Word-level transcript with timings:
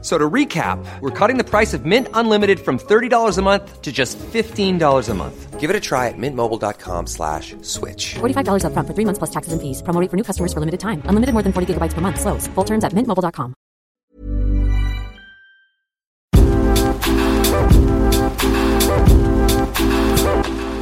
F- 0.00 0.04
So 0.04 0.16
to 0.16 0.30
recap, 0.30 0.78
we're 1.00 1.10
cutting 1.10 1.38
the 1.38 1.44
price 1.44 1.74
of 1.74 1.84
Mint 1.84 2.06
Unlimited 2.14 2.60
from 2.60 2.78
$30 2.78 3.36
a 3.36 3.42
month 3.42 3.82
to 3.82 3.90
just 3.90 4.16
$15 4.32 5.08
a 5.08 5.14
month. 5.14 5.58
Give 5.58 5.70
it 5.70 5.74
a 5.74 5.80
try 5.80 6.06
at 6.06 6.14
mintmobile.com 6.16 7.06
slash 7.08 7.56
switch. 7.62 8.14
$45 8.20 8.62
upfront 8.62 8.86
for 8.86 8.94
three 8.94 9.04
months 9.04 9.18
plus 9.18 9.30
taxes 9.30 9.52
and 9.52 9.60
fees. 9.60 9.82
Promo 9.82 10.00
rate 10.00 10.08
for 10.10 10.16
new 10.16 10.22
customers 10.22 10.52
for 10.52 10.60
limited 10.60 10.78
time. 10.78 11.02
Unlimited 11.06 11.32
more 11.34 11.42
than 11.42 11.52
40 11.52 11.74
gigabytes 11.74 11.94
per 11.94 12.00
month. 12.00 12.20
Slows. 12.20 12.46
Full 12.54 12.64
terms 12.64 12.84
at 12.84 12.92
mintmobile.com. 12.92 13.54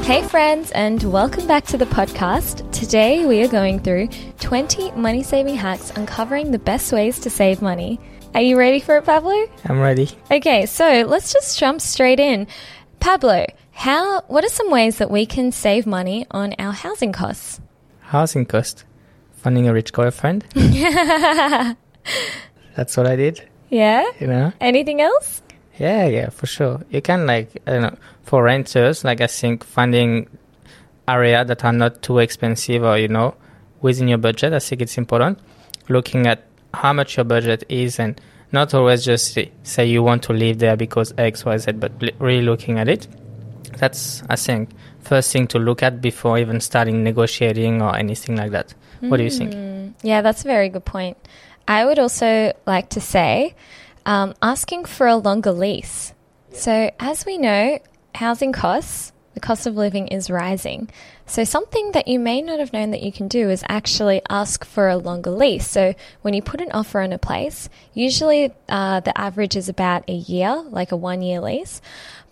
Hey, 0.07 0.23
friends, 0.23 0.71
and 0.71 1.03
welcome 1.03 1.49
back 1.49 1.65
to 1.67 1.77
the 1.77 1.85
podcast. 1.87 2.71
Today, 2.71 3.27
we 3.27 3.43
are 3.43 3.49
going 3.49 3.81
through 3.81 4.09
20 4.39 4.93
money 4.93 5.25
saving 5.25 5.57
hacks 5.57 5.91
uncovering 5.97 6.53
the 6.53 6.61
best 6.61 6.93
ways 6.93 7.19
to 7.21 7.29
save 7.31 7.61
money. 7.61 7.99
Are 8.37 8.43
you 8.43 8.59
ready 8.59 8.81
for 8.81 8.99
it, 8.99 9.07
Pablo? 9.07 9.33
I'm 9.65 9.81
ready. 9.81 10.11
Okay, 10.31 10.67
so 10.67 11.07
let's 11.09 11.33
just 11.33 11.59
jump 11.59 11.81
straight 11.81 12.21
in. 12.21 12.47
Pablo, 13.01 13.47
how 13.73 14.21
what 14.29 14.45
are 14.45 14.51
some 14.51 14.71
ways 14.71 14.99
that 14.99 15.11
we 15.11 15.25
can 15.25 15.53
save 15.53 15.87
money 15.87 16.27
on 16.31 16.55
our 16.59 16.73
housing 16.73 17.13
costs? 17.13 17.63
Housing 18.01 18.45
cost. 18.45 18.85
Finding 19.37 19.69
a 19.69 19.73
rich 19.73 19.91
girlfriend. 19.91 20.45
That's 20.55 21.79
what 22.95 23.07
I 23.07 23.17
did. 23.17 23.43
Yeah? 23.71 24.05
You 24.21 24.27
know. 24.27 24.53
Anything 24.61 25.01
else? 25.01 25.41
Yeah, 25.79 26.05
yeah, 26.07 26.29
for 26.29 26.45
sure. 26.45 26.83
You 26.91 27.01
can 27.01 27.27
like 27.27 27.63
I 27.67 27.71
don't 27.71 27.83
know 27.85 27.97
for 28.25 28.43
renters. 28.43 29.03
Like 29.03 29.23
I 29.23 29.29
think 29.29 29.65
finding 29.65 30.29
area 31.09 31.43
that 31.43 31.65
are 31.65 31.73
not 31.73 32.03
too 32.03 32.19
expensive 32.19 32.85
or 32.85 32.99
you 32.99 33.09
know 33.09 33.35
within 33.81 34.09
your 34.09 34.19
budget. 34.19 34.53
I 34.53 34.59
think 34.59 34.83
it's 34.83 34.99
important. 34.99 35.39
Looking 35.89 36.27
at 36.27 36.43
how 36.75 36.93
much 36.93 37.17
your 37.17 37.25
budget 37.25 37.65
is 37.69 37.99
and 37.99 38.21
not 38.53 38.75
always 38.75 39.05
just 39.05 39.39
say, 39.63 39.87
you 39.87 40.03
want 40.03 40.23
to 40.25 40.33
live 40.33 40.59
there 40.59 40.77
because 40.77 41.13
X, 41.19 41.45
Y, 41.45 41.59
Z, 41.59 41.73
but 41.73 41.93
really 42.19 42.43
looking 42.43 42.79
at 42.79 42.89
it. 42.89 43.07
That's 43.79 44.23
I 44.31 44.37
think 44.37 44.71
first 45.01 45.33
thing 45.33 45.47
to 45.49 45.59
look 45.59 45.83
at 45.83 46.01
before 46.01 46.39
even 46.39 46.61
starting 46.61 47.05
negotiating 47.05 47.83
or 47.83 47.97
anything 47.97 48.37
like 48.37 48.53
that. 48.53 48.75
What 49.01 49.19
do 49.19 49.25
you 49.25 49.31
think? 49.31 49.95
Yeah, 50.03 50.23
that's 50.23 50.43
a 50.45 50.49
very 50.49 50.69
good 50.69 50.85
point. 50.85 51.17
I 51.69 51.85
would 51.85 51.99
also 51.99 52.53
like 52.67 52.91
to 52.91 53.01
say 53.01 53.55
um, 54.07 54.35
asking 54.41 54.87
for 54.87 55.07
a 55.07 55.17
longer 55.17 55.53
lease. 55.53 56.15
So, 56.53 56.91
as 56.99 57.27
we 57.27 57.39
know, 57.39 57.79
housing 58.15 58.53
costs, 58.53 59.13
the 59.37 59.41
cost 59.41 59.67
of 59.67 59.77
living 59.77 60.09
is 60.09 60.31
rising. 60.31 60.89
So, 61.27 61.45
something 61.45 61.93
that 61.93 62.09
you 62.09 62.19
may 62.19 62.41
not 62.41 62.59
have 62.59 62.73
known 62.73 62.91
that 62.93 63.03
you 63.03 63.13
can 63.13 63.29
do 63.29 63.51
is 63.51 63.63
actually 63.69 64.23
ask 64.31 64.65
for 64.65 64.89
a 64.89 64.97
longer 64.97 65.31
lease. 65.31 65.69
So, 65.69 65.95
when 66.23 66.33
you 66.33 66.41
put 66.41 66.63
an 66.63 66.73
offer 66.73 67.03
on 67.03 67.13
a 67.13 67.19
place, 67.19 67.69
usually 67.93 68.51
uh, 68.67 69.01
the 69.01 69.17
average 69.17 69.55
is 69.55 69.69
about 69.69 70.09
a 70.09 70.15
year, 70.15 70.65
like 70.71 70.91
a 70.91 70.97
one 70.97 71.21
year 71.21 71.43
lease. 71.43 71.83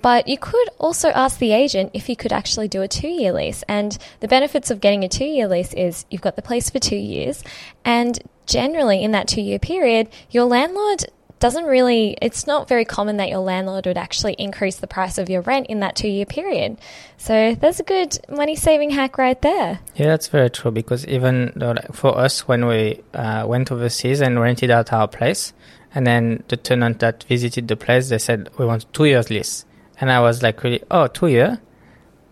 But 0.00 0.28
you 0.28 0.38
could 0.38 0.66
also 0.78 1.10
ask 1.10 1.38
the 1.38 1.52
agent 1.52 1.90
if 1.92 2.08
you 2.08 2.16
could 2.16 2.32
actually 2.32 2.68
do 2.68 2.80
a 2.80 2.88
two 2.88 3.08
year 3.08 3.34
lease. 3.34 3.62
And 3.68 3.98
the 4.20 4.28
benefits 4.28 4.70
of 4.70 4.80
getting 4.80 5.04
a 5.04 5.08
two 5.08 5.26
year 5.26 5.46
lease 5.46 5.74
is 5.74 6.06
you've 6.10 6.22
got 6.22 6.36
the 6.36 6.42
place 6.42 6.70
for 6.70 6.78
two 6.78 6.96
years. 6.96 7.44
And 7.84 8.18
generally, 8.46 9.04
in 9.04 9.10
that 9.10 9.28
two 9.28 9.42
year 9.42 9.58
period, 9.58 10.08
your 10.30 10.44
landlord 10.44 11.04
doesn't 11.44 11.66
really, 11.66 12.16
it's 12.22 12.46
not 12.46 12.68
very 12.68 12.86
common 12.86 13.18
that 13.18 13.28
your 13.28 13.40
landlord 13.40 13.84
would 13.84 13.98
actually 13.98 14.32
increase 14.38 14.76
the 14.76 14.86
price 14.86 15.18
of 15.18 15.28
your 15.28 15.42
rent 15.42 15.66
in 15.66 15.80
that 15.80 15.94
two 15.94 16.08
year 16.08 16.24
period. 16.24 16.78
So 17.18 17.54
there's 17.54 17.78
a 17.78 17.82
good 17.82 18.16
money 18.30 18.56
saving 18.56 18.88
hack 18.88 19.18
right 19.18 19.38
there. 19.42 19.78
Yeah, 19.94 20.06
that's 20.06 20.28
very 20.28 20.48
true 20.48 20.70
because 20.70 21.06
even 21.06 21.52
for 21.92 22.16
us, 22.16 22.48
when 22.48 22.64
we 22.64 23.02
uh, 23.12 23.44
went 23.46 23.70
overseas 23.70 24.22
and 24.22 24.40
rented 24.40 24.70
out 24.70 24.90
our 24.90 25.06
place, 25.06 25.52
and 25.94 26.06
then 26.06 26.42
the 26.48 26.56
tenant 26.56 27.00
that 27.00 27.24
visited 27.24 27.68
the 27.68 27.76
place, 27.76 28.08
they 28.08 28.16
said, 28.16 28.48
we 28.56 28.64
want 28.64 28.90
two 28.94 29.04
years 29.04 29.28
lease. 29.28 29.66
And 30.00 30.10
I 30.10 30.20
was 30.20 30.42
like, 30.42 30.62
really, 30.62 30.82
oh, 30.90 31.08
two 31.08 31.26
year? 31.26 31.60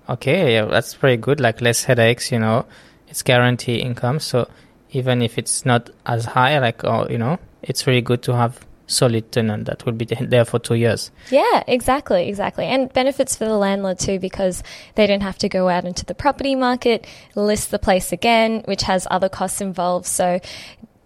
Okay, 0.09 0.55
yeah, 0.55 0.65
that's 0.65 0.95
pretty 0.95 1.19
good. 1.19 1.39
Like 1.39 1.61
less 1.61 1.85
headaches, 1.85 2.33
you 2.33 2.39
know, 2.39 2.65
it's 3.09 3.21
guaranteed 3.21 3.83
income. 3.83 4.21
So 4.21 4.49
even 4.93 5.21
if 5.21 5.37
it's 5.37 5.67
not 5.67 5.91
as 6.07 6.25
high, 6.25 6.59
like, 6.61 6.83
oh, 6.85 7.07
you 7.11 7.19
know, 7.19 7.39
it's 7.61 7.87
really 7.87 8.01
good 8.01 8.23
to 8.23 8.35
have 8.35 8.65
solid 8.87 9.33
tenant 9.33 9.67
that 9.67 9.85
will 9.85 9.93
be 9.93 10.05
there 10.05 10.45
for 10.45 10.59
two 10.59 10.75
years. 10.75 11.11
Yeah, 11.31 11.63
exactly, 11.67 12.29
exactly. 12.29 12.67
And 12.67 12.93
benefits 12.93 13.37
for 13.37 13.45
the 13.45 13.57
landlord 13.57 13.99
too 13.99 14.19
because 14.19 14.63
they 14.95 15.07
don't 15.07 15.23
have 15.23 15.39
to 15.39 15.49
go 15.49 15.69
out 15.69 15.85
into 15.85 16.05
the 16.05 16.15
property 16.15 16.55
market, 16.55 17.07
list 17.35 17.71
the 17.71 17.79
place 17.79 18.13
again, 18.13 18.63
which 18.67 18.83
has 18.83 19.07
other 19.11 19.29
costs 19.29 19.61
involved. 19.61 20.07
So 20.07 20.41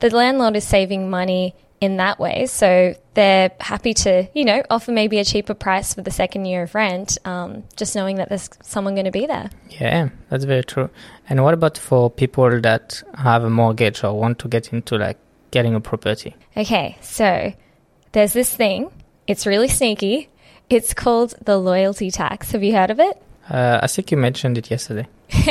the 0.01 0.11
landlord 0.11 0.57
is 0.57 0.65
saving 0.65 1.11
money 1.11 1.55
in 1.81 1.99
that 1.99 2.19
way. 2.19 2.47
So 2.47 2.95
they're 3.15 3.51
happy 3.61 3.95
to, 3.95 4.29
you 4.35 4.45
know, 4.45 4.63
offer 4.71 4.93
maybe 4.93 5.19
a 5.19 5.25
cheaper 5.25 5.55
price 5.55 5.95
for 5.95 6.03
the 6.03 6.11
second 6.11 6.47
year 6.47 6.63
of 6.63 6.75
rent, 6.75 7.19
um, 7.25 7.65
just 7.77 7.95
knowing 7.95 8.17
that 8.17 8.29
there's 8.29 8.49
someone 8.63 8.95
going 8.95 9.07
to 9.07 9.11
be 9.11 9.27
there. 9.27 9.51
Yeah, 9.69 10.09
that's 10.31 10.45
very 10.45 10.65
true. 10.65 10.91
And 11.29 11.43
what 11.43 11.55
about 11.55 11.77
for 11.77 12.11
people 12.11 12.61
that 12.61 13.03
have 13.19 13.45
a 13.45 13.51
mortgage 13.51 14.05
or 14.05 14.19
want 14.19 14.39
to 14.41 14.49
get 14.49 14.73
into 14.73 14.97
like 14.97 15.19
getting 15.51 15.75
a 15.75 15.81
property? 15.81 16.35
Okay, 16.57 16.97
so 17.01 17.53
there's 18.17 18.33
this 18.33 18.57
thing. 18.57 18.91
It's 19.27 19.47
really 19.47 19.69
sneaky. 19.69 20.31
It's 20.71 20.95
called 20.95 21.35
the 21.45 21.59
loyalty 21.59 22.11
tax. 22.11 22.53
Have 22.53 22.65
you 22.65 22.75
heard 22.75 22.91
of 22.91 22.99
it? 22.99 23.23
Uh, 23.47 23.81
I 23.83 23.89
think 23.89 24.11
you 24.11 24.17
mentioned 24.17 24.57
it 24.57 24.71
yesterday 24.71 25.07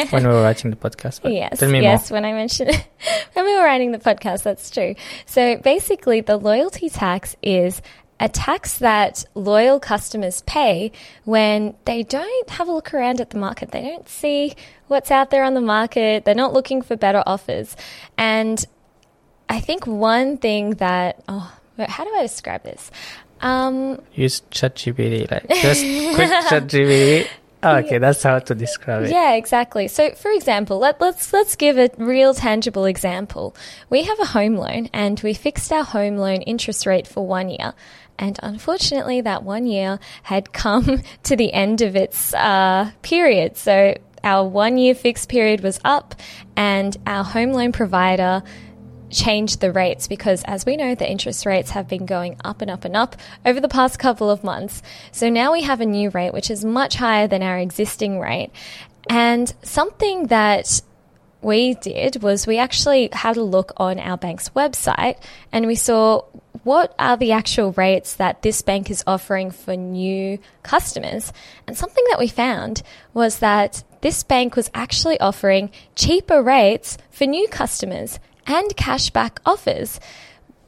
when 0.10 0.24
we 0.24 0.34
were 0.34 0.42
writing 0.48 0.72
the 0.72 0.76
podcast. 0.76 1.32
Yes, 1.32 1.60
tell 1.60 1.70
me 1.70 1.84
yes. 1.84 2.10
more. 2.10 2.18
When 2.18 2.26
I 2.26 2.34
mentioned 2.34 2.72
when 3.34 3.46
we 3.46 3.56
were 3.56 3.64
writing 3.64 3.92
the 3.92 4.00
podcast, 4.00 4.42
that's 4.42 4.72
true. 4.72 4.96
So 5.28 5.58
basically, 5.58 6.22
the 6.22 6.38
loyalty 6.38 6.90
tax 6.90 7.36
is 7.44 7.84
a 8.20 8.30
tax 8.30 8.80
that 8.80 9.26
loyal 9.36 9.80
customers 9.80 10.42
pay 10.48 10.92
when 11.24 11.76
they 11.86 12.02
don't 12.02 12.50
have 12.50 12.68
a 12.68 12.72
look 12.72 12.96
around 12.96 13.22
at 13.22 13.30
the 13.30 13.38
market. 13.38 13.70
They 13.70 13.84
don't 13.84 14.10
see 14.10 14.56
what's 14.88 15.12
out 15.12 15.30
there 15.30 15.44
on 15.44 15.54
the 15.54 15.62
market. 15.62 16.26
They're 16.26 16.34
not 16.34 16.54
looking 16.54 16.82
for 16.82 16.96
better 16.96 17.22
offers. 17.28 17.78
And 18.18 18.66
I 19.48 19.60
think 19.60 19.86
one 19.86 20.38
thing 20.38 20.72
that 20.72 21.24
oh, 21.30 21.56
how 21.78 22.04
do 22.04 22.16
I 22.16 22.22
describe 22.22 22.64
this? 22.64 22.92
Um, 23.42 24.02
Use 24.14 24.42
ChatGPT, 24.52 25.30
like 25.30 25.48
just 25.50 25.82
quick 26.16 26.30
ChatGPT. 26.50 27.28
Oh, 27.66 27.78
okay, 27.78 27.98
that's 27.98 28.22
how 28.22 28.38
to 28.38 28.54
describe 28.54 29.04
it. 29.04 29.10
Yeah, 29.10 29.34
exactly. 29.34 29.88
So, 29.88 30.12
for 30.12 30.30
example, 30.30 30.78
let, 30.78 31.02
let's 31.02 31.34
let's 31.34 31.56
give 31.56 31.80
a 31.80 31.90
real 31.98 32.36
tangible 32.36 32.86
example. 32.86 33.56
We 33.90 34.04
have 34.04 34.20
a 34.20 34.26
home 34.26 34.56
loan, 34.56 34.90
and 34.94 35.20
we 35.22 35.34
fixed 35.34 35.72
our 35.72 35.84
home 35.84 36.18
loan 36.18 36.44
interest 36.44 36.86
rate 36.86 37.08
for 37.08 37.26
one 37.26 37.50
year. 37.50 37.74
And 38.20 38.40
unfortunately, 38.44 39.20
that 39.22 39.44
one 39.44 39.66
year 39.66 40.00
had 40.24 40.54
come 40.54 41.02
to 41.24 41.36
the 41.36 41.52
end 41.54 41.82
of 41.82 41.96
its 41.96 42.36
uh, 42.36 42.92
period. 43.02 43.58
So, 43.58 43.96
our 44.24 44.48
one 44.48 44.78
year 44.78 44.94
fixed 44.94 45.28
period 45.28 45.62
was 45.62 45.80
up, 45.84 46.14
and 46.56 46.96
our 47.08 47.24
home 47.24 47.52
loan 47.52 47.72
provider 47.72 48.44
changed 49.16 49.62
the 49.62 49.72
rates 49.72 50.08
because, 50.08 50.44
as 50.44 50.66
we 50.66 50.76
know, 50.76 50.94
the 50.94 51.10
interest 51.10 51.46
rates 51.46 51.72
have 51.72 51.88
been 51.88 52.06
going 52.06 52.38
up 52.44 52.62
and 52.62 52.70
up 52.70 52.86
and 52.86 52.96
up 52.96 53.16
over 53.46 53.60
the 53.60 53.68
past 53.68 53.98
couple 53.98 54.30
of 54.30 54.44
months. 54.44 54.84
So 55.12 55.30
now 55.30 55.54
we 55.54 55.64
have 55.64 55.82
a 55.82 55.86
new 55.86 56.10
rate 56.10 56.34
which 56.34 56.52
is 56.52 56.64
much 56.64 56.96
higher 56.96 57.28
than 57.28 57.42
our 57.42 57.58
existing 57.58 58.20
rate. 58.20 58.52
And 59.10 59.52
something 59.64 60.28
that 60.28 60.82
we 61.42 61.76
did 61.76 62.22
was 62.22 62.46
we 62.46 62.58
actually 62.58 63.10
had 63.12 63.38
a 63.38 63.44
look 63.44 63.72
on 63.78 64.00
our 64.00 64.18
bank's 64.18 64.50
website 64.50 65.18
and 65.52 65.68
we 65.68 65.76
saw 65.76 66.24
what 66.64 66.96
are 66.98 67.16
the 67.16 67.32
actual 67.32 67.72
rates 67.74 68.16
that 68.16 68.42
this 68.42 68.64
bank 68.64 68.90
is 68.90 69.04
offering 69.06 69.52
for 69.52 69.76
new 69.76 70.40
customers. 70.64 71.32
And 71.68 71.78
something 71.78 72.04
that 72.10 72.20
we 72.20 72.28
found 72.28 72.82
was 73.14 73.40
that 73.40 73.84
this 74.02 74.24
bank 74.24 74.56
was 74.56 74.72
actually 74.74 75.20
offering 75.20 75.70
cheaper 75.96 76.42
rates 76.42 76.98
for 77.12 77.26
new 77.26 77.48
customers 77.48 78.20
and 78.48 78.76
cashback 78.76 79.38
offers. 79.46 80.00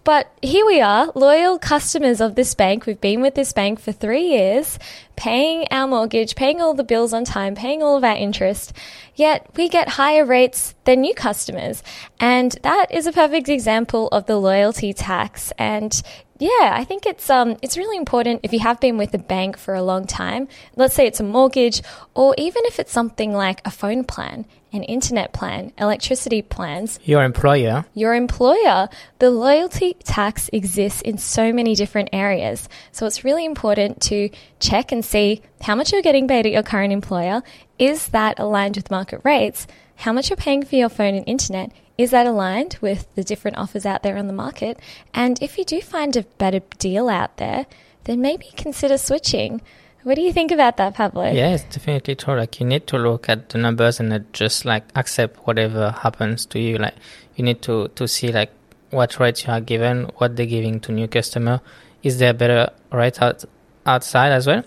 But 0.07 0.31
here 0.41 0.65
we 0.65 0.79
are, 0.79 1.12
loyal 1.15 1.59
customers 1.59 2.21
of 2.21 2.35
this 2.35 2.56
bank. 2.56 2.85
We've 2.85 3.01
been 3.01 3.19
with 3.19 3.35
this 3.35 3.51
bank 3.51 3.77
for 3.77 3.91
three 3.91 4.29
years, 4.29 4.79
paying 5.18 5.68
our 5.69 5.85
mortgage, 5.85 6.33
paying 6.35 6.62
all 6.62 6.74
the 6.74 6.85
bills 6.85 7.12
on 7.12 7.25
time, 7.25 7.56
paying 7.56 7.83
all 7.83 7.97
of 7.97 8.06
our 8.06 8.15
interest. 8.15 8.71
Yet 9.15 9.50
we 9.57 9.68
get 9.68 9.89
higher 9.89 10.24
rates 10.24 10.75
than 10.85 11.01
new 11.01 11.13
customers. 11.13 11.83
And 12.21 12.53
that 12.63 12.89
is 12.89 13.06
a 13.06 13.12
perfect 13.12 13.50
example 13.50 14.07
of 14.13 14.27
the 14.27 14.38
loyalty 14.38 14.94
tax. 14.94 15.51
And 15.57 16.01
yeah, 16.39 16.71
I 16.74 16.85
think 16.85 17.06
it's 17.06 17.29
um 17.29 17.57
it's 17.62 17.77
really 17.77 17.97
important 17.97 18.41
if 18.44 18.53
you 18.53 18.59
have 18.59 18.79
been 18.79 18.97
with 18.97 19.13
a 19.13 19.18
bank 19.18 19.57
for 19.57 19.74
a 19.74 19.81
long 19.81 20.07
time. 20.07 20.47
Let's 20.77 20.94
say 20.94 21.06
it's 21.06 21.19
a 21.19 21.24
mortgage, 21.24 21.81
or 22.13 22.33
even 22.38 22.62
if 22.65 22.79
it's 22.79 22.94
something 22.94 23.33
like 23.33 23.59
a 23.65 23.71
phone 23.71 24.06
plan, 24.06 24.45
an 24.77 24.83
internet 24.83 25.33
plan, 25.33 25.74
electricity 25.77 26.41
plans, 26.41 27.00
Your 27.03 27.24
employer, 27.24 27.85
your 27.94 28.13
employer. 28.13 28.88
The 29.19 29.29
loyalty 29.29 29.95
tax 30.03 30.50
exists 30.53 31.01
in 31.01 31.18
so 31.18 31.51
many 31.51 31.75
different 31.75 32.09
areas. 32.13 32.69
So 32.91 33.06
it's 33.06 33.25
really 33.25 33.44
important 33.44 34.01
to 34.03 34.29
check 34.59 34.91
and 34.91 35.03
see 35.03 35.41
how 35.62 35.75
much 35.75 35.91
you're 35.91 36.01
getting 36.01 36.27
paid 36.27 36.45
at 36.45 36.51
your 36.51 36.63
current 36.63 36.94
employer. 36.94 37.41
Is 37.77 38.07
that 38.09 38.39
aligned 38.39 38.77
with 38.77 38.91
market 38.91 39.21
rates? 39.24 39.68
How 39.97 40.13
much 40.13 40.29
you're 40.29 40.38
paying 40.38 40.63
for 40.63 40.75
your 40.75 40.89
phone 40.89 41.15
and 41.15 41.27
internet? 41.27 41.71
Is 41.97 42.12
that 42.12 42.27
aligned 42.27 42.77
with 42.79 43.07
the 43.15 43.24
different 43.24 43.57
offers 43.57 43.85
out 43.85 44.03
there 44.03 44.18
on 44.18 44.27
the 44.27 44.33
market? 44.33 44.79
And 45.13 45.41
if 45.41 45.57
you 45.57 45.65
do 45.65 45.81
find 45.81 46.15
a 46.15 46.24
better 46.38 46.62
deal 46.77 47.09
out 47.09 47.38
there, 47.38 47.65
then 48.03 48.21
maybe 48.21 48.45
consider 48.56 48.97
switching. 48.97 49.62
What 50.07 50.15
do 50.15 50.21
you 50.21 50.31
think 50.31 50.54
about 50.54 50.77
that, 50.77 50.94
Pablo? 50.94 51.30
yeah, 51.30 51.50
it's 51.50 51.65
definitely 51.65 52.15
true. 52.15 52.38
Like 52.38 52.62
you 52.62 52.65
need 52.65 52.88
to 52.88 52.98
look 52.98 53.27
at 53.27 53.50
the 53.50 53.57
numbers 53.57 54.00
and 54.00 54.07
not 54.07 54.31
just 54.31 54.63
like 54.63 54.86
accept 54.95 55.45
whatever 55.45 55.92
happens 55.92 56.45
to 56.45 56.59
you. 56.62 56.77
Like 56.77 56.95
you 57.36 57.44
need 57.44 57.62
to 57.63 57.89
to 57.89 58.07
see 58.07 58.31
like 58.31 58.50
what 58.89 59.19
rates 59.19 59.45
you 59.45 59.51
are 59.51 59.59
given, 59.59 60.09
what 60.15 60.38
they're 60.38 60.45
giving 60.45 60.80
to 60.80 60.94
new 60.94 61.09
customer. 61.09 61.59
Is 62.04 62.19
there 62.19 62.31
better 62.31 62.69
rate 62.89 63.21
out 63.21 63.44
outside 63.86 64.31
as 64.31 64.48
well? 64.48 64.63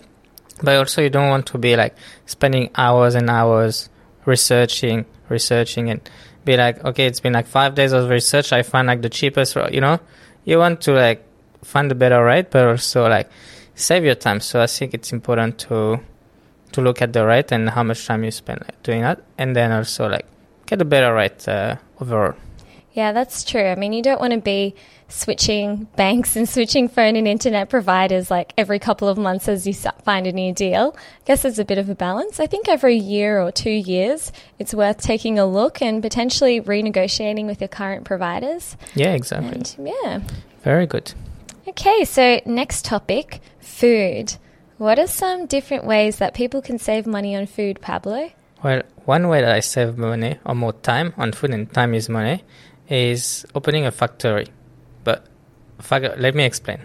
But 0.61 0.77
also 0.77 1.01
you 1.01 1.09
don't 1.09 1.29
want 1.29 1.47
to 1.47 1.57
be 1.57 1.75
like 1.75 1.95
spending 2.27 2.69
hours 2.75 3.15
and 3.15 3.27
hours 3.27 3.89
researching, 4.25 5.07
researching 5.27 5.89
and 5.89 6.07
be 6.45 6.55
like, 6.55 6.85
okay, 6.85 7.07
it's 7.07 7.19
been 7.19 7.33
like 7.33 7.47
five 7.47 7.73
days 7.73 7.93
of 7.93 8.11
research. 8.11 8.53
I 8.53 8.61
find 8.61 8.85
like 8.85 9.01
the 9.01 9.09
cheapest, 9.09 9.55
you 9.71 9.81
know, 9.81 9.99
you 10.45 10.59
want 10.59 10.81
to 10.81 10.91
like 10.91 11.25
find 11.63 11.91
a 11.91 11.95
better 11.95 12.23
rate, 12.23 12.51
but 12.51 12.67
also 12.67 13.09
like 13.09 13.27
save 13.75 14.03
your 14.03 14.15
time. 14.15 14.39
So 14.39 14.61
I 14.61 14.67
think 14.67 14.93
it's 14.93 15.11
important 15.11 15.59
to 15.59 15.99
to 16.73 16.81
look 16.81 17.01
at 17.01 17.11
the 17.11 17.25
rate 17.25 17.51
and 17.51 17.69
how 17.69 17.83
much 17.83 18.05
time 18.05 18.23
you 18.23 18.31
spend 18.31 18.63
doing 18.83 19.01
that, 19.01 19.21
and 19.37 19.55
then 19.55 19.71
also 19.71 20.07
like 20.07 20.25
get 20.65 20.81
a 20.81 20.85
better 20.85 21.13
rate 21.13 21.47
uh, 21.47 21.75
overall. 21.99 22.35
Yeah, 22.93 23.13
that's 23.13 23.43
true. 23.43 23.63
I 23.63 23.75
mean, 23.75 23.93
you 23.93 24.03
don't 24.03 24.19
want 24.19 24.33
to 24.33 24.39
be 24.39 24.75
switching 25.07 25.87
banks 25.95 26.35
and 26.37 26.47
switching 26.47 26.87
phone 26.87 27.15
and 27.15 27.27
internet 27.27 27.69
providers 27.69 28.31
like 28.31 28.53
every 28.57 28.79
couple 28.79 29.07
of 29.07 29.17
months 29.17 29.47
as 29.47 29.67
you 29.67 29.73
find 29.73 30.27
a 30.27 30.31
new 30.31 30.53
deal. 30.53 30.95
I 30.97 31.25
guess 31.25 31.43
there's 31.43 31.59
a 31.59 31.65
bit 31.65 31.77
of 31.77 31.89
a 31.89 31.95
balance. 31.95 32.39
I 32.39 32.47
think 32.47 32.67
every 32.67 32.95
year 32.95 33.41
or 33.41 33.51
two 33.51 33.71
years, 33.71 34.31
it's 34.59 34.73
worth 34.73 35.01
taking 35.01 35.39
a 35.39 35.45
look 35.45 35.81
and 35.81 36.01
potentially 36.01 36.61
renegotiating 36.61 37.45
with 37.45 37.61
your 37.61 37.69
current 37.69 38.05
providers. 38.05 38.75
Yeah, 38.95 39.13
exactly. 39.13 39.51
And 39.51 39.75
yeah. 40.03 40.21
Very 40.63 40.85
good. 40.85 41.13
Okay, 41.71 42.03
so 42.03 42.41
next 42.45 42.83
topic 42.83 43.39
food. 43.61 44.35
What 44.77 44.99
are 44.99 45.07
some 45.07 45.45
different 45.45 45.85
ways 45.85 46.17
that 46.17 46.33
people 46.33 46.61
can 46.61 46.77
save 46.77 47.07
money 47.07 47.33
on 47.33 47.45
food, 47.45 47.79
Pablo? 47.79 48.29
Well, 48.61 48.81
one 49.05 49.29
way 49.29 49.39
that 49.39 49.53
I 49.53 49.61
save 49.61 49.97
money 49.97 50.37
or 50.45 50.53
more 50.53 50.73
time 50.73 51.13
on 51.15 51.31
food 51.31 51.51
and 51.51 51.71
time 51.71 51.93
is 51.93 52.09
money 52.09 52.43
is 52.89 53.45
opening 53.55 53.85
a 53.85 53.91
factory. 53.91 54.47
But 55.05 55.25
let 55.89 56.35
me 56.35 56.43
explain. 56.43 56.79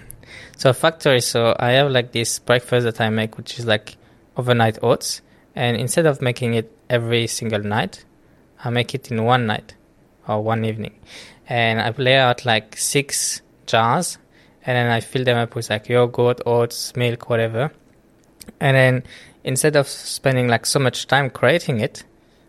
So 0.56 0.70
a 0.70 0.72
factory, 0.72 1.20
so 1.20 1.56
I 1.58 1.70
have 1.72 1.90
like 1.90 2.12
this 2.12 2.38
breakfast 2.38 2.84
that 2.84 3.00
I 3.00 3.10
make, 3.10 3.36
which 3.36 3.58
is 3.58 3.66
like 3.66 3.96
overnight 4.36 4.78
oats, 4.84 5.20
and 5.56 5.76
instead 5.76 6.06
of 6.06 6.22
making 6.22 6.54
it 6.54 6.70
every 6.88 7.26
single 7.26 7.60
night, 7.60 8.04
I 8.62 8.70
make 8.70 8.94
it 8.94 9.10
in 9.10 9.24
one 9.24 9.46
night 9.46 9.74
or 10.28 10.44
one 10.44 10.64
evening, 10.64 10.94
and 11.48 11.80
I 11.80 11.90
lay 11.98 12.18
out 12.18 12.44
like 12.44 12.76
six 12.76 13.42
jars, 13.66 14.18
and 14.66 14.76
then 14.76 14.90
I 14.90 15.00
fill 15.00 15.24
them 15.24 15.38
up 15.38 15.54
with 15.54 15.70
like 15.70 15.88
yogurt, 15.88 16.40
oats, 16.44 16.94
milk, 16.96 17.30
whatever, 17.30 17.70
and 18.60 18.76
then 18.76 19.04
instead 19.44 19.76
of 19.76 19.86
spending 19.88 20.48
like 20.48 20.66
so 20.66 20.80
much 20.80 21.06
time 21.06 21.30
creating 21.30 21.78
it, 21.80 22.02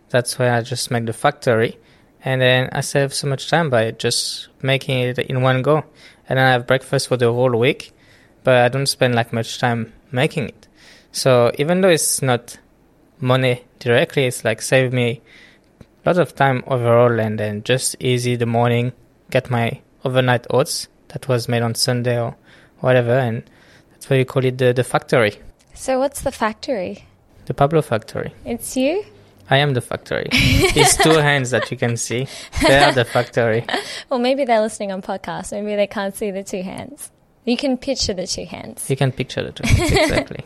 that's 0.09 0.39
why 0.39 0.49
I 0.49 0.61
just 0.61 0.89
make 0.89 1.05
the 1.05 1.13
factory, 1.13 1.77
and 2.25 2.41
then 2.41 2.69
I 2.71 2.81
save 2.81 3.13
so 3.13 3.27
much 3.27 3.49
time 3.49 3.69
by 3.69 3.91
just 3.91 4.47
making 4.63 4.99
it 4.99 5.19
in 5.19 5.41
one 5.43 5.61
go, 5.61 5.83
and 6.27 6.39
then 6.39 6.45
I 6.45 6.51
have 6.51 6.65
breakfast 6.65 7.07
for 7.07 7.17
the 7.17 7.31
whole 7.31 7.55
week, 7.55 7.91
but 8.43 8.55
I 8.55 8.69
don't 8.69 8.87
spend 8.87 9.13
like 9.13 9.31
much 9.31 9.59
time 9.59 9.93
making 10.11 10.49
it. 10.49 10.67
So 11.11 11.51
even 11.59 11.81
though 11.81 11.89
it's 11.89 12.21
not 12.21 12.57
money 13.19 13.63
directly, 13.79 14.25
it's 14.25 14.43
like 14.43 14.61
save 14.61 14.91
me 14.91 15.21
a 15.81 16.09
lot 16.09 16.17
of 16.17 16.33
time 16.33 16.63
overall, 16.65 17.19
and 17.19 17.37
then 17.37 17.61
just 17.63 17.95
easy 17.99 18.35
the 18.35 18.45
morning, 18.47 18.93
get 19.29 19.51
my 19.51 19.81
overnight 20.03 20.47
oats 20.49 20.87
that 21.09 21.27
was 21.27 21.47
made 21.47 21.61
on 21.63 21.75
Sunday 21.75 22.19
or 22.19 22.35
whatever, 22.79 23.11
and 23.17 23.43
that's 23.91 24.09
why 24.09 24.17
you 24.17 24.25
call 24.25 24.43
it 24.45 24.57
the, 24.57 24.73
the 24.73 24.83
factory, 24.83 25.33
So, 25.73 25.99
what's 25.99 26.21
the 26.21 26.31
factory? 26.31 27.05
the 27.45 27.53
Pablo 27.53 27.81
factory. 27.81 28.33
It's 28.43 28.75
you? 28.75 29.05
I 29.49 29.57
am 29.59 29.73
the 29.73 29.79
factory. 29.79 30.27
it's 30.33 30.97
two 30.97 31.11
hands 31.19 31.51
that 31.51 31.71
you 31.71 31.77
can 31.77 31.95
see, 31.95 32.27
they 32.61 32.77
are 32.77 32.91
the 32.91 33.05
factory. 33.05 33.65
Well, 34.09 34.19
maybe 34.19 34.43
they're 34.45 34.61
listening 34.61 34.91
on 34.91 35.01
podcast. 35.01 35.51
Maybe 35.53 35.75
they 35.75 35.87
can't 35.87 36.15
see 36.15 36.31
the 36.31 36.43
two 36.43 36.61
hands. 36.61 37.11
You 37.45 37.55
can 37.55 37.77
picture 37.77 38.13
the 38.13 38.27
two 38.27 38.43
hands. 38.45 38.89
You 38.89 38.97
can 38.97 39.13
picture 39.13 39.41
the 39.43 39.53
two 39.53 39.65
hands, 39.65 39.91
exactly. 40.03 40.43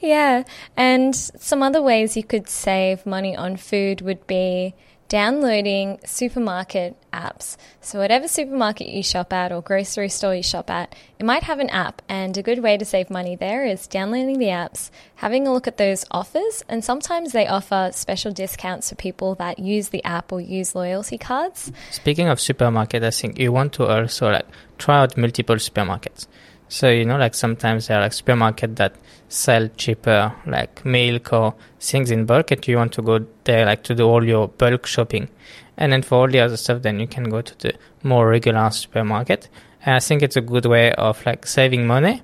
Yeah. 0.00 0.44
And 0.76 1.14
some 1.14 1.62
other 1.62 1.82
ways 1.82 2.16
you 2.16 2.24
could 2.24 2.48
save 2.48 3.04
money 3.04 3.36
on 3.36 3.58
food 3.58 4.00
would 4.00 4.26
be 4.26 4.74
downloading 5.10 5.98
supermarket 6.06 6.96
apps. 7.12 7.56
So, 7.80 7.98
whatever 7.98 8.28
supermarket 8.28 8.86
you 8.86 9.02
shop 9.02 9.32
at 9.32 9.50
or 9.52 9.60
grocery 9.60 10.08
store 10.08 10.36
you 10.36 10.42
shop 10.42 10.70
at, 10.70 10.94
it 11.18 11.26
might 11.26 11.42
have 11.42 11.58
an 11.58 11.68
app. 11.68 12.00
And 12.08 12.38
a 12.38 12.42
good 12.42 12.60
way 12.62 12.78
to 12.78 12.84
save 12.84 13.10
money 13.10 13.34
there 13.34 13.66
is 13.66 13.86
downloading 13.88 14.38
the 14.38 14.46
apps, 14.46 14.90
having 15.16 15.46
a 15.46 15.52
look 15.52 15.66
at 15.66 15.76
those 15.76 16.06
offers. 16.12 16.62
And 16.68 16.84
sometimes 16.84 17.32
they 17.32 17.46
offer 17.46 17.90
special 17.92 18.32
discounts 18.32 18.88
for 18.88 18.94
people 18.94 19.34
that 19.34 19.58
use 19.58 19.88
the 19.88 20.02
app 20.04 20.32
or 20.32 20.40
use 20.40 20.74
loyalty 20.76 21.18
cards. 21.18 21.72
Speaking 21.90 22.28
of 22.28 22.40
supermarket, 22.40 23.02
I 23.02 23.10
think 23.10 23.38
you 23.38 23.50
want 23.50 23.72
to 23.74 23.86
also 23.86 24.30
like 24.30 24.46
try 24.78 25.00
out 25.00 25.16
multiple 25.16 25.56
supermarkets. 25.56 26.28
So 26.70 26.88
you 26.88 27.04
know, 27.04 27.18
like 27.18 27.34
sometimes 27.34 27.88
there 27.88 27.98
are 27.98 28.02
like 28.02 28.12
supermarket 28.12 28.76
that 28.76 28.94
sell 29.28 29.68
cheaper 29.76 30.32
like 30.46 30.84
milk 30.84 31.32
or 31.32 31.54
things 31.80 32.12
in 32.12 32.26
bulk, 32.26 32.52
and 32.52 32.66
you 32.66 32.76
want 32.76 32.92
to 32.92 33.02
go 33.02 33.26
there 33.42 33.66
like 33.66 33.82
to 33.84 33.94
do 33.94 34.06
all 34.06 34.24
your 34.24 34.46
bulk 34.46 34.86
shopping. 34.86 35.28
And 35.76 35.92
then 35.92 36.02
for 36.02 36.18
all 36.18 36.28
the 36.28 36.38
other 36.38 36.56
stuff, 36.56 36.82
then 36.82 37.00
you 37.00 37.08
can 37.08 37.24
go 37.24 37.40
to 37.42 37.58
the 37.58 37.74
more 38.04 38.28
regular 38.28 38.70
supermarket. 38.70 39.48
And 39.84 39.96
I 39.96 39.98
think 39.98 40.22
it's 40.22 40.36
a 40.36 40.40
good 40.40 40.64
way 40.64 40.92
of 40.92 41.26
like 41.26 41.44
saving 41.44 41.88
money, 41.88 42.22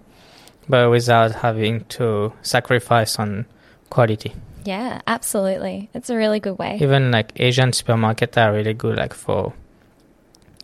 but 0.69 0.91
without 0.91 1.33
having 1.33 1.85
to 1.97 2.33
sacrifice 2.43 3.19
on 3.19 3.47
quality. 3.91 4.33
Yeah, 4.65 5.01
absolutely. 5.09 5.91
It's 5.93 6.09
a 6.09 6.17
really 6.17 6.39
good 6.39 6.57
way. 6.57 6.79
Even 6.81 7.11
like 7.11 7.33
Asian 7.37 7.73
supermarket 7.73 8.39
are 8.39 8.53
really 8.53 8.75
good 8.75 8.97
like 8.97 9.15
for 9.15 9.55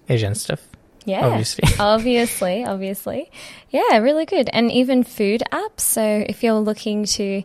Asian 0.08 0.36
stuff. 0.36 0.60
Yeah. 1.04 1.26
Obviously. 1.26 1.68
obviously, 1.78 2.64
obviously. 2.64 3.30
Yeah, 3.70 3.98
really 3.98 4.26
good. 4.26 4.48
And 4.52 4.70
even 4.70 5.02
food 5.04 5.42
apps. 5.52 5.80
So 5.80 6.24
if 6.28 6.42
you're 6.42 6.60
looking 6.60 7.04
to 7.04 7.42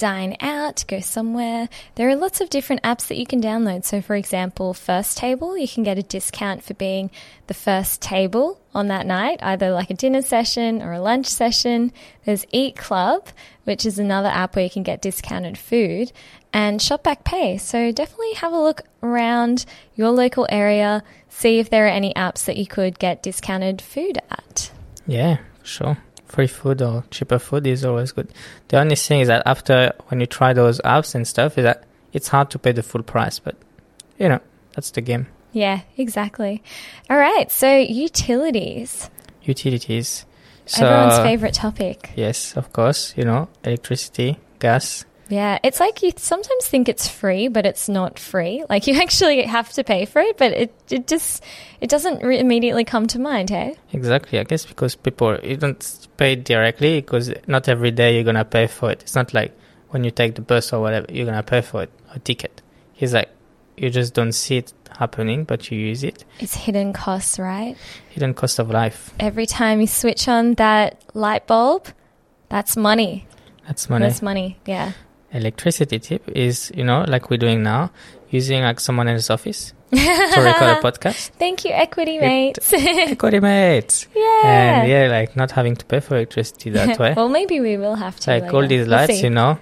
dine 0.00 0.34
out, 0.40 0.82
go 0.88 0.98
somewhere, 0.98 1.68
there 1.94 2.08
are 2.08 2.16
lots 2.16 2.40
of 2.40 2.48
different 2.48 2.82
apps 2.82 3.06
that 3.06 3.18
you 3.18 3.26
can 3.26 3.40
download. 3.42 3.84
So 3.84 4.00
for 4.00 4.16
example, 4.16 4.72
First 4.72 5.18
Table, 5.18 5.56
you 5.58 5.68
can 5.68 5.82
get 5.82 5.98
a 5.98 6.02
discount 6.02 6.64
for 6.64 6.72
being 6.72 7.10
the 7.46 7.54
first 7.54 8.00
table 8.00 8.58
on 8.74 8.88
that 8.88 9.06
night, 9.06 9.40
either 9.42 9.70
like 9.70 9.90
a 9.90 9.94
dinner 9.94 10.22
session 10.22 10.80
or 10.80 10.92
a 10.92 11.00
lunch 11.00 11.26
session. 11.26 11.92
There's 12.24 12.46
Eat 12.50 12.76
Club, 12.76 13.28
which 13.64 13.84
is 13.84 13.98
another 13.98 14.28
app 14.28 14.56
where 14.56 14.64
you 14.64 14.70
can 14.70 14.82
get 14.82 15.02
discounted 15.02 15.58
food, 15.58 16.12
and 16.52 16.80
Shopback 16.80 17.22
Pay. 17.24 17.58
So 17.58 17.92
definitely 17.92 18.32
have 18.34 18.52
a 18.52 18.58
look 18.58 18.82
around 19.02 19.66
your 19.94 20.10
local 20.10 20.46
area, 20.48 21.04
see 21.28 21.58
if 21.58 21.68
there 21.68 21.84
are 21.84 21.88
any 21.88 22.14
apps 22.14 22.46
that 22.46 22.56
you 22.56 22.66
could 22.66 22.98
get 22.98 23.22
discounted 23.22 23.82
food 23.82 24.18
at. 24.30 24.70
Yeah, 25.06 25.38
sure. 25.62 25.98
Free 26.30 26.46
food 26.46 26.80
or 26.80 27.02
cheaper 27.10 27.38
food 27.40 27.66
is 27.66 27.84
always 27.84 28.12
good. 28.12 28.28
The 28.68 28.78
only 28.78 28.94
thing 28.96 29.20
is 29.20 29.28
that 29.28 29.42
after 29.46 29.92
when 30.08 30.20
you 30.20 30.26
try 30.26 30.52
those 30.52 30.80
apps 30.82 31.14
and 31.14 31.26
stuff, 31.26 31.58
is 31.58 31.64
that 31.64 31.82
it's 32.12 32.28
hard 32.28 32.50
to 32.50 32.58
pay 32.58 32.70
the 32.72 32.82
full 32.84 33.02
price, 33.02 33.38
but 33.40 33.56
you 34.18 34.28
know 34.28 34.40
that's 34.74 34.92
the 34.92 35.00
game. 35.00 35.26
Yeah, 35.52 35.80
exactly. 35.96 36.62
All 37.10 37.18
right, 37.18 37.50
so 37.50 37.76
utilities. 37.76 39.10
Utilities. 39.42 40.24
So 40.66 40.86
Everyone's 40.86 41.18
favorite 41.18 41.54
topic. 41.54 42.10
yes, 42.14 42.56
of 42.56 42.72
course, 42.72 43.12
you 43.16 43.24
know 43.24 43.48
electricity, 43.64 44.38
gas. 44.60 45.04
Yeah, 45.30 45.58
it's 45.62 45.78
like 45.78 46.02
you 46.02 46.12
sometimes 46.16 46.66
think 46.66 46.88
it's 46.88 47.08
free, 47.08 47.48
but 47.48 47.64
it's 47.64 47.88
not 47.88 48.18
free. 48.18 48.64
Like 48.70 48.86
you 48.86 48.94
actually 49.00 49.42
have 49.42 49.72
to 49.72 49.84
pay 49.84 50.04
for 50.04 50.20
it, 50.20 50.36
but 50.36 50.52
it, 50.52 50.74
it 50.90 51.06
just 51.06 51.42
it 51.80 51.90
doesn't 51.90 52.22
re- 52.22 52.38
immediately 52.38 52.84
come 52.84 53.06
to 53.08 53.18
mind, 53.18 53.50
hey? 53.50 53.76
Exactly, 53.92 54.38
I 54.38 54.44
guess 54.44 54.64
because 54.64 54.94
people 54.96 55.38
you 55.42 55.56
don't 55.56 56.08
pay 56.16 56.36
directly 56.36 57.00
because 57.00 57.32
not 57.46 57.68
every 57.68 57.90
day 57.90 58.14
you're 58.14 58.24
gonna 58.24 58.44
pay 58.44 58.66
for 58.66 58.90
it. 58.90 59.02
It's 59.02 59.14
not 59.14 59.34
like 59.34 59.56
when 59.90 60.04
you 60.04 60.10
take 60.10 60.34
the 60.34 60.42
bus 60.42 60.72
or 60.72 60.80
whatever 60.80 61.06
you're 61.10 61.26
gonna 61.26 61.42
pay 61.42 61.62
for 61.62 61.82
it 61.82 61.90
a 62.14 62.18
ticket. 62.18 62.62
It's 62.98 63.12
like 63.12 63.30
you 63.76 63.90
just 63.90 64.14
don't 64.14 64.32
see 64.32 64.58
it 64.58 64.72
happening, 64.98 65.44
but 65.44 65.70
you 65.70 65.78
use 65.78 66.04
it. 66.04 66.24
It's 66.38 66.54
hidden 66.54 66.92
costs, 66.92 67.38
right? 67.38 67.76
Hidden 68.10 68.34
cost 68.34 68.58
of 68.58 68.70
life. 68.70 69.12
Every 69.18 69.46
time 69.46 69.80
you 69.80 69.86
switch 69.86 70.28
on 70.28 70.54
that 70.54 71.02
light 71.14 71.46
bulb, 71.46 71.88
that's 72.48 72.76
money. 72.76 73.26
That's 73.66 73.88
money. 73.88 74.06
That's 74.06 74.22
money. 74.22 74.58
Yeah. 74.66 74.92
Electricity 75.32 75.98
tip 75.98 76.28
is 76.34 76.70
you 76.74 76.84
know 76.84 77.04
like 77.06 77.30
we're 77.30 77.36
doing 77.36 77.62
now 77.62 77.90
using 78.30 78.62
like 78.62 78.80
someone 78.80 79.08
else's 79.08 79.30
office 79.30 79.72
to 79.90 79.96
record 79.96 80.70
a 80.70 80.80
podcast. 80.80 81.30
Thank 81.38 81.64
you, 81.64 81.72
Equity 81.72 82.16
It- 82.18 82.20
Mates. 82.22 82.72
Equity 83.12 83.40
mates. 83.40 84.06
yeah. 84.14 84.80
And 84.82 84.88
yeah, 84.88 85.08
like 85.08 85.34
not 85.34 85.50
having 85.50 85.74
to 85.76 85.84
pay 85.84 85.98
for 86.00 86.14
electricity 86.16 86.70
that 86.70 86.98
way. 87.00 87.14
well, 87.16 87.28
maybe 87.28 87.58
we 87.60 87.76
will 87.76 87.96
have 87.96 88.18
to. 88.20 88.30
like 88.30 88.42
later. 88.44 88.54
all 88.56 88.66
these 88.68 88.86
We'll 88.86 88.98
lights, 88.98 89.22
you 89.22 89.30
know, 89.30 89.58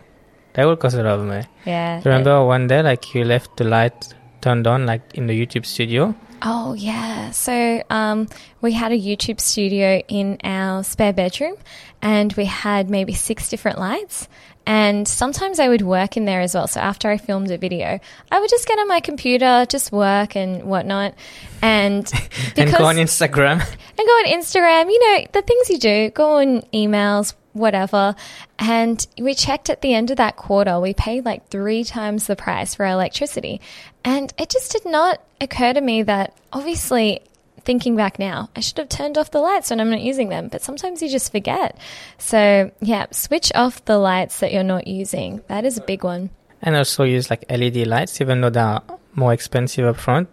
they 0.53 0.65
will 0.67 0.77
cost 0.77 0.97
a 0.97 1.03
lot 1.03 1.19
of 1.19 1.27
money. 1.27 1.47
Yeah. 1.65 2.03
Remember 2.05 2.45
one 2.45 2.67
day, 2.67 2.83
like 2.83 3.15
you 3.15 3.25
left 3.25 3.57
the 3.57 3.65
light 3.65 4.15
turned 4.43 4.67
on, 4.67 4.85
like 4.85 5.03
in 5.15 5.27
the 5.29 5.47
YouTube 5.47 5.65
studio. 5.65 6.15
Oh 6.43 6.75
yeah. 6.75 7.31
So 7.31 7.83
um, 7.89 8.29
we 8.61 8.73
had 8.73 8.93
a 8.93 8.99
YouTube 8.99 9.41
studio 9.41 10.03
in 10.09 10.37
our 10.45 10.85
spare 10.85 11.15
bedroom, 11.15 11.55
and 12.03 12.33
we 12.35 12.45
had 12.45 12.91
maybe 12.91 13.15
six 13.15 13.49
different 13.49 13.79
lights. 13.79 14.29
And 14.69 15.09
sometimes 15.09 15.59
I 15.59 15.71
would 15.71 15.81
work 15.81 16.19
in 16.19 16.27
there 16.27 16.43
as 16.43 16.55
well. 16.55 16.67
So 16.67 16.79
after 16.79 17.09
I 17.09 17.17
filmed 17.17 17.51
a 17.51 17.57
video, 17.57 17.99
I 18.31 18.39
would 18.39 18.51
just 18.51 18.69
get 18.69 18.79
on 18.79 18.87
my 18.87 19.01
computer, 19.01 19.65
just 19.67 19.91
work 19.93 20.37
and 20.37 20.65
whatnot, 20.65 21.15
and 21.63 22.05
because 22.05 22.53
and 22.59 22.73
go 22.73 22.85
on 22.85 22.97
Instagram. 22.97 23.61
and 23.63 23.97
go 23.97 24.03
on 24.03 24.27
Instagram, 24.27 24.91
you 24.91 25.01
know, 25.01 25.27
the 25.33 25.41
things 25.41 25.71
you 25.71 25.79
do, 25.79 26.11
go 26.11 26.35
on 26.41 26.61
emails, 26.75 27.33
whatever. 27.55 28.15
And 28.59 29.05
we 29.19 29.35
checked 29.35 29.71
at 29.71 29.81
the 29.81 29.95
end 29.95 30.11
of 30.11 30.19
that 30.19 30.37
quarter, 30.37 30.79
we 30.79 30.93
paid 30.93 31.25
like 31.25 31.49
three 31.49 31.83
times 31.83 32.27
the 32.27 32.37
price 32.37 32.75
for 32.75 32.85
our 32.85 32.93
electricity. 32.93 33.63
And 34.05 34.35
it 34.37 34.51
just 34.51 34.73
did 34.73 34.85
not 34.85 35.23
occur 35.41 35.73
to 35.73 35.81
me 35.81 36.03
that 36.03 36.37
obviously, 36.53 37.23
thinking 37.69 37.97
back 37.97 38.19
now, 38.19 38.49
I 38.57 38.61
should 38.61 38.79
have 38.79 38.89
turned 38.89 39.19
off 39.19 39.31
the 39.31 39.41
lights 39.41 39.69
when 39.69 39.79
I'm 39.79 39.91
not 39.91 40.01
using 40.01 40.31
them. 40.31 40.49
But 40.49 40.63
sometimes 40.63 41.03
you 41.03 41.09
just 41.11 41.31
forget. 41.31 41.77
So, 42.17 42.71
yeah, 42.81 43.05
switch 43.11 43.53
off 43.55 43.85
the 43.85 43.99
lights 43.99 44.41
that 44.41 44.55
you're 44.55 44.65
not 44.75 44.87
using. 44.89 45.43
That 45.49 45.67
is 45.67 45.77
a 45.77 45.83
big 45.83 46.03
one. 46.03 46.31
and 46.63 46.75
also 46.75 47.05
use 47.05 47.29
like 47.29 47.45
LED 47.51 47.87
lights, 47.87 48.21
even 48.23 48.41
though 48.41 48.51
they 48.51 48.61
are 48.61 48.83
more 49.15 49.35
expensive 49.35 49.85
upfront. 49.85 50.27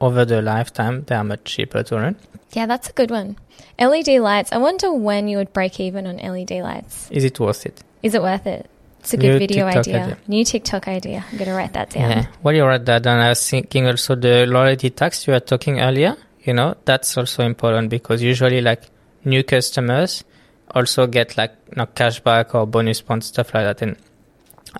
Over 0.00 0.24
the 0.24 0.42
lifetime, 0.42 1.04
they 1.06 1.14
are 1.14 1.22
much 1.22 1.44
cheaper 1.44 1.82
to 1.84 1.94
run. 1.94 2.16
Yeah, 2.52 2.66
that's 2.66 2.88
a 2.90 2.92
good 2.92 3.10
one. 3.12 3.36
LED 3.78 4.08
lights. 4.20 4.50
I 4.50 4.58
wonder 4.58 4.92
when 4.92 5.28
you 5.28 5.36
would 5.38 5.52
break 5.52 5.78
even 5.78 6.06
on 6.08 6.16
LED 6.16 6.50
lights. 6.50 7.08
Is 7.12 7.22
it 7.22 7.38
worth 7.38 7.66
it? 7.66 7.82
Is 8.02 8.14
it 8.16 8.22
worth 8.22 8.46
it? 8.46 8.68
It's 9.00 9.14
a 9.14 9.16
good 9.16 9.32
New 9.34 9.38
video 9.38 9.66
idea. 9.66 10.02
idea. 10.02 10.18
New 10.26 10.44
TikTok 10.44 10.88
idea. 10.88 11.24
I'm 11.30 11.38
going 11.38 11.48
to 11.48 11.54
write 11.54 11.72
that 11.74 11.90
down. 11.90 12.10
Yeah. 12.10 12.26
While 12.42 12.54
you 12.54 12.64
write 12.64 12.84
that 12.86 13.02
down, 13.04 13.20
I 13.20 13.28
was 13.30 13.48
thinking 13.48 13.86
also 13.86 14.16
the 14.16 14.44
loyalty 14.46 14.90
tax 14.90 15.26
you 15.26 15.32
were 15.34 15.40
talking 15.40 15.80
earlier. 15.80 16.16
You 16.42 16.54
know, 16.54 16.76
that's 16.84 17.16
also 17.16 17.44
important 17.44 17.90
because 17.90 18.22
usually 18.22 18.60
like 18.60 18.84
new 19.24 19.44
customers 19.44 20.24
also 20.74 21.06
get 21.06 21.36
like 21.36 21.52
know, 21.76 21.86
cashback 21.86 22.54
or 22.54 22.66
bonus 22.66 23.00
points 23.02 23.26
stuff 23.26 23.54
like 23.54 23.64
that. 23.64 23.82
And 23.82 23.96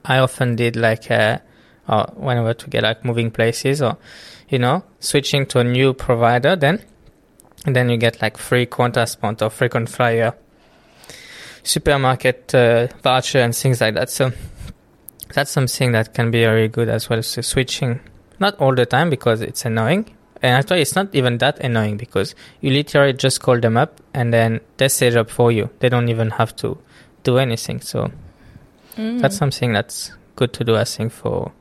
I 0.05 0.19
often 0.19 0.57
did 0.57 0.76
like 0.76 1.11
uh, 1.11 1.38
or 1.88 2.05
whenever 2.14 2.55
to 2.55 2.71
get 2.71 2.83
like 2.83 3.05
moving 3.05 3.31
places 3.31 3.83
or 3.83 3.99
you 4.49 4.59
know 4.59 4.85
switching 5.00 5.47
to 5.47 5.61
a 5.61 5.64
new 5.64 5.93
provider, 5.93 6.57
then 6.57 6.83
and 7.67 7.76
then 7.76 7.90
you 7.90 7.97
get 7.97 8.23
like 8.23 8.38
free 8.38 8.67
Qantas 8.67 9.19
point 9.19 9.43
or 9.43 9.50
frequent 9.50 9.88
flyer 9.88 10.35
supermarket 11.62 12.55
uh, 12.55 12.87
voucher 13.02 13.40
and 13.40 13.55
things 13.55 13.81
like 13.81 13.95
that. 13.95 14.11
So 14.11 14.33
that's 15.35 15.50
something 15.50 15.93
that 15.93 16.14
can 16.14 16.31
be 16.31 16.40
very 16.40 16.69
good 16.69 16.88
as 16.88 17.09
well. 17.09 17.23
So 17.23 17.43
switching, 17.43 18.00
not 18.38 18.59
all 18.59 18.75
the 18.75 18.87
time 18.87 19.11
because 19.11 19.43
it's 19.43 19.64
annoying. 19.64 20.14
And 20.42 20.54
actually, 20.56 20.80
it's 20.82 20.94
not 20.97 21.14
even 21.14 21.38
that 21.38 21.59
annoying 21.61 21.97
because 21.99 22.35
you 22.61 22.70
literally 22.70 23.12
just 23.12 23.40
call 23.42 23.61
them 23.61 23.76
up 23.76 24.00
and 24.14 24.32
then 24.32 24.61
they 24.78 24.88
set 24.88 25.12
it 25.12 25.18
up 25.18 25.30
for 25.30 25.52
you. 25.52 25.68
They 25.80 25.88
don't 25.90 26.09
even 26.09 26.30
have 26.30 26.56
to 26.56 26.78
do 27.25 27.38
anything. 27.38 27.80
So 27.82 28.11
Mm. 28.97 29.20
that's 29.20 29.37
something 29.37 29.73
that's 29.73 30.12
good 30.37 30.52
to 30.54 30.64
do, 30.64 30.76
I 30.76 30.85
think, 30.85 31.12
for 31.12 31.52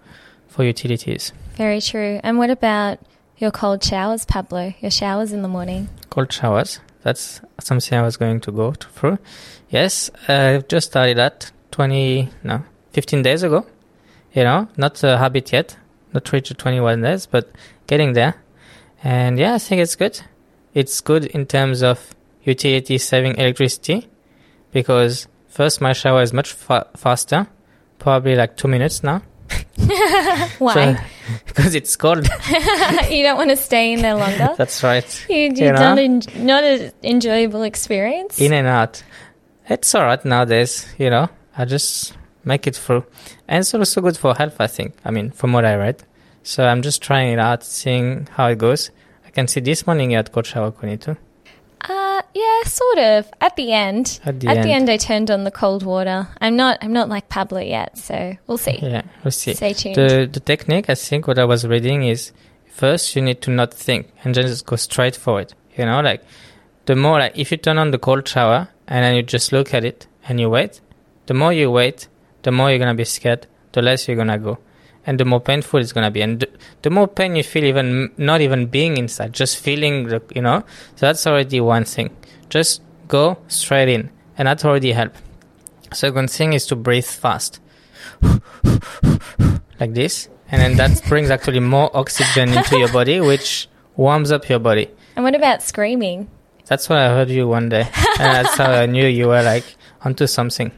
for 0.48 0.64
utilities. 0.64 1.32
Very 1.56 1.80
true. 1.82 2.20
And 2.24 2.38
what 2.40 2.50
about 2.50 2.98
your 3.38 3.52
cold 3.52 3.84
showers, 3.84 4.26
Pablo? 4.26 4.74
Your 4.82 4.92
showers 4.92 5.32
in 5.32 5.42
the 5.44 5.48
morning? 5.48 5.90
Cold 6.10 6.32
showers. 6.34 6.80
That's 7.04 7.40
something 7.62 7.98
I 7.98 8.02
was 8.02 8.18
going 8.18 8.40
to 8.42 8.52
go 8.52 8.72
through. 8.74 9.20
Yes, 9.70 10.10
I've 10.28 10.68
just 10.68 10.88
started 10.88 11.18
that 11.18 11.52
20, 11.72 12.30
no, 12.44 12.64
15 12.94 13.22
days 13.22 13.44
ago. 13.44 13.66
You 14.34 14.44
know, 14.44 14.68
not 14.76 15.02
a 15.04 15.18
habit 15.18 15.54
yet, 15.54 15.78
not 16.14 16.32
reached 16.34 16.58
21 16.58 17.02
days, 17.02 17.26
but 17.28 17.50
getting 17.88 18.14
there. 18.14 18.36
And 19.04 19.40
yeah, 19.40 19.56
I 19.56 19.58
think 19.60 19.82
it's 19.82 19.96
good. 19.96 20.20
It's 20.74 21.02
good 21.02 21.26
in 21.26 21.46
terms 21.46 21.82
of 21.84 22.14
utility 22.44 22.98
saving 22.98 23.36
electricity 23.38 24.08
because 24.72 25.28
first 25.48 25.82
my 25.82 25.94
shower 25.94 26.22
is 26.22 26.34
much 26.34 26.52
fa- 26.52 26.88
faster, 26.96 27.48
probably 27.98 28.36
like 28.36 28.58
two 28.58 28.68
minutes 28.68 29.04
now. 29.04 29.22
Why? 30.60 30.96
So- 30.96 30.96
because 31.46 31.76
it's 31.76 31.96
cold. 31.96 32.28
you 33.10 33.24
don't 33.24 33.38
want 33.38 33.50
to 33.52 33.56
stay 33.58 33.94
in 33.94 34.02
there 34.02 34.16
longer? 34.16 34.50
That's 34.58 34.84
right. 34.84 35.26
you, 35.30 35.36
you 35.36 35.54
you 35.56 35.72
know? 35.72 35.96
not, 35.96 36.00
en- 36.00 36.22
not 36.36 36.64
an 36.64 36.92
enjoyable 37.04 37.64
experience? 37.64 38.40
in 38.40 38.54
and 38.54 38.68
out. 38.68 39.04
It's 39.70 39.94
alright 39.94 40.24
nowadays, 40.26 40.88
you 40.98 41.10
know. 41.10 41.30
I 41.58 41.66
just 41.66 42.14
make 42.44 42.66
it 42.68 42.76
through. 42.76 43.06
And 43.48 43.60
it's 43.62 43.74
also 43.74 44.02
good 44.02 44.18
for 44.18 44.34
health, 44.36 44.56
I 44.60 44.68
think. 44.68 44.96
I 45.06 45.12
mean, 45.12 45.32
from 45.32 45.54
what 45.54 45.66
I 45.66 45.76
read. 45.76 46.04
So 46.44 46.66
I'm 46.66 46.82
just 46.82 47.02
trying 47.02 47.34
it 47.34 47.40
out, 47.40 47.64
seeing 47.64 48.28
how 48.32 48.48
it 48.48 48.58
goes. 48.58 48.92
I 49.26 49.30
can 49.30 49.48
see 49.48 49.60
this 49.60 49.86
morning 49.86 50.12
you 50.12 50.18
had 50.18 50.32
cold 50.32 50.46
shower, 50.46 50.72
Connie, 50.72 50.98
too. 50.98 51.18
Uh, 51.82 52.22
yeah, 52.34 52.64
sort 52.64 52.98
of. 53.00 53.30
At 53.40 53.56
the 53.56 53.72
end. 53.72 54.20
At 54.26 54.40
the 54.40 54.48
At 54.48 54.64
the 54.64 54.72
end. 54.72 54.90
end, 54.90 54.90
I 54.90 54.98
turned 54.98 55.32
on 55.32 55.44
the 55.44 55.52
cold 55.52 55.84
water. 55.84 56.28
I'm 56.42 56.56
not. 56.56 56.78
I'm 56.82 56.92
not 56.94 57.08
like 57.08 57.30
Pablo 57.30 57.60
yet, 57.62 57.98
so 57.98 58.36
we'll 58.48 58.58
see. 58.58 58.80
Yeah, 58.82 59.04
we'll 59.24 59.32
see. 59.32 59.54
Stay 59.54 59.74
tuned. 59.74 59.96
The, 59.96 60.30
the 60.32 60.40
technique, 60.40 60.90
I 60.90 60.96
think, 60.96 61.28
what 61.28 61.40
I 61.40 61.46
was 61.46 61.66
reading 61.66 62.04
is 62.04 62.32
first 62.68 63.16
you 63.16 63.22
need 63.22 63.42
to 63.44 63.52
not 63.52 63.74
think 63.74 64.12
and 64.24 64.34
just 64.36 64.66
go 64.66 64.76
straight 64.76 65.16
for 65.16 65.40
it. 65.40 65.54
You 65.78 65.86
know, 65.86 66.02
like 66.02 66.22
the 66.86 66.96
more, 66.96 67.20
like 67.20 67.38
if 67.38 67.52
you 67.52 67.58
turn 67.58 67.78
on 67.78 67.92
the 67.92 67.98
cold 68.00 68.28
shower 68.28 68.68
and 68.88 69.04
then 69.06 69.16
you 69.16 69.24
just 69.24 69.52
look 69.54 69.74
at 69.74 69.86
it 69.86 70.08
and 70.28 70.40
you 70.40 70.50
wait, 70.50 70.82
the 71.28 71.34
more 71.34 71.54
you 71.54 71.72
wait, 71.72 72.08
the 72.44 72.52
more 72.52 72.70
you're 72.70 72.80
going 72.80 72.90
to 72.94 72.98
be 72.98 73.06
scared, 73.06 73.48
the 73.72 73.82
less 73.82 74.08
you're 74.08 74.16
going 74.18 74.28
to 74.28 74.38
go. 74.38 74.58
And 75.06 75.20
the 75.20 75.26
more 75.26 75.40
painful 75.40 75.80
it's 75.80 75.94
to 75.94 76.12
be. 76.12 76.22
And 76.22 76.42
the, 76.42 76.50
the 76.84 76.90
more 76.90 77.08
pain 77.08 77.36
you 77.36 77.44
feel, 77.44 77.64
even 77.64 78.04
m- 78.04 78.12
not 78.18 78.42
even 78.42 78.68
being 78.68 78.98
inside, 78.98 79.34
just 79.34 79.58
feeling, 79.58 80.08
the, 80.08 80.22
you 80.36 80.42
know, 80.42 80.64
so 80.96 81.06
that's 81.06 81.26
already 81.26 81.60
one 81.62 81.86
thing. 81.86 82.16
Just 82.50 82.82
go 83.08 83.38
straight 83.48 83.90
in. 83.90 84.10
And 84.38 84.48
that 84.48 84.64
already 84.66 84.92
help. 84.92 85.14
Second 85.94 86.30
thing 86.30 86.54
is 86.54 86.66
to 86.68 86.76
breathe 86.76 87.06
fast 87.06 87.60
like 89.80 89.94
this, 89.94 90.30
and 90.52 90.62
then 90.62 90.76
that 90.78 91.02
brings 91.08 91.30
actually 91.30 91.60
more 91.60 91.90
oxygen 91.96 92.50
into 92.50 92.78
your 92.78 92.90
body, 92.92 93.20
which 93.20 93.68
warms 93.96 94.32
up 94.32 94.48
your 94.50 94.60
body. 94.60 94.90
and 95.16 95.24
what 95.26 95.36
about 95.36 95.64
screaming? 95.64 96.30
That's 96.68 96.88
what 96.90 97.00
I 97.00 97.10
heard 97.10 97.30
you 97.30 97.48
one 97.48 97.70
day, 97.70 97.82
and 98.20 98.46
that's 98.46 98.56
how 98.56 98.72
I 98.72 98.86
knew 98.86 99.06
you 99.08 99.28
were 99.28 99.42
like 99.42 99.64
onto 100.04 100.28
something. 100.28 100.72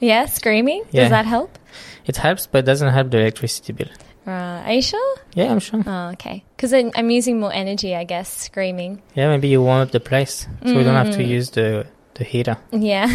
Yeah, 0.00 0.26
screaming. 0.26 0.82
Yeah. 0.90 1.02
Does 1.02 1.10
that 1.10 1.26
help? 1.26 1.58
It 2.06 2.16
helps, 2.16 2.46
but 2.46 2.58
it 2.58 2.66
doesn't 2.66 2.92
help 2.92 3.10
the 3.10 3.18
electricity 3.18 3.72
bill. 3.72 3.88
Right. 4.24 4.62
Are 4.66 4.72
you 4.72 4.82
sure? 4.82 5.16
Yeah, 5.34 5.52
I'm 5.52 5.60
sure. 5.60 5.82
Oh, 5.86 6.10
okay. 6.14 6.44
Because 6.56 6.72
I'm 6.72 7.10
using 7.10 7.38
more 7.38 7.52
energy, 7.52 7.94
I 7.94 8.04
guess, 8.04 8.28
screaming. 8.28 9.02
Yeah, 9.14 9.28
maybe 9.28 9.48
you 9.48 9.62
warm 9.62 9.82
up 9.82 9.92
the 9.92 10.00
place, 10.00 10.48
so 10.64 10.74
we 10.74 10.82
don't 10.82 10.94
have 10.94 11.12
to 11.12 11.22
mm. 11.22 11.28
use 11.28 11.50
the 11.50 11.86
the 12.14 12.24
heater. 12.24 12.56
Yeah. 12.72 13.06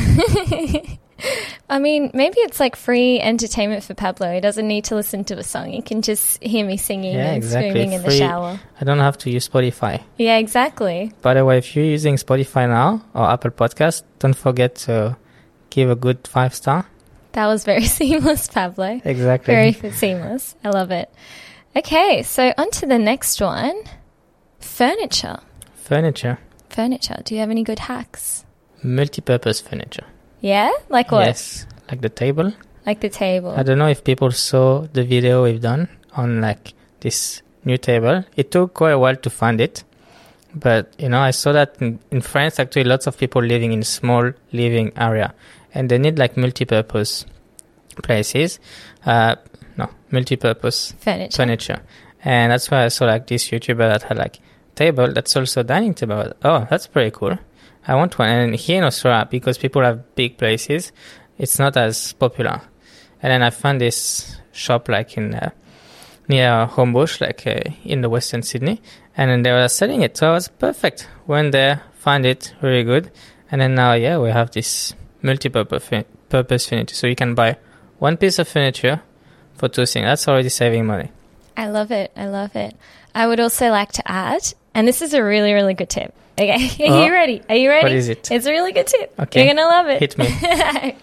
I 1.69 1.79
mean, 1.79 2.11
maybe 2.13 2.39
it's 2.39 2.59
like 2.59 2.75
free 2.75 3.19
entertainment 3.19 3.83
for 3.83 3.93
Pablo. 3.93 4.33
He 4.33 4.41
doesn't 4.41 4.67
need 4.67 4.85
to 4.85 4.95
listen 4.95 5.23
to 5.25 5.37
a 5.37 5.43
song. 5.43 5.71
He 5.71 5.81
can 5.81 6.01
just 6.01 6.41
hear 6.43 6.65
me 6.65 6.77
singing 6.77 7.15
Yeah, 7.15 7.27
and 7.27 7.37
exactly. 7.37 7.69
screaming 7.69 7.93
in 7.93 8.03
the 8.03 8.11
shower. 8.11 8.59
I 8.79 8.83
don't 8.83 8.99
have 8.99 9.17
to 9.19 9.29
use 9.29 9.47
Spotify. 9.47 10.03
Yeah, 10.17 10.37
exactly. 10.37 11.13
By 11.21 11.33
the 11.35 11.45
way, 11.45 11.57
if 11.57 11.75
you're 11.75 11.85
using 11.85 12.15
Spotify 12.15 12.67
now 12.67 13.05
or 13.13 13.29
Apple 13.29 13.51
Podcast, 13.51 14.03
don't 14.19 14.35
forget 14.35 14.75
to 14.87 15.17
give 15.69 15.89
a 15.89 15.95
good 15.95 16.27
five 16.27 16.53
star. 16.53 16.87
That 17.33 17.47
was 17.47 17.63
very 17.63 17.85
seamless, 17.97 18.47
Pablo. 18.47 18.99
Exactly. 19.03 19.53
Very 19.53 19.91
seamless. 19.91 20.55
I 20.63 20.69
love 20.69 20.91
it. 20.91 21.09
Okay, 21.75 22.23
so 22.23 22.53
on 22.57 22.69
to 22.71 22.85
the 22.85 22.99
next 22.99 23.39
one. 23.41 23.75
Furniture. 24.59 25.39
Furniture, 25.75 26.37
Furniture. 26.69 27.21
Do 27.25 27.33
you 27.35 27.41
have 27.41 27.49
any 27.49 27.63
good 27.63 27.79
hacks? 27.79 28.45
multi-purpose 28.83 29.61
furniture. 29.61 30.05
Yeah? 30.39 30.71
Like 30.89 31.11
what? 31.11 31.25
Yes, 31.27 31.65
like 31.89 32.01
the 32.01 32.09
table. 32.09 32.53
Like 32.85 32.99
the 33.01 33.09
table. 33.09 33.51
I 33.51 33.63
don't 33.63 33.77
know 33.77 33.87
if 33.87 34.03
people 34.03 34.31
saw 34.31 34.87
the 34.91 35.03
video 35.03 35.43
we've 35.43 35.61
done 35.61 35.87
on 36.13 36.41
like 36.41 36.73
this 37.01 37.41
new 37.63 37.77
table. 37.77 38.25
It 38.35 38.51
took 38.51 38.73
quite 38.73 38.91
a 38.91 38.99
while 38.99 39.15
to 39.17 39.29
find 39.29 39.61
it, 39.61 39.83
but 40.55 40.93
you 40.97 41.09
know, 41.09 41.19
I 41.19 41.31
saw 41.31 41.51
that 41.51 41.75
in, 41.79 41.99
in 42.09 42.21
France 42.21 42.59
actually 42.59 42.85
lots 42.85 43.05
of 43.05 43.17
people 43.17 43.41
living 43.43 43.71
in 43.71 43.83
small 43.83 44.31
living 44.51 44.93
area, 44.97 45.33
and 45.73 45.89
they 45.89 45.97
need 45.97 46.17
like 46.19 46.37
multi-purpose 46.37 47.25
places. 48.03 48.59
Uh, 49.05 49.35
no, 49.77 49.89
multi-purpose 50.11 50.93
Furniture. 50.99 51.35
furniture, 51.35 51.81
and 52.23 52.51
that's 52.51 52.69
why 52.69 52.85
I 52.85 52.89
saw 52.89 53.05
like 53.05 53.27
this 53.27 53.49
YouTuber 53.49 53.77
that 53.77 54.03
had 54.03 54.17
like 54.17 54.39
table 54.75 55.11
that's 55.11 55.35
also 55.35 55.63
dining 55.63 55.93
table. 55.93 56.33
Oh, 56.43 56.67
that's 56.69 56.87
pretty 56.87 57.11
cool. 57.11 57.37
I 57.87 57.95
want 57.95 58.17
one. 58.19 58.29
And 58.29 58.55
here 58.55 58.77
in 58.77 58.83
Australia, 58.83 59.27
because 59.29 59.57
people 59.57 59.81
have 59.83 60.15
big 60.15 60.37
places, 60.37 60.91
it's 61.37 61.57
not 61.57 61.77
as 61.77 62.13
popular. 62.13 62.61
And 63.21 63.31
then 63.31 63.43
I 63.43 63.49
found 63.49 63.81
this 63.81 64.35
shop 64.51 64.89
like 64.89 65.17
in 65.17 65.33
uh, 65.33 65.49
near 66.27 66.67
Homebush, 66.67 67.21
like 67.21 67.45
uh, 67.47 67.71
in 67.83 68.01
the 68.01 68.09
Western 68.09 68.43
Sydney, 68.43 68.81
and 69.17 69.31
then 69.31 69.43
they 69.43 69.51
were 69.51 69.67
selling 69.67 70.01
it. 70.01 70.17
So 70.17 70.29
it 70.29 70.33
was 70.33 70.47
perfect. 70.47 71.07
Went 71.27 71.51
there, 71.51 71.81
find 71.95 72.25
it 72.25 72.53
really 72.61 72.83
good, 72.83 73.11
and 73.51 73.61
then 73.61 73.75
now 73.75 73.93
yeah, 73.93 74.17
we 74.17 74.29
have 74.29 74.51
this 74.51 74.93
multi-purpose 75.21 76.67
furniture. 76.67 76.95
So 76.95 77.07
you 77.07 77.15
can 77.15 77.35
buy 77.35 77.57
one 77.99 78.17
piece 78.17 78.39
of 78.39 78.47
furniture 78.47 79.01
for 79.55 79.67
two 79.69 79.85
things. 79.85 80.05
That's 80.05 80.27
already 80.27 80.49
saving 80.49 80.85
money. 80.85 81.11
I 81.55 81.69
love 81.69 81.91
it. 81.91 82.11
I 82.15 82.27
love 82.27 82.55
it. 82.55 82.75
I 83.13 83.27
would 83.27 83.39
also 83.39 83.69
like 83.69 83.91
to 83.93 84.11
add, 84.11 84.53
and 84.73 84.87
this 84.87 85.01
is 85.01 85.13
a 85.13 85.23
really, 85.23 85.53
really 85.53 85.73
good 85.73 85.89
tip. 85.89 86.13
Okay, 86.39 86.53
are 86.55 86.57
Oh. 86.57 86.85
you 86.85 86.93
uh-huh. 87.03 87.11
ready? 87.11 87.41
Are 87.49 87.55
you 87.55 87.69
ready? 87.69 87.83
What 87.83 87.91
is 87.91 88.07
it? 88.07 88.31
It's 88.31 88.45
a 88.45 88.51
really 88.51 88.71
good 88.71 88.87
tip. 88.87 89.13
Okay. 89.19 89.45
You're 89.45 89.53
gonna 89.53 89.67
love 89.67 89.87
it. 89.87 89.99
Hit 89.99 90.17
me. 90.17 90.27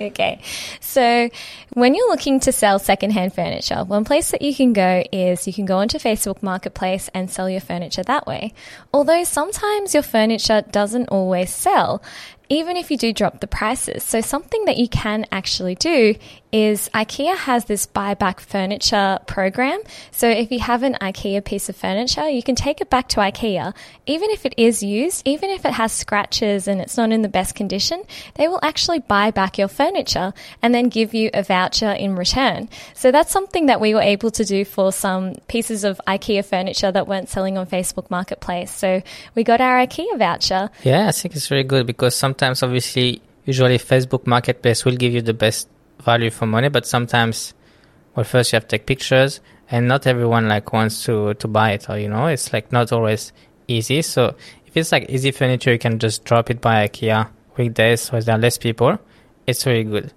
okay. 0.08 0.40
So, 0.80 1.28
when 1.74 1.94
you're 1.94 2.08
looking 2.08 2.40
to 2.40 2.50
sell 2.50 2.78
secondhand 2.78 3.34
furniture, 3.34 3.84
one 3.84 4.04
place 4.04 4.30
that 4.30 4.40
you 4.40 4.54
can 4.54 4.72
go 4.72 5.04
is 5.12 5.46
you 5.46 5.52
can 5.52 5.66
go 5.66 5.78
onto 5.78 5.98
Facebook 5.98 6.42
Marketplace 6.42 7.10
and 7.12 7.30
sell 7.30 7.48
your 7.48 7.60
furniture 7.60 8.02
that 8.04 8.26
way. 8.26 8.54
Although 8.92 9.22
sometimes 9.24 9.92
your 9.92 10.02
furniture 10.02 10.62
doesn't 10.62 11.08
always 11.10 11.50
sell, 11.50 12.02
even 12.48 12.76
if 12.76 12.90
you 12.90 12.96
do 12.96 13.12
drop 13.12 13.40
the 13.40 13.46
prices. 13.46 14.02
So, 14.02 14.20
something 14.20 14.64
that 14.64 14.76
you 14.76 14.88
can 14.88 15.26
actually 15.30 15.74
do 15.74 16.14
is 16.50 16.88
IKEA 16.94 17.36
has 17.36 17.66
this 17.66 17.86
buyback 17.86 18.40
furniture 18.40 19.18
program. 19.26 19.80
So, 20.10 20.28
if 20.28 20.50
you 20.50 20.60
have 20.60 20.82
an 20.82 20.96
IKEA 21.00 21.44
piece 21.44 21.68
of 21.68 21.76
furniture, 21.76 22.28
you 22.28 22.42
can 22.42 22.54
take 22.54 22.80
it 22.80 22.88
back 22.88 23.08
to 23.10 23.20
IKEA, 23.20 23.74
even 24.06 24.30
if 24.30 24.46
it 24.46 24.54
is 24.56 24.82
used, 24.82 25.26
even 25.26 25.50
if 25.50 25.64
it 25.64 25.72
has 25.72 25.92
scratches 25.92 26.66
and 26.66 26.80
it's 26.80 26.96
not 26.96 27.12
in 27.12 27.22
the 27.22 27.28
best 27.28 27.54
condition, 27.54 28.02
they 28.34 28.48
will 28.48 28.60
actually 28.62 29.00
buy 29.00 29.30
back 29.30 29.58
your 29.58 29.68
furniture 29.68 30.32
and 30.62 30.74
then 30.74 30.88
give 30.88 31.14
you 31.14 31.30
a 31.34 31.42
voucher 31.42 31.90
in 31.90 32.16
return. 32.16 32.68
So, 32.94 33.10
that's 33.10 33.30
something 33.30 33.66
that 33.66 33.80
we 33.80 33.94
were 33.94 34.00
able 34.00 34.30
to 34.32 34.44
do 34.44 34.64
for 34.64 34.90
some 34.92 35.34
pieces 35.48 35.84
of 35.84 36.00
IKEA 36.06 36.44
furniture 36.44 36.90
that 36.90 37.06
weren't 37.06 37.28
selling 37.28 37.58
on 37.58 37.66
Facebook 37.66 38.10
Marketplace. 38.10 38.74
So, 38.74 39.02
we 39.34 39.44
got 39.44 39.60
our 39.60 39.86
IKEA 39.86 40.18
voucher. 40.18 40.70
Yeah, 40.82 41.08
I 41.08 41.12
think 41.12 41.36
it's 41.36 41.48
very 41.48 41.64
good 41.64 41.86
because 41.86 42.16
sometimes, 42.16 42.37
obviously, 42.42 43.22
usually 43.44 43.78
Facebook 43.78 44.26
Marketplace 44.26 44.84
will 44.84 44.96
give 44.96 45.12
you 45.12 45.22
the 45.22 45.34
best 45.34 45.68
value 46.02 46.30
for 46.30 46.46
money, 46.46 46.68
but 46.68 46.86
sometimes, 46.86 47.54
well, 48.14 48.24
first 48.24 48.52
you 48.52 48.56
have 48.56 48.68
to 48.68 48.78
take 48.78 48.86
pictures, 48.86 49.40
and 49.70 49.88
not 49.88 50.06
everyone 50.06 50.48
like 50.48 50.72
wants 50.72 51.04
to 51.04 51.34
to 51.34 51.48
buy 51.48 51.72
it, 51.72 51.88
or 51.90 51.98
you 51.98 52.08
know, 52.08 52.26
it's 52.26 52.52
like 52.52 52.72
not 52.72 52.92
always 52.92 53.32
easy. 53.66 54.02
So 54.02 54.34
if 54.66 54.76
it's 54.76 54.92
like 54.92 55.08
easy 55.08 55.30
furniture, 55.30 55.72
you 55.72 55.78
can 55.78 55.98
just 55.98 56.24
drop 56.24 56.50
it 56.50 56.60
by 56.60 56.86
IKEA 56.88 57.28
weekdays 57.56 58.10
where 58.10 58.22
there 58.22 58.36
are 58.36 58.38
less 58.38 58.58
people. 58.58 58.98
It's 59.46 59.64
very 59.64 59.84
good. 59.84 60.12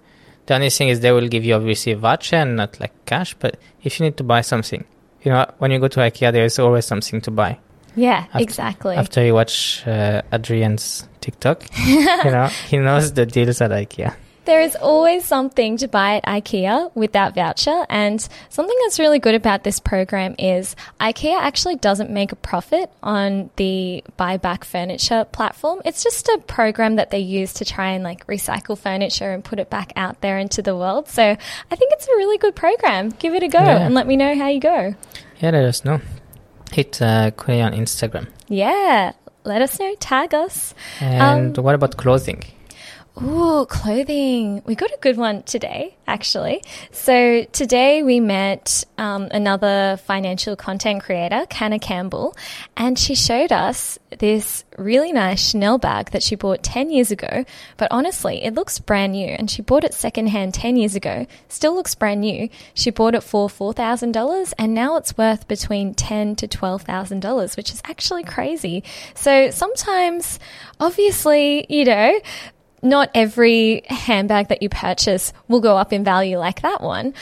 The 0.46 0.54
only 0.54 0.70
thing 0.70 0.88
is 0.88 1.00
they 1.00 1.12
will 1.12 1.28
give 1.28 1.44
you 1.44 1.54
obviously 1.54 1.92
a 1.92 1.96
voucher 1.96 2.36
and 2.36 2.56
not 2.56 2.80
like 2.80 2.92
cash, 3.06 3.34
but 3.34 3.58
if 3.82 3.98
you 3.98 4.06
need 4.06 4.16
to 4.16 4.24
buy 4.24 4.40
something, 4.40 4.84
you 5.22 5.30
know, 5.32 5.46
when 5.58 5.70
you 5.70 5.78
go 5.78 5.88
to 5.88 6.00
IKEA, 6.00 6.32
there 6.32 6.44
is 6.44 6.58
always 6.58 6.84
something 6.84 7.20
to 7.20 7.30
buy 7.30 7.58
Yeah, 7.94 8.26
exactly. 8.34 8.96
after 8.96 9.24
you 9.24 9.34
watch 9.34 9.86
uh, 9.86 10.22
Adrian's 10.32 11.06
TikTok, 11.20 11.64
you 11.86 12.04
know, 12.04 12.46
he 12.68 12.78
knows 12.78 13.12
the 13.12 13.26
deals 13.26 13.60
at 13.60 13.70
IKEA. 13.70 14.14
There 14.44 14.60
is 14.60 14.74
always 14.74 15.24
something 15.24 15.76
to 15.76 15.86
buy 15.86 16.16
at 16.16 16.24
IKEA 16.24 16.90
with 16.96 17.12
that 17.12 17.32
voucher. 17.36 17.86
And 17.88 18.20
something 18.48 18.76
that's 18.82 18.98
really 18.98 19.20
good 19.20 19.36
about 19.36 19.62
this 19.62 19.78
program 19.78 20.34
is 20.36 20.74
IKEA 21.00 21.38
actually 21.38 21.76
doesn't 21.76 22.10
make 22.10 22.32
a 22.32 22.36
profit 22.36 22.90
on 23.04 23.50
the 23.54 24.02
buyback 24.18 24.64
furniture 24.64 25.24
platform. 25.30 25.80
It's 25.84 26.02
just 26.02 26.26
a 26.26 26.38
program 26.38 26.96
that 26.96 27.10
they 27.12 27.20
use 27.20 27.52
to 27.54 27.64
try 27.64 27.90
and 27.92 28.02
like 28.02 28.26
recycle 28.26 28.76
furniture 28.76 29.30
and 29.30 29.44
put 29.44 29.60
it 29.60 29.70
back 29.70 29.92
out 29.94 30.20
there 30.22 30.38
into 30.38 30.60
the 30.60 30.76
world. 30.76 31.06
So 31.08 31.22
I 31.22 31.76
think 31.76 31.92
it's 31.92 32.08
a 32.08 32.16
really 32.16 32.38
good 32.38 32.56
program. 32.56 33.10
Give 33.10 33.34
it 33.34 33.44
a 33.44 33.48
go 33.48 33.60
Yeah. 33.60 33.86
and 33.86 33.94
let 33.94 34.08
me 34.08 34.16
know 34.16 34.34
how 34.36 34.48
you 34.48 34.58
go. 34.58 34.96
Yeah, 35.38 35.50
let 35.50 35.64
us 35.64 35.84
know. 35.84 36.00
Hit 36.72 37.00
uh, 37.02 37.30
Queenie 37.32 37.62
on 37.62 37.72
Instagram. 37.72 38.28
Yeah. 38.48 39.12
Let 39.44 39.60
us 39.62 39.78
know. 39.78 39.94
Tag 39.98 40.34
us. 40.34 40.74
And 41.00 41.56
what 41.58 41.74
about 41.74 41.96
clothing? 41.96 42.44
Ooh, 43.20 43.66
clothing. 43.68 44.62
We 44.64 44.74
got 44.74 44.90
a 44.90 44.96
good 45.02 45.18
one 45.18 45.42
today, 45.42 45.96
actually. 46.06 46.62
So 46.92 47.44
today 47.52 48.02
we 48.02 48.20
met 48.20 48.84
um, 48.96 49.28
another 49.30 49.98
financial 50.06 50.56
content 50.56 51.02
creator, 51.02 51.44
Canna 51.50 51.78
Campbell, 51.78 52.34
and 52.74 52.98
she 52.98 53.14
showed 53.14 53.52
us 53.52 53.98
this 54.18 54.64
really 54.78 55.12
nice 55.12 55.50
Chanel 55.50 55.76
bag 55.76 56.12
that 56.12 56.22
she 56.22 56.36
bought 56.36 56.62
10 56.62 56.88
years 56.88 57.10
ago. 57.10 57.44
But 57.76 57.88
honestly, 57.90 58.42
it 58.42 58.54
looks 58.54 58.78
brand 58.78 59.12
new, 59.12 59.28
and 59.28 59.50
she 59.50 59.60
bought 59.60 59.84
it 59.84 59.92
secondhand 59.92 60.54
10 60.54 60.76
years 60.76 60.94
ago. 60.94 61.26
Still 61.48 61.74
looks 61.74 61.94
brand 61.94 62.22
new. 62.22 62.48
She 62.72 62.90
bought 62.90 63.14
it 63.14 63.22
for 63.22 63.48
$4,000, 63.48 64.54
and 64.58 64.72
now 64.72 64.96
it's 64.96 65.18
worth 65.18 65.46
between 65.48 65.92
ten 65.92 66.34
to 66.36 66.48
$12,000, 66.48 67.56
which 67.58 67.72
is 67.72 67.82
actually 67.84 68.24
crazy. 68.24 68.82
So 69.14 69.50
sometimes, 69.50 70.38
obviously, 70.80 71.66
you 71.68 71.84
know, 71.84 72.18
not 72.82 73.10
every 73.14 73.82
handbag 73.86 74.48
that 74.48 74.62
you 74.62 74.68
purchase 74.68 75.32
will 75.48 75.60
go 75.60 75.76
up 75.76 75.92
in 75.92 76.04
value 76.04 76.38
like 76.38 76.62
that 76.62 76.82
one. 76.82 77.14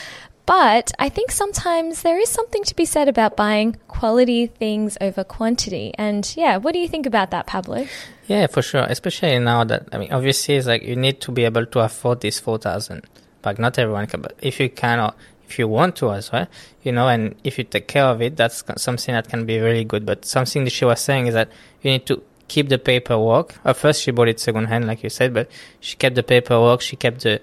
But 0.46 0.90
I 0.98 1.10
think 1.10 1.30
sometimes 1.30 2.02
there 2.02 2.18
is 2.18 2.28
something 2.28 2.64
to 2.64 2.74
be 2.74 2.84
said 2.84 3.08
about 3.08 3.36
buying 3.36 3.76
quality 3.86 4.48
things 4.48 4.98
over 5.00 5.22
quantity. 5.22 5.92
And 5.96 6.28
yeah, 6.36 6.56
what 6.56 6.72
do 6.72 6.80
you 6.80 6.88
think 6.88 7.06
about 7.06 7.30
that, 7.30 7.46
Pablo? 7.46 7.86
Yeah, 8.26 8.48
for 8.48 8.60
sure. 8.60 8.82
Especially 8.82 9.38
now 9.38 9.62
that 9.64 9.88
I 9.92 9.98
mean, 9.98 10.12
obviously, 10.12 10.56
it's 10.56 10.66
like 10.66 10.82
you 10.82 10.96
need 10.96 11.20
to 11.20 11.30
be 11.30 11.44
able 11.44 11.66
to 11.66 11.80
afford 11.80 12.20
this 12.20 12.40
four 12.40 12.58
thousand. 12.58 13.04
But 13.42 13.60
not 13.60 13.78
everyone 13.78 14.08
can. 14.08 14.22
But 14.22 14.34
if 14.42 14.58
you 14.58 14.68
can, 14.68 14.98
or 14.98 15.12
if 15.48 15.56
you 15.58 15.68
want 15.68 15.94
to 15.96 16.10
as 16.12 16.32
well, 16.32 16.48
you 16.82 16.90
know, 16.90 17.06
and 17.06 17.36
if 17.44 17.56
you 17.56 17.64
take 17.64 17.86
care 17.86 18.06
of 18.06 18.20
it, 18.20 18.36
that's 18.36 18.64
something 18.76 19.14
that 19.14 19.28
can 19.28 19.46
be 19.46 19.60
really 19.60 19.84
good. 19.84 20.04
But 20.04 20.24
something 20.24 20.64
that 20.64 20.70
she 20.70 20.84
was 20.84 21.00
saying 21.00 21.28
is 21.28 21.34
that 21.34 21.48
you 21.82 21.92
need 21.92 22.06
to 22.06 22.22
keep 22.50 22.68
the 22.68 22.78
paperwork. 22.78 23.54
At 23.64 23.76
first, 23.76 24.02
she 24.02 24.10
bought 24.10 24.28
it 24.28 24.40
second 24.40 24.66
hand, 24.66 24.86
like 24.86 25.02
you 25.04 25.10
said, 25.10 25.32
but 25.32 25.48
she 25.78 25.96
kept 25.96 26.16
the 26.16 26.24
paperwork. 26.24 26.80
She 26.80 26.96
kept 26.96 27.22
the 27.22 27.40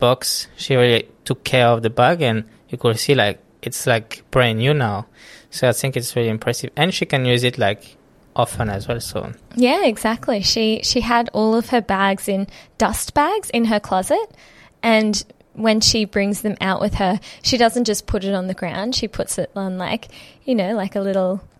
box. 0.00 0.48
She 0.56 0.74
really 0.74 1.08
took 1.24 1.44
care 1.44 1.68
of 1.68 1.82
the 1.82 1.90
bag, 1.90 2.20
and 2.20 2.44
you 2.68 2.76
could 2.76 2.98
see 2.98 3.14
like 3.14 3.38
it's 3.62 3.86
like 3.86 4.24
brand 4.32 4.58
new 4.58 4.74
now. 4.74 5.06
So 5.50 5.68
I 5.68 5.72
think 5.72 5.96
it's 5.96 6.16
really 6.16 6.28
impressive, 6.28 6.70
and 6.76 6.92
she 6.92 7.06
can 7.06 7.24
use 7.24 7.44
it 7.44 7.58
like 7.58 7.96
often 8.34 8.68
as 8.68 8.88
well. 8.88 9.00
So 9.00 9.32
Yeah, 9.54 9.84
exactly. 9.86 10.42
She 10.42 10.80
she 10.82 11.00
had 11.00 11.30
all 11.32 11.54
of 11.54 11.68
her 11.68 11.80
bags 11.80 12.28
in 12.28 12.48
dust 12.76 13.14
bags 13.14 13.50
in 13.50 13.66
her 13.66 13.78
closet 13.78 14.34
and 14.82 15.24
when 15.54 15.80
she 15.80 16.04
brings 16.04 16.42
them 16.42 16.56
out 16.60 16.80
with 16.80 16.94
her, 16.94 17.20
she 17.42 17.56
doesn't 17.56 17.84
just 17.84 18.08
put 18.08 18.24
it 18.24 18.34
on 18.34 18.48
the 18.48 18.54
ground. 18.54 18.94
She 18.94 19.06
puts 19.06 19.38
it 19.38 19.50
on 19.54 19.78
like, 19.78 20.08
you 20.44 20.54
know, 20.54 20.74
like 20.74 20.96
a 20.96 21.00
little 21.00 21.40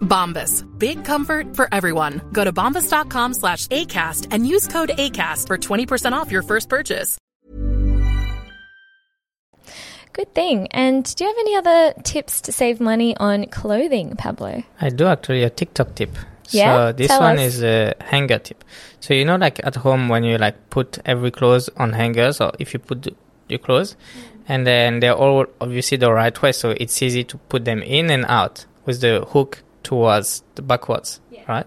Bombas. 0.00 0.64
Big 0.78 1.04
comfort 1.04 1.54
for 1.54 1.68
everyone. 1.70 2.22
Go 2.32 2.44
to 2.44 2.52
bombas.com 2.52 3.34
slash 3.34 3.66
ACAST 3.68 4.28
and 4.30 4.46
use 4.46 4.66
code 4.66 4.90
ACAST 4.90 5.46
for 5.46 5.58
20% 5.58 6.12
off 6.12 6.32
your 6.32 6.42
first 6.42 6.70
purchase. 6.70 7.18
Good 10.16 10.34
thing. 10.34 10.68
And 10.70 11.04
do 11.14 11.24
you 11.24 11.28
have 11.28 11.36
any 11.38 11.56
other 11.56 11.92
tips 12.02 12.40
to 12.42 12.52
save 12.52 12.80
money 12.80 13.14
on 13.18 13.48
clothing, 13.48 14.16
Pablo? 14.16 14.62
I 14.80 14.88
do 14.88 15.04
actually 15.04 15.42
a 15.42 15.50
TikTok 15.50 15.94
tip. 15.94 16.08
Yeah? 16.48 16.74
So 16.74 16.92
this 16.92 17.08
Tell 17.08 17.20
one 17.20 17.38
us. 17.38 17.56
is 17.56 17.62
a 17.62 17.94
hanger 18.00 18.38
tip. 18.38 18.64
So 19.00 19.12
you 19.12 19.26
know, 19.26 19.36
like 19.36 19.60
at 19.62 19.76
home 19.76 20.08
when 20.08 20.24
you 20.24 20.38
like 20.38 20.70
put 20.70 20.98
every 21.04 21.30
clothes 21.30 21.68
on 21.76 21.92
hangers, 21.92 22.40
or 22.40 22.52
if 22.58 22.72
you 22.72 22.78
put 22.80 23.02
the- 23.02 23.14
your 23.48 23.58
clothes, 23.58 23.94
mm-hmm. 23.94 24.52
and 24.52 24.66
then 24.66 25.00
they're 25.00 25.14
all 25.14 25.44
obviously 25.60 25.98
the 25.98 26.10
right 26.10 26.40
way, 26.40 26.52
so 26.52 26.70
it's 26.70 27.02
easy 27.02 27.22
to 27.24 27.36
put 27.36 27.66
them 27.66 27.82
in 27.82 28.10
and 28.10 28.24
out 28.26 28.64
with 28.86 29.02
the 29.02 29.22
hook 29.28 29.62
towards 29.86 30.42
the 30.56 30.62
backwards, 30.62 31.20
right? 31.46 31.66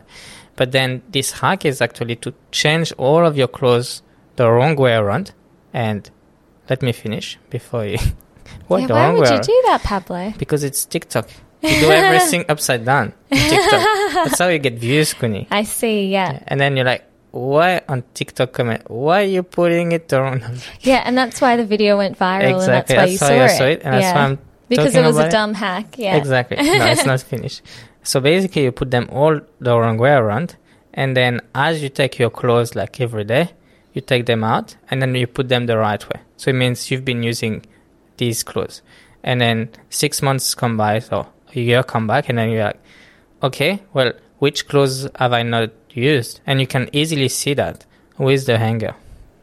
But 0.57 0.73
then 0.73 1.01
this 1.09 1.31
hack 1.31 1.63
is 1.63 1.81
actually 1.81 2.17
to 2.17 2.33
change 2.51 2.91
all 2.97 3.25
of 3.25 3.37
your 3.37 3.47
clothes 3.47 4.03
the 4.35 4.51
wrong 4.51 4.75
way 4.75 4.93
around. 4.93 5.31
And 5.73 6.09
let 6.69 6.81
me 6.81 6.91
finish 6.91 7.39
before 7.49 7.85
you. 7.85 7.97
what 8.67 8.81
yeah, 8.81 8.87
the 8.87 8.93
why 8.93 9.09
would 9.11 9.29
you 9.29 9.35
around? 9.35 9.43
do 9.43 9.63
that, 9.67 9.81
Pablo? 9.83 10.33
Because 10.37 10.65
it's 10.65 10.83
TikTok. 10.83 11.29
You 11.61 11.79
do 11.79 11.91
everything 11.91 12.43
upside 12.49 12.83
down. 12.83 13.13
TikTok. 13.31 13.83
That's 14.27 14.39
how 14.39 14.49
you 14.49 14.59
get 14.59 14.73
views, 14.73 15.13
Queenie. 15.13 15.47
I 15.49 15.63
see, 15.63 16.07
yeah. 16.07 16.43
And 16.47 16.59
then 16.59 16.75
you're 16.75 16.85
like, 16.85 17.05
why 17.31 17.81
on 17.87 18.03
TikTok 18.13 18.51
comment? 18.51 18.83
Why 18.91 19.21
are 19.21 19.31
you 19.31 19.43
putting 19.43 19.93
it 19.93 20.09
the 20.09 20.21
wrong? 20.21 20.43
Yeah, 20.81 21.03
and 21.05 21.17
that's 21.17 21.39
why 21.39 21.55
the 21.55 21.65
video 21.65 21.95
went 21.95 22.19
viral 22.19 22.43
and 22.43 22.67
that's 22.67 22.91
exactly. 22.91 22.95
why 22.95 22.99
That's, 22.99 23.11
you 23.11 23.17
saw 23.17 23.45
it. 23.45 23.57
saw 23.57 23.63
it, 23.65 23.81
and 23.83 23.93
yeah. 23.93 23.99
that's 24.01 24.15
why 24.15 24.23
I'm 24.25 24.39
because 24.69 24.95
it 24.95 25.03
was 25.03 25.17
a 25.17 25.29
dumb 25.29 25.53
hack. 25.53 25.97
Yeah. 25.97 26.15
Exactly. 26.15 26.57
No, 26.57 26.85
it's 26.85 27.05
not 27.05 27.21
finished. 27.33 27.61
So 28.03 28.19
basically, 28.19 28.63
you 28.63 28.71
put 28.71 28.91
them 28.91 29.07
all 29.11 29.39
the 29.59 29.77
wrong 29.77 29.97
way 29.97 30.11
around, 30.11 30.55
and 30.93 31.15
then 31.15 31.41
as 31.53 31.83
you 31.83 31.89
take 31.89 32.17
your 32.17 32.29
clothes 32.29 32.75
like 32.75 32.99
every 33.01 33.23
day, 33.23 33.51
you 33.93 34.01
take 34.01 34.25
them 34.25 34.43
out, 34.43 34.75
and 34.89 35.01
then 35.01 35.13
you 35.15 35.27
put 35.27 35.49
them 35.49 35.65
the 35.65 35.77
right 35.77 36.03
way. 36.09 36.21
So 36.37 36.49
it 36.49 36.53
means 36.53 36.89
you've 36.89 37.05
been 37.05 37.23
using 37.23 37.65
these 38.17 38.43
clothes, 38.43 38.81
and 39.23 39.41
then 39.41 39.69
six 39.89 40.21
months 40.21 40.55
come 40.55 40.77
by, 40.77 40.99
so 40.99 41.27
a 41.55 41.59
year 41.59 41.83
come 41.83 42.07
back, 42.07 42.29
and 42.29 42.37
then 42.37 42.49
you're 42.49 42.63
like, 42.65 42.79
okay, 43.43 43.81
well, 43.93 44.13
which 44.39 44.67
clothes 44.67 45.07
have 45.15 45.33
I 45.33 45.43
not 45.43 45.71
used? 45.91 46.39
And 46.47 46.59
you 46.61 46.67
can 46.67 46.89
easily 46.93 47.27
see 47.27 47.53
that 47.55 47.85
with 48.17 48.45
the 48.45 48.57
hanger. 48.57 48.95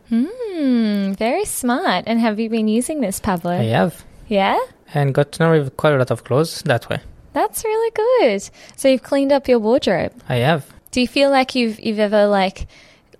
Hmm, 0.08 1.12
very 1.12 1.44
smart. 1.44 2.04
And 2.06 2.20
have 2.20 2.38
you 2.40 2.48
been 2.48 2.68
using 2.68 3.00
this, 3.00 3.20
Pablo? 3.20 3.52
I 3.52 3.64
have, 3.64 4.04
Yeah? 4.28 4.58
and 4.94 5.12
got 5.12 5.32
to 5.32 5.42
know 5.42 5.70
quite 5.70 5.94
a 5.94 5.98
lot 5.98 6.10
of 6.10 6.24
clothes 6.24 6.62
that 6.62 6.88
way. 6.88 7.00
That's 7.36 7.64
really 7.64 7.92
good. 7.94 8.48
So 8.76 8.88
you've 8.88 9.02
cleaned 9.02 9.30
up 9.30 9.46
your 9.46 9.58
wardrobe. 9.58 10.12
I 10.26 10.36
have. 10.36 10.64
Do 10.90 11.02
you 11.02 11.06
feel 11.06 11.30
like 11.30 11.54
you've 11.54 11.78
you've 11.78 11.98
ever 11.98 12.26
like 12.26 12.66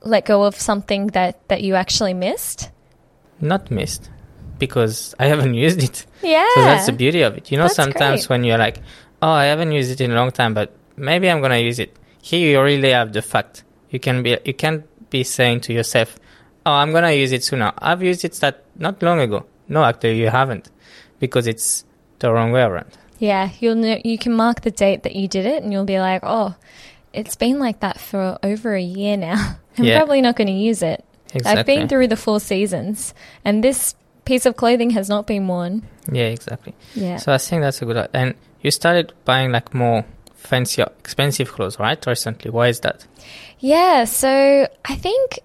let 0.01 0.25
go 0.25 0.45
of 0.45 0.55
something 0.57 1.09
that 1.09 1.47
that 1.49 1.61
you 1.63 1.75
actually 1.75 2.15
missed? 2.15 2.71
not 3.41 3.71
missed 3.71 4.09
because 4.59 5.15
I 5.19 5.27
haven't 5.27 5.53
used 5.67 5.83
it. 5.83 6.07
Yeah. 6.23 6.49
So 6.55 6.61
that's 6.63 6.87
the 6.87 6.93
beauty 6.93 7.21
of 7.21 7.37
it. 7.37 7.51
You 7.51 7.59
know, 7.59 7.65
That's 7.65 7.77
sometimes 7.77 8.27
great. 8.27 8.31
when 8.31 8.45
you're 8.45 8.57
like, 8.57 8.79
oh, 9.21 9.29
I 9.29 9.45
haven't 9.53 9.73
used 9.73 9.91
it 9.91 10.01
in 10.01 10.13
a 10.13 10.15
long 10.15 10.31
time, 10.31 10.55
but 10.55 10.75
maybe 10.97 11.31
I'm 11.31 11.43
gonna 11.43 11.59
use 11.59 11.79
it. 11.79 11.95
Here 12.23 12.41
you 12.51 12.63
really 12.63 12.93
have 12.93 13.13
the 13.13 13.21
fact. 13.21 13.65
You 13.91 14.01
can 14.01 14.23
be, 14.23 14.39
you 14.47 14.55
can't 14.55 14.85
be 15.11 15.25
saying 15.25 15.61
to 15.67 15.75
yourself, 15.75 16.19
oh, 16.65 16.73
I'm 16.73 16.93
gonna 16.93 17.13
use 17.13 17.33
it 17.33 17.45
sooner. 17.45 17.75
I've 17.77 18.03
used 18.03 18.25
it 18.25 18.33
that 18.41 18.65
not 18.77 19.03
long 19.03 19.21
ago. 19.21 19.45
No, 19.69 19.85
actually, 19.85 20.19
you 20.19 20.31
haven't, 20.31 20.71
because 21.21 21.47
it's 21.47 21.85
the 22.21 22.33
wrong 22.33 22.53
way 22.53 22.63
around. 22.63 22.97
Yeah, 23.19 23.51
you'll 23.61 23.75
know, 23.77 23.99
you 24.05 24.19
can 24.19 24.33
mark 24.33 24.61
the 24.63 24.71
date 24.71 25.03
that 25.05 25.17
you 25.17 25.27
did 25.29 25.47
it, 25.47 25.63
and 25.63 25.73
you'll 25.73 25.85
be 25.85 25.99
like, 25.99 26.21
oh, 26.23 26.55
it's 27.13 27.37
been 27.37 27.59
like 27.59 27.81
that 27.81 27.99
for 27.99 28.39
over 28.43 28.75
a 28.75 28.83
year 28.83 29.17
now. 29.17 29.57
I'm 29.79 29.85
Yeah. 29.85 29.99
probably 29.99 30.21
not 30.21 30.37
going 30.37 30.49
to 30.49 30.53
use 30.53 30.83
it. 30.83 31.05
I've 31.45 31.67
been 31.67 31.89
through 31.89 32.09
the 32.09 32.17
four 32.17 32.41
seasons, 32.41 33.13
and 33.45 33.63
this 33.65 33.95
piece 34.25 34.47
of 34.47 34.57
clothing 34.57 34.91
has 34.91 35.09
not 35.09 35.27
been 35.27 35.47
worn. 35.49 35.83
Yeah, 36.11 36.25
exactly. 36.29 36.75
Yeah. 36.95 37.17
So 37.19 37.33
I 37.33 37.39
think 37.39 37.63
that's 37.63 37.83
a 37.83 37.85
good. 37.85 38.09
And 38.15 38.35
you 38.63 38.71
started 38.71 39.13
buying 39.25 39.53
like 39.53 39.75
more 39.75 40.05
fancy, 40.35 40.83
expensive 40.83 41.53
clothes, 41.53 41.79
right? 41.79 42.05
Recently, 42.07 42.51
why 42.51 42.69
is 42.69 42.81
that? 42.81 43.07
Yeah, 43.59 44.05
so 44.05 44.69
I 44.85 44.95
think 44.95 45.41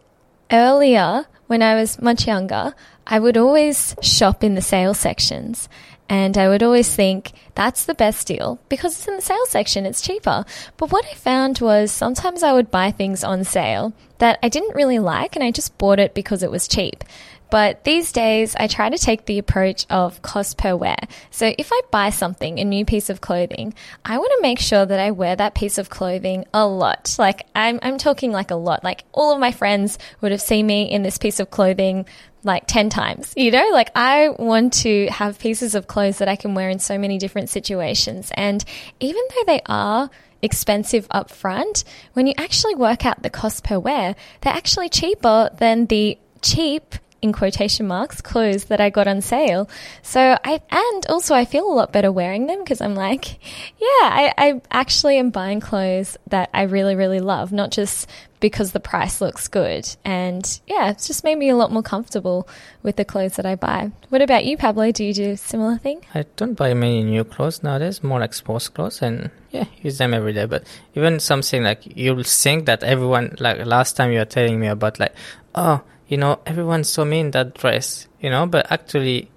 earlier 0.52 1.26
when 1.48 1.62
I 1.62 1.76
was 1.76 2.02
much 2.02 2.28
younger, 2.28 2.74
I 3.08 3.20
would 3.20 3.38
always 3.38 3.96
shop 4.02 4.44
in 4.44 4.56
the 4.56 4.62
sale 4.62 4.94
sections. 4.94 5.68
And 6.12 6.38
I 6.38 6.50
would 6.50 6.62
always 6.62 6.94
think 6.94 7.32
that's 7.56 7.86
the 7.86 7.94
best 7.94 8.28
deal 8.28 8.60
because 8.68 8.98
it's 8.98 9.08
in 9.08 9.16
the 9.16 9.22
sale 9.22 9.46
section, 9.48 9.86
it's 9.86 10.02
cheaper. 10.02 10.44
But 10.76 10.92
what 10.92 11.06
I 11.06 11.14
found 11.14 11.60
was 11.60 11.90
sometimes 11.90 12.44
I 12.44 12.52
would 12.52 12.70
buy 12.70 12.92
things 12.92 13.24
on 13.24 13.46
sale 13.46 13.94
that 14.18 14.38
I 14.44 14.50
didn't 14.50 14.76
really 14.76 15.00
like 15.00 15.38
and 15.38 15.44
I 15.44 15.52
just 15.52 15.78
bought 15.78 16.00
it 16.00 16.14
because 16.14 16.44
it 16.44 16.52
was 16.52 16.68
cheap. 16.68 17.06
But 17.50 17.84
these 17.86 18.14
days, 18.14 18.56
I 18.56 18.68
try 18.68 18.90
to 18.90 18.98
take 18.98 19.26
the 19.26 19.38
approach 19.38 19.86
of 19.90 20.22
cost 20.22 20.58
per 20.58 20.74
wear. 20.76 20.98
So 21.32 21.54
if 21.58 21.70
I 21.72 21.82
buy 21.92 22.10
something, 22.10 22.60
a 22.60 22.66
new 22.66 22.86
piece 22.86 23.10
of 23.10 23.20
clothing, 23.20 23.74
I 24.06 24.18
want 24.18 24.32
to 24.38 24.42
make 24.42 24.60
sure 24.60 24.86
that 24.86 25.00
I 25.00 25.12
wear 25.12 25.36
that 25.36 25.54
piece 25.54 25.78
of 25.78 25.90
clothing 25.90 26.46
a 26.54 26.66
lot. 26.66 27.16
Like 27.20 27.46
I'm, 27.54 27.80
I'm 27.82 27.98
talking 27.98 28.32
like 28.32 28.52
a 28.52 28.56
lot. 28.56 28.86
Like 28.86 29.04
all 29.12 29.34
of 29.34 29.40
my 29.40 29.52
friends 29.52 29.98
would 30.22 30.32
have 30.32 30.42
seen 30.42 30.66
me 30.66 30.90
in 30.90 31.04
this 31.04 31.18
piece 31.18 31.42
of 31.42 31.52
clothing 31.52 32.06
like 32.44 32.66
10 32.68 32.90
times, 32.90 33.34
you 33.36 33.52
know? 33.52 33.70
Like 33.72 33.92
I 33.96 34.30
want 34.30 34.74
to 34.74 35.08
have 35.08 35.40
pieces 35.40 35.76
of 35.76 35.88
clothes 35.88 36.20
that 36.20 36.28
I 36.28 36.36
can 36.36 36.56
wear 36.56 36.70
in 36.70 36.80
so 36.80 36.98
many 36.98 37.18
different 37.18 37.50
situations. 37.50 38.32
And 38.36 38.64
even 39.00 39.22
though 39.30 39.44
they 39.46 39.62
are 39.66 40.10
expensive 40.42 41.08
up 41.12 41.30
front, 41.30 41.84
when 42.14 42.28
you 42.28 42.34
actually 42.38 42.76
work 42.76 43.06
out 43.06 43.22
the 43.22 43.30
cost 43.30 43.64
per 43.64 43.78
wear, 43.78 44.16
they're 44.42 44.54
actually 44.54 44.90
cheaper 44.90 45.50
than 45.58 45.86
the 45.86 46.18
cheap 46.42 46.96
in 47.22 47.32
quotation 47.32 47.88
marks 47.88 48.20
clothes 48.20 48.66
that 48.66 48.82
I 48.82 48.90
got 48.90 49.08
on 49.08 49.22
sale. 49.22 49.70
So 50.02 50.38
I 50.44 50.62
and 50.72 51.06
also 51.08 51.36
I 51.36 51.46
feel 51.46 51.72
a 51.72 51.74
lot 51.74 51.92
better 51.92 52.12
wearing 52.12 52.48
them 52.48 52.60
because 52.60 52.82
I'm 52.82 52.96
like, 52.96 53.40
yeah, 53.78 53.86
I, 54.02 54.34
I 54.38 54.62
actually 54.72 55.18
am 55.18 55.30
buying 55.30 55.60
clothes 55.60 56.18
that 56.28 56.50
I 56.54 56.64
really 56.64 56.96
really 56.96 57.20
love, 57.20 57.52
not 57.52 57.72
just 57.72 58.10
because 58.42 58.74
the 58.74 58.82
price 58.82 59.22
looks 59.22 59.48
good. 59.48 59.88
And 60.04 60.60
yeah, 60.68 60.90
it's 60.90 61.08
just 61.08 61.24
made 61.24 61.38
me 61.38 61.48
a 61.48 61.56
lot 61.56 61.72
more 61.72 61.84
comfortable 61.84 62.50
with 62.84 62.98
the 62.98 63.06
clothes 63.06 63.38
that 63.38 63.46
I 63.46 63.56
buy. 63.56 63.92
What 64.10 64.22
about 64.22 64.44
you, 64.44 64.58
Pablo? 64.58 64.92
Do 64.92 65.06
you 65.06 65.14
do 65.14 65.38
similar 65.38 65.78
thing? 65.78 66.04
I 66.14 66.26
don't 66.36 66.56
buy 66.56 66.74
many 66.74 67.04
new 67.04 67.24
clothes 67.24 67.64
nowadays, 67.64 68.04
more 68.04 68.20
like 68.20 68.34
sports 68.34 68.68
clothes, 68.68 69.02
and 69.02 69.32
yeah, 69.52 69.66
use 69.82 69.98
them 69.98 70.14
every 70.14 70.34
day. 70.34 70.46
But 70.46 70.66
even 70.96 71.22
something 71.22 71.64
like 71.64 71.96
you'll 71.96 72.24
think 72.24 72.66
that 72.66 72.84
everyone, 72.84 73.38
like 73.40 73.66
last 73.66 73.96
time 73.96 74.12
you 74.12 74.20
were 74.20 74.26
telling 74.26 74.60
me 74.60 74.68
about, 74.68 75.00
like, 75.00 75.14
oh, 75.56 75.82
you 76.08 76.18
know, 76.18 76.40
everyone 76.46 76.84
saw 76.84 77.06
me 77.06 77.22
in 77.22 77.32
that 77.32 77.54
dress, 77.54 78.08
you 78.20 78.30
know, 78.30 78.46
but 78.46 78.70
actually, 78.70 79.30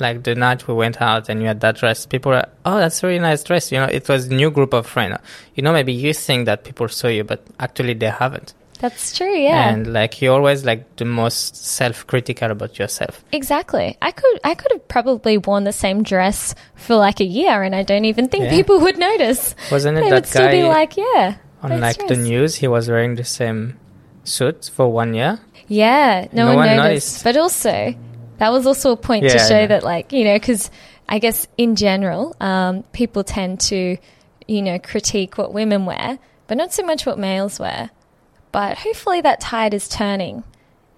like 0.00 0.22
the 0.24 0.34
night 0.34 0.66
we 0.68 0.74
went 0.74 1.00
out 1.02 1.28
and 1.28 1.40
you 1.40 1.46
had 1.48 1.60
that 1.60 1.76
dress, 1.76 2.06
people 2.06 2.32
were, 2.32 2.46
oh, 2.64 2.78
that's 2.78 3.02
a 3.02 3.06
really 3.06 3.18
nice 3.20 3.42
dress. 3.44 3.70
You 3.72 3.78
know, 3.78 3.86
it 3.86 4.08
was 4.08 4.26
a 4.26 4.34
new 4.34 4.50
group 4.50 4.72
of 4.72 4.86
friends. 4.86 5.18
You 5.54 5.62
know, 5.62 5.72
maybe 5.72 5.92
you 5.92 6.12
think 6.14 6.46
that 6.46 6.64
people 6.64 6.88
saw 6.88 7.08
you, 7.08 7.24
but 7.24 7.42
actually 7.60 7.94
they 7.94 8.08
haven't. 8.10 8.54
That's 8.80 9.16
true, 9.16 9.32
yeah. 9.36 9.68
And 9.68 9.92
like 9.92 10.20
you're 10.20 10.34
always 10.34 10.64
like 10.64 10.96
the 10.96 11.04
most 11.04 11.54
self-critical 11.54 12.50
about 12.50 12.80
yourself. 12.80 13.24
Exactly. 13.30 13.96
I 14.02 14.10
could 14.10 14.40
I 14.42 14.56
could 14.56 14.72
have 14.72 14.88
probably 14.88 15.38
worn 15.38 15.62
the 15.62 15.72
same 15.72 16.02
dress 16.02 16.56
for 16.74 16.96
like 16.96 17.20
a 17.20 17.24
year 17.24 17.62
and 17.62 17.76
I 17.76 17.84
don't 17.84 18.06
even 18.06 18.28
think 18.28 18.44
Yeah. 18.44 18.50
people 18.50 18.80
would 18.80 18.98
notice. 18.98 19.54
Wasn't 19.70 19.98
it 19.98 20.00
they 20.00 20.10
that 20.10 20.14
would 20.16 20.26
still 20.26 20.50
be 20.50 20.62
guy 20.62 20.68
like, 20.68 20.96
yeah. 20.96 21.36
On 21.62 21.78
like 21.80 22.08
the 22.08 22.16
news, 22.16 22.56
he 22.56 22.66
was 22.66 22.88
wearing 22.90 23.14
the 23.14 23.22
same 23.22 23.78
suit 24.24 24.68
for 24.74 24.90
one 24.90 25.14
year. 25.14 25.38
Yeah, 25.68 26.26
no, 26.32 26.46
No 26.46 26.56
one, 26.56 26.66
one 26.66 26.76
noticed. 26.76 27.22
noticed. 27.22 27.24
But 27.24 27.36
also, 27.36 27.94
that 28.42 28.50
was 28.50 28.66
also 28.66 28.90
a 28.90 28.96
point 28.96 29.22
to 29.22 29.28
Yeah, 29.28 29.44
I 29.44 29.48
show 29.48 29.60
know. 29.60 29.66
that, 29.68 29.84
like, 29.84 30.12
you 30.12 30.24
know, 30.24 30.34
because 30.34 30.68
I 31.08 31.20
guess 31.20 31.46
in 31.56 31.76
general, 31.76 32.34
um, 32.40 32.82
people 32.92 33.22
tend 33.22 33.60
to, 33.70 33.96
you 34.48 34.62
know, 34.62 34.80
critique 34.80 35.38
what 35.38 35.54
women 35.54 35.86
wear, 35.86 36.18
but 36.48 36.56
not 36.56 36.72
so 36.72 36.82
much 36.82 37.06
what 37.06 37.20
males 37.20 37.60
wear. 37.60 37.90
But 38.50 38.78
hopefully 38.78 39.20
that 39.20 39.40
tide 39.40 39.74
is 39.74 39.88
turning. 39.88 40.42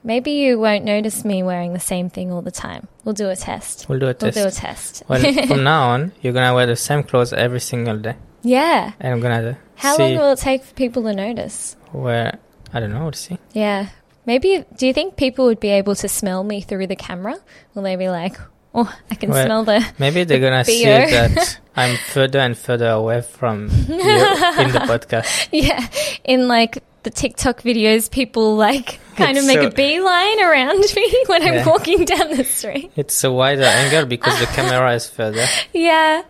Maybe 0.02 0.30
you 0.30 0.58
won't 0.58 0.84
notice 0.84 1.22
me 1.22 1.42
wearing 1.42 1.74
the 1.74 1.80
same 1.80 2.08
thing 2.08 2.32
all 2.32 2.40
the 2.40 2.50
time. 2.50 2.88
We'll 3.04 3.12
do 3.12 3.28
a 3.28 3.36
test. 3.36 3.90
We'll 3.90 3.98
do 3.98 4.08
a 4.08 4.14
test. 4.14 4.36
We'll 4.36 4.44
do 4.44 4.48
a 4.48 4.50
test. 4.50 5.02
Well, 5.06 5.46
from 5.46 5.64
now 5.64 5.90
on, 5.90 6.12
you're 6.22 6.32
gonna 6.32 6.54
wear 6.54 6.64
the 6.64 6.76
same 6.76 7.02
clothes 7.02 7.34
every 7.34 7.60
single 7.60 7.98
day, 7.98 8.16
yeah. 8.42 8.92
and 9.00 9.12
I'm 9.12 9.20
gonna 9.20 9.58
How 9.76 9.96
see 9.96 10.02
long 10.02 10.16
will 10.16 10.32
it 10.32 10.38
take 10.38 10.64
for 10.64 10.72
people 10.72 11.02
to 11.02 11.12
notice? 11.12 11.76
where 11.92 12.38
I 12.72 12.80
don't 12.80 12.90
know. 12.90 13.02
We'll 13.02 13.12
see. 13.12 13.36
Yeah. 13.52 13.88
Maybe, 14.26 14.64
do 14.76 14.86
you 14.86 14.94
think 14.94 15.16
people 15.16 15.46
would 15.46 15.60
be 15.60 15.68
able 15.70 15.94
to 15.96 16.08
smell 16.08 16.42
me 16.44 16.60
through 16.60 16.86
the 16.86 16.96
camera? 16.96 17.36
Will 17.74 17.82
they 17.82 17.96
be 17.96 18.08
like, 18.08 18.36
oh, 18.74 18.90
I 19.10 19.14
can 19.16 19.30
Well, 19.30 19.44
smell 19.44 19.64
the. 19.64 19.86
Maybe 19.98 20.24
they're 20.24 20.40
gonna 20.40 20.64
see 20.66 20.84
that 20.84 21.60
I'm 21.76 21.96
further 21.96 22.38
and 22.38 22.56
further 22.56 22.88
away 22.88 23.20
from 23.22 23.68
you 23.68 23.94
in 23.94 24.70
the 24.72 24.84
podcast. 24.88 25.48
Yeah. 25.52 25.86
In 26.24 26.48
like 26.48 26.82
the 27.02 27.10
TikTok 27.10 27.60
videos, 27.62 28.10
people 28.10 28.56
like 28.56 28.98
kind 29.16 29.36
of 29.36 29.44
make 29.44 29.58
so- 29.60 29.66
a 29.66 29.70
beeline 29.70 30.40
around 30.42 30.80
me 30.96 31.24
when 31.26 31.42
I'm 31.42 31.66
walking 31.66 32.04
down 32.06 32.30
the 32.36 32.44
street. 32.44 32.92
It's 32.96 33.22
a 33.24 33.30
wider 33.30 33.64
angle 33.64 34.06
because 34.06 34.38
the 34.40 34.46
camera 34.46 34.94
is 34.94 35.06
further. 35.08 35.44
Yeah. 35.74 36.22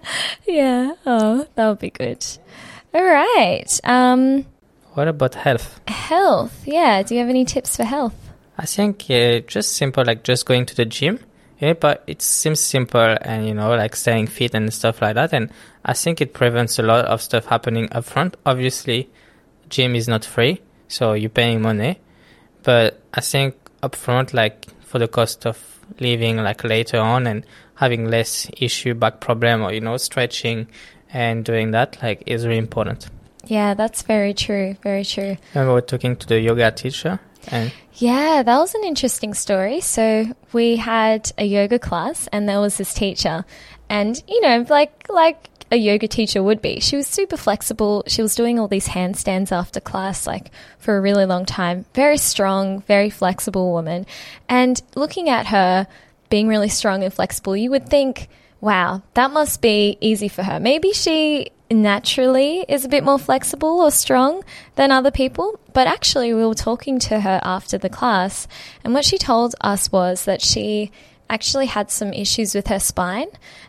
Yeah. 0.48 0.94
Oh, 1.06 1.46
that 1.54 1.68
would 1.68 1.78
be 1.78 1.90
good. 1.90 2.26
All 2.92 3.04
right. 3.04 3.80
Um, 3.84 4.46
What 4.94 5.08
about 5.08 5.34
health? 5.34 5.80
health. 5.88 6.62
Yeah. 6.66 7.02
Do 7.02 7.14
you 7.14 7.20
have 7.20 7.28
any 7.28 7.44
tips 7.44 7.76
for 7.76 7.84
health? 7.84 8.14
I 8.56 8.66
think 8.66 9.10
uh, 9.10 9.40
just 9.40 9.72
simple, 9.72 10.04
like 10.04 10.22
just 10.22 10.46
going 10.46 10.66
to 10.66 10.76
the 10.76 10.84
gym. 10.84 11.18
Yeah, 11.58 11.72
but 11.72 12.04
it 12.06 12.22
seems 12.22 12.60
simple 12.60 13.16
and 13.20 13.46
you 13.46 13.54
know, 13.54 13.74
like 13.74 13.96
staying 13.96 14.28
fit 14.28 14.54
and 14.54 14.72
stuff 14.72 15.02
like 15.02 15.14
that. 15.14 15.32
And 15.32 15.50
I 15.84 15.94
think 15.94 16.20
it 16.20 16.32
prevents 16.32 16.78
a 16.78 16.82
lot 16.82 17.04
of 17.06 17.20
stuff 17.20 17.46
happening 17.46 17.88
up 17.92 18.04
front. 18.04 18.36
Obviously, 18.46 19.08
gym 19.68 19.96
is 19.96 20.06
not 20.06 20.24
free, 20.24 20.60
so 20.86 21.14
you're 21.14 21.30
paying 21.30 21.60
money. 21.60 21.98
But 22.62 23.00
I 23.12 23.20
think 23.20 23.56
up 23.82 23.96
front, 23.96 24.32
like 24.32 24.66
for 24.82 24.98
the 24.98 25.08
cost 25.08 25.44
of 25.46 25.80
living, 25.98 26.36
like 26.36 26.62
later 26.62 26.98
on 26.98 27.26
and 27.26 27.44
having 27.74 28.08
less 28.08 28.48
issue 28.58 28.94
back 28.94 29.20
problem 29.20 29.62
or 29.62 29.72
you 29.72 29.80
know 29.80 29.96
stretching 29.96 30.68
and 31.12 31.44
doing 31.44 31.72
that, 31.72 32.00
like 32.00 32.22
is 32.26 32.46
really 32.46 32.58
important. 32.58 33.08
Yeah, 33.46 33.74
that's 33.74 34.02
very 34.02 34.34
true. 34.34 34.76
Very 34.82 35.04
true. 35.04 35.36
Remember, 35.54 35.74
we 35.74 35.80
we're 35.80 35.86
talking 35.86 36.16
to 36.16 36.26
the 36.26 36.40
yoga 36.40 36.70
teacher, 36.70 37.20
and 37.48 37.72
Yeah, 37.94 38.42
that 38.42 38.58
was 38.58 38.74
an 38.74 38.84
interesting 38.84 39.34
story. 39.34 39.80
So 39.80 40.26
we 40.52 40.76
had 40.76 41.30
a 41.38 41.44
yoga 41.44 41.78
class 41.78 42.28
and 42.32 42.48
there 42.48 42.60
was 42.60 42.76
this 42.76 42.92
teacher 42.92 43.44
and 43.88 44.20
you 44.26 44.40
know, 44.40 44.66
like 44.68 45.08
like 45.08 45.48
a 45.70 45.76
yoga 45.76 46.08
teacher 46.08 46.42
would 46.42 46.60
be. 46.60 46.80
She 46.80 46.96
was 46.96 47.06
super 47.06 47.36
flexible. 47.36 48.04
She 48.06 48.22
was 48.22 48.34
doing 48.34 48.58
all 48.58 48.68
these 48.68 48.88
handstands 48.88 49.52
after 49.52 49.80
class 49.80 50.26
like 50.26 50.50
for 50.78 50.96
a 50.96 51.00
really 51.00 51.26
long 51.26 51.44
time. 51.44 51.84
Very 51.94 52.18
strong, 52.18 52.82
very 52.82 53.10
flexible 53.10 53.72
woman. 53.72 54.06
And 54.48 54.80
looking 54.94 55.28
at 55.28 55.46
her 55.46 55.86
being 56.30 56.48
really 56.48 56.68
strong 56.68 57.04
and 57.04 57.12
flexible, 57.12 57.56
you 57.56 57.70
would 57.70 57.88
think 57.88 58.28
Wow, 58.60 59.02
that 59.12 59.30
must 59.30 59.60
be 59.60 59.98
easy 60.00 60.28
for 60.28 60.42
her. 60.42 60.58
Maybe 60.58 60.92
she 60.92 61.50
naturally 61.82 62.64
is 62.68 62.84
a 62.84 62.88
bit 62.88 63.04
more 63.04 63.18
flexible 63.18 63.80
or 63.80 63.90
strong 63.90 64.42
than 64.76 64.90
other 64.90 65.10
people, 65.10 65.58
but 65.72 65.86
actually, 65.86 66.32
we 66.32 66.44
were 66.44 66.54
talking 66.54 66.98
to 67.00 67.20
her 67.20 67.40
after 67.42 67.76
the 67.76 67.88
class, 67.88 68.46
and 68.82 68.94
what 68.94 69.04
she 69.04 69.18
told 69.18 69.54
us 69.60 69.90
was 69.90 70.24
that 70.24 70.40
she 70.40 70.90
actually 71.28 71.66
had 71.66 71.90
some 71.90 72.12
issues 72.12 72.54
with 72.54 72.66
her 72.68 72.78
spine 72.78 73.28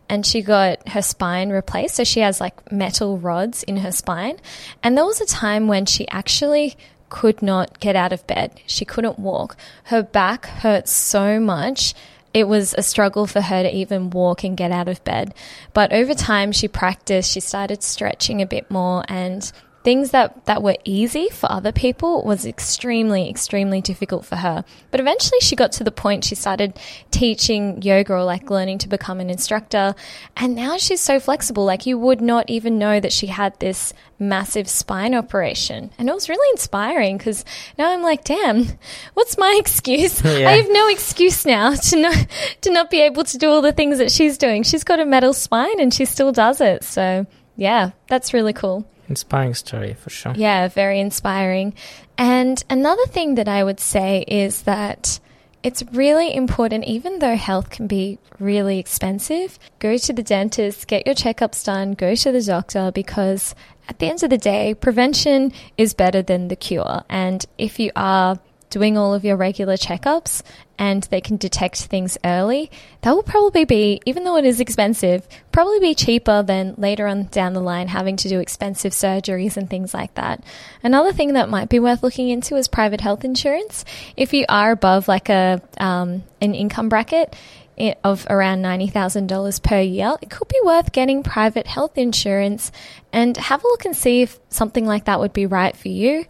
and 0.10 0.26
she 0.26 0.42
got 0.42 0.88
her 0.90 1.02
spine 1.02 1.50
replaced. 1.50 1.96
So 1.96 2.04
she 2.04 2.20
has 2.20 2.42
like 2.42 2.72
metal 2.72 3.18
rods 3.18 3.64
in 3.64 3.78
her 3.78 3.92
spine. 3.92 4.38
And 4.84 4.98
there 4.98 5.06
was 5.06 5.22
a 5.22 5.26
time 5.26 5.68
when 5.68 5.86
she 5.86 6.08
actually 6.10 6.76
could 7.10 7.42
not 7.42 7.80
get 7.80 7.96
out 7.96 8.12
of 8.12 8.28
bed. 8.28 8.60
She 8.66 8.86
couldn't 8.86 9.20
walk. 9.20 9.56
Her 9.86 10.04
back 10.04 10.46
hurt 10.46 10.88
so 10.88 11.40
much. 11.40 11.94
It 12.36 12.50
was 12.50 12.76
a 12.78 12.84
struggle 12.84 13.28
for 13.28 13.40
her 13.40 13.64
to 13.64 13.74
even 13.74 14.10
walk 14.10 14.44
and 14.44 14.58
get 14.58 14.70
out 14.70 14.90
of 14.90 15.02
bed. 15.06 15.34
But 15.74 15.94
over 15.94 16.14
time, 16.14 16.52
she 16.52 16.68
practiced, 16.68 17.32
she 17.32 17.40
started 17.40 17.82
stretching 17.82 18.42
a 18.42 18.46
bit 18.46 18.70
more, 18.70 19.06
and 19.08 19.50
things 19.86 20.10
that, 20.12 20.46
that 20.46 20.64
were 20.64 20.76
easy 20.84 21.30
for 21.30 21.50
other 21.52 21.72
people 21.72 22.24
was 22.24 22.44
extremely, 22.44 23.30
extremely 23.30 23.82
difficult 23.82 24.26
for 24.26 24.36
her. 24.36 24.66
But 24.90 25.00
eventually 25.00 25.40
she 25.42 25.56
got 25.56 25.72
to 25.74 25.84
the 25.84 25.92
point 25.92 26.24
she 26.24 26.34
started 26.34 26.78
teaching 27.12 27.84
yoga 27.84 28.14
or 28.14 28.24
like 28.24 28.50
learning 28.50 28.80
to 28.80 28.90
become 28.90 29.20
an 29.20 29.30
instructor. 29.30 29.94
And 30.36 30.56
now 30.56 30.78
she's 30.78 31.02
so 31.02 31.20
flexible. 31.20 31.66
Like 31.66 31.86
you 31.86 32.00
would 32.00 32.20
not 32.20 32.50
even 32.50 32.80
know 32.80 33.00
that 33.00 33.14
she 33.14 33.28
had 33.28 33.58
this 33.60 33.94
massive 34.18 34.68
spine 34.68 35.14
operation. 35.14 35.92
And 36.00 36.10
it 36.10 36.16
was 36.16 36.30
really 36.30 36.50
inspiring 36.54 37.18
because 37.18 37.46
now 37.78 37.94
I'm 37.94 38.02
like, 38.02 38.24
damn, 38.24 38.66
what's 39.14 39.38
my 39.38 39.56
excuse? 39.60 40.22
Yeah. 40.26 40.50
I 40.50 40.54
have 40.54 40.70
no 40.70 40.90
excuse 40.90 41.46
now 41.46 41.76
to 41.76 41.96
not, 41.96 42.28
to 42.62 42.72
not 42.72 42.90
be 42.90 43.02
able 43.02 43.24
to 43.24 43.38
do 43.38 43.50
all 43.50 43.62
the 43.62 43.72
things 43.72 44.00
that 44.00 44.12
she's 44.12 44.38
doing. 44.38 44.64
She's 44.64 44.84
got 44.84 45.00
a 45.00 45.06
metal 45.06 45.34
spine 45.34 45.80
and 45.80 45.94
she 45.94 46.06
still 46.06 46.32
does 46.32 46.60
it. 46.60 46.84
So 46.84 47.26
yeah, 47.56 47.92
that's 48.08 48.34
really 48.34 48.52
cool. 48.52 48.86
Inspiring 49.08 49.54
story 49.54 49.94
for 49.94 50.10
sure. 50.10 50.34
Yeah, 50.36 50.68
very 50.68 51.00
inspiring. 51.00 51.74
And 52.18 52.64
another 52.70 53.06
thing 53.08 53.36
that 53.36 53.48
I 53.48 53.64
would 53.64 53.80
say 53.80 54.26
is 54.28 54.64
that 54.64 55.20
it's 55.64 55.84
really 55.92 56.34
important, 56.34 56.86
even 56.86 57.20
though 57.20 57.36
health 57.36 57.72
can 57.72 57.88
be 57.88 58.20
really 58.40 58.78
expensive, 58.78 59.58
go 59.80 59.98
to 59.98 60.14
the 60.14 60.22
dentist, 60.22 60.88
get 60.88 61.06
your 61.08 61.16
checkups 61.16 61.66
done, 61.66 61.94
go 61.94 62.14
to 62.14 62.32
the 62.32 62.42
doctor 62.42 62.92
because 62.92 63.56
at 63.90 64.00
the 64.00 64.08
end 64.08 64.22
of 64.24 64.30
the 64.30 64.38
day, 64.38 64.74
prevention 64.74 65.52
is 65.78 65.94
better 65.94 66.22
than 66.22 66.50
the 66.50 66.56
cure. 66.56 67.04
And 67.10 67.46
if 67.58 67.80
you 67.80 67.92
are 67.96 68.40
doing 68.76 68.98
all 68.98 69.14
of 69.14 69.24
your 69.24 69.38
regular 69.38 69.78
checkups 69.78 70.42
and 70.78 71.04
they 71.04 71.22
can 71.22 71.38
detect 71.38 71.78
things 71.86 72.18
early, 72.26 72.70
that 73.02 73.12
will 73.16 73.24
probably 73.24 73.64
be, 73.64 74.02
even 74.06 74.26
though 74.26 74.36
it 74.36 74.44
is 74.44 74.60
expensive, 74.60 75.26
probably 75.54 75.80
be 75.80 75.96
cheaper 75.96 76.44
than 76.44 76.76
later 76.78 77.08
on 77.08 77.24
down 77.28 77.54
the 77.54 77.62
line 77.62 77.88
having 77.88 78.18
to 78.18 78.28
do 78.28 78.42
expensive 78.42 78.92
surgeries 78.92 79.56
and 79.56 79.70
things 79.70 79.94
like 79.94 80.14
that. 80.16 80.44
Another 80.84 81.14
thing 81.14 81.32
that 81.34 81.48
might 81.48 81.70
be 81.70 81.80
worth 81.80 82.04
looking 82.04 82.28
into 82.28 82.58
is 82.58 82.68
private 82.68 83.00
health 83.00 83.24
insurance. 83.24 83.86
If 84.18 84.34
you 84.34 84.44
are 84.50 84.72
above 84.72 85.08
like 85.08 85.30
a 85.30 85.62
um, 85.78 86.24
an 86.42 86.54
income 86.54 86.90
bracket, 86.90 87.34
i- 87.80 87.96
of 88.04 88.28
around 88.30 88.62
$90,000 88.62 89.64
per 89.64 89.80
year, 89.80 90.16
it 90.22 90.30
could 90.30 90.50
be 90.50 90.60
worth 90.66 90.92
getting 90.92 91.24
private 91.24 91.68
health 91.68 91.98
insurance 91.98 92.72
and 93.14 93.38
have 93.38 93.64
a 93.64 93.68
look 93.68 93.86
and 93.86 93.96
see 93.96 94.22
if 94.24 94.40
something 94.50 94.86
like 94.86 95.06
that 95.06 95.22
would 95.22 95.34
be 95.34 95.46
right 95.46 95.76
for 95.76 95.88
you. 95.88 96.26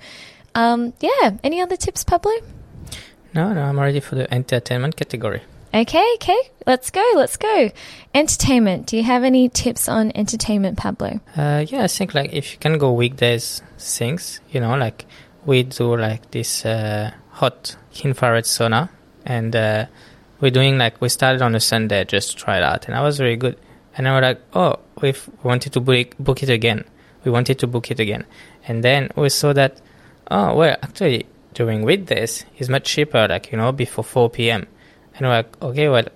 Um, 0.55 0.93
yeah, 1.01 1.37
any 1.43 1.61
other 1.61 1.75
tips, 1.75 2.03
Pablo? 2.03 2.31
No, 3.33 3.53
no, 3.53 3.61
I'm 3.61 3.79
ready 3.79 3.99
for 3.99 4.15
the 4.15 4.33
entertainment 4.33 4.95
category. 4.95 5.41
Okay, 5.73 6.09
okay, 6.15 6.37
let's 6.65 6.89
go, 6.89 7.05
let's 7.15 7.35
go. 7.35 7.69
Entertainment. 8.13 8.87
Do 8.87 8.95
you 8.95 9.03
have 9.03 9.25
any 9.25 9.49
tips 9.49 9.89
on 9.89 10.13
entertainment, 10.15 10.77
Pablo? 10.77 11.19
Uh, 11.35 11.65
yeah, 11.67 11.83
I 11.83 11.87
think 11.87 12.13
like 12.15 12.31
if 12.31 12.53
you 12.53 12.59
can 12.59 12.77
go 12.77 12.93
weekdays 12.93 13.61
things, 13.77 14.39
you 14.51 14.61
know, 14.61 14.77
like 14.77 15.05
we 15.45 15.63
do 15.63 15.97
like 15.97 16.31
this 16.31 16.65
uh, 16.65 17.11
hot 17.31 17.75
infrared 18.01 18.45
sauna, 18.45 18.87
and 19.25 19.53
uh, 19.53 19.85
we're 20.39 20.51
doing 20.51 20.77
like 20.77 21.01
we 21.01 21.09
started 21.09 21.41
on 21.41 21.53
a 21.55 21.59
Sunday 21.59 22.05
just 22.05 22.31
to 22.31 22.37
try 22.37 22.55
it 22.55 22.63
out, 22.63 22.85
and 22.85 22.95
that 22.95 23.01
was 23.01 23.17
very 23.17 23.35
good. 23.35 23.57
And 23.97 24.07
I 24.07 24.13
was 24.13 24.21
like, 24.21 24.41
oh, 24.53 24.79
we've 25.01 25.29
wanted 25.43 25.73
to 25.73 25.81
book 25.81 26.15
book 26.17 26.41
it 26.41 26.49
again. 26.49 26.85
We 27.25 27.31
wanted 27.31 27.59
to 27.59 27.67
book 27.67 27.91
it 27.91 27.99
again, 27.99 28.25
and 28.65 28.81
then 28.81 29.09
we 29.17 29.27
saw 29.27 29.51
that, 29.51 29.81
oh 30.29 30.55
well, 30.55 30.77
actually 30.81 31.25
during 31.53 31.83
weekdays 31.83 32.45
is 32.57 32.69
much 32.69 32.85
cheaper, 32.85 33.27
like 33.27 33.51
you 33.51 33.57
know 33.57 33.71
before 33.71 34.03
four 34.03 34.29
p.m. 34.29 34.67
And 35.15 35.25
we're 35.25 35.33
like, 35.33 35.61
okay, 35.61 35.87
well, 35.87 36.07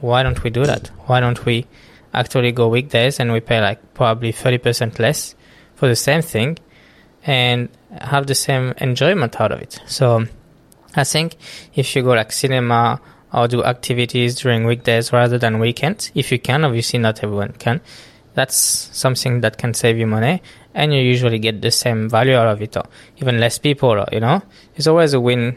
why 0.00 0.22
don't 0.22 0.42
we 0.42 0.50
do 0.50 0.64
that? 0.64 0.88
Why 1.06 1.20
don't 1.20 1.44
we 1.44 1.66
actually 2.14 2.52
go 2.52 2.68
weekdays 2.68 3.20
and 3.20 3.32
we 3.32 3.40
pay 3.40 3.60
like 3.60 3.94
probably 3.94 4.32
30% 4.32 4.98
less 4.98 5.34
for 5.74 5.88
the 5.88 5.96
same 5.96 6.22
thing 6.22 6.58
and 7.24 7.68
have 8.00 8.26
the 8.26 8.34
same 8.34 8.72
enjoyment 8.78 9.38
out 9.40 9.52
of 9.52 9.60
it? 9.60 9.80
So 9.86 10.24
I 10.94 11.04
think 11.04 11.36
if 11.74 11.94
you 11.94 12.02
go 12.02 12.10
like 12.14 12.32
cinema 12.32 13.00
or 13.32 13.48
do 13.48 13.62
activities 13.62 14.36
during 14.36 14.64
weekdays 14.64 15.12
rather 15.12 15.36
than 15.36 15.58
weekends, 15.58 16.10
if 16.14 16.32
you 16.32 16.38
can, 16.38 16.64
obviously 16.64 16.98
not 16.98 17.22
everyone 17.22 17.52
can, 17.52 17.82
that's 18.36 18.56
something 18.92 19.40
that 19.40 19.58
can 19.58 19.74
save 19.74 19.98
you 19.98 20.06
money 20.06 20.42
and 20.74 20.94
you 20.94 21.00
usually 21.00 21.38
get 21.38 21.62
the 21.62 21.70
same 21.70 22.08
value 22.08 22.36
out 22.36 22.46
of 22.46 22.62
it 22.62 22.76
or 22.76 22.84
even 23.16 23.40
less 23.40 23.58
people, 23.58 24.04
you 24.12 24.20
know, 24.20 24.42
it's 24.76 24.86
always 24.86 25.14
a 25.14 25.20
win. 25.20 25.56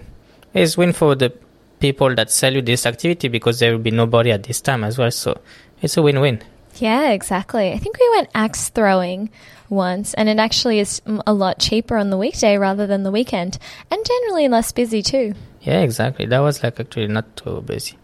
It's 0.54 0.78
win 0.78 0.94
for 0.94 1.14
the 1.14 1.32
people 1.80 2.16
that 2.16 2.32
sell 2.32 2.54
you 2.54 2.62
this 2.62 2.86
activity 2.86 3.28
because 3.28 3.60
there 3.60 3.72
will 3.72 3.84
be 3.84 3.92
nobody 3.92 4.32
at 4.32 4.44
this 4.44 4.62
time 4.62 4.84
as 4.84 4.98
well. 4.98 5.12
So 5.12 5.40
it's 5.82 5.98
a 5.98 6.02
win-win. 6.02 6.42
Yeah, 6.76 7.10
exactly. 7.12 7.72
I 7.72 7.78
think 7.78 8.00
we 8.00 8.10
went 8.16 8.30
axe 8.34 8.70
throwing 8.70 9.30
once, 9.70 10.14
and 10.14 10.30
it 10.30 10.40
actually 10.40 10.80
is 10.80 11.02
mm, 11.02 11.22
a 11.28 11.34
lot 11.34 11.60
cheaper 11.60 11.98
on 11.98 12.10
the 12.10 12.18
weekday 12.18 12.58
rather 12.58 12.88
than 12.88 13.04
the 13.04 13.12
weekend, 13.12 13.58
and 13.92 14.06
generally 14.06 14.48
less 14.48 14.72
busy 14.72 15.02
too. 15.02 15.34
Yeah, 15.62 15.82
exactly. 15.82 16.26
That 16.26 16.40
was 16.40 16.64
like 16.64 16.80
actually 16.80 17.08
not 17.08 17.36
too 17.36 17.62
busy. 17.62 17.98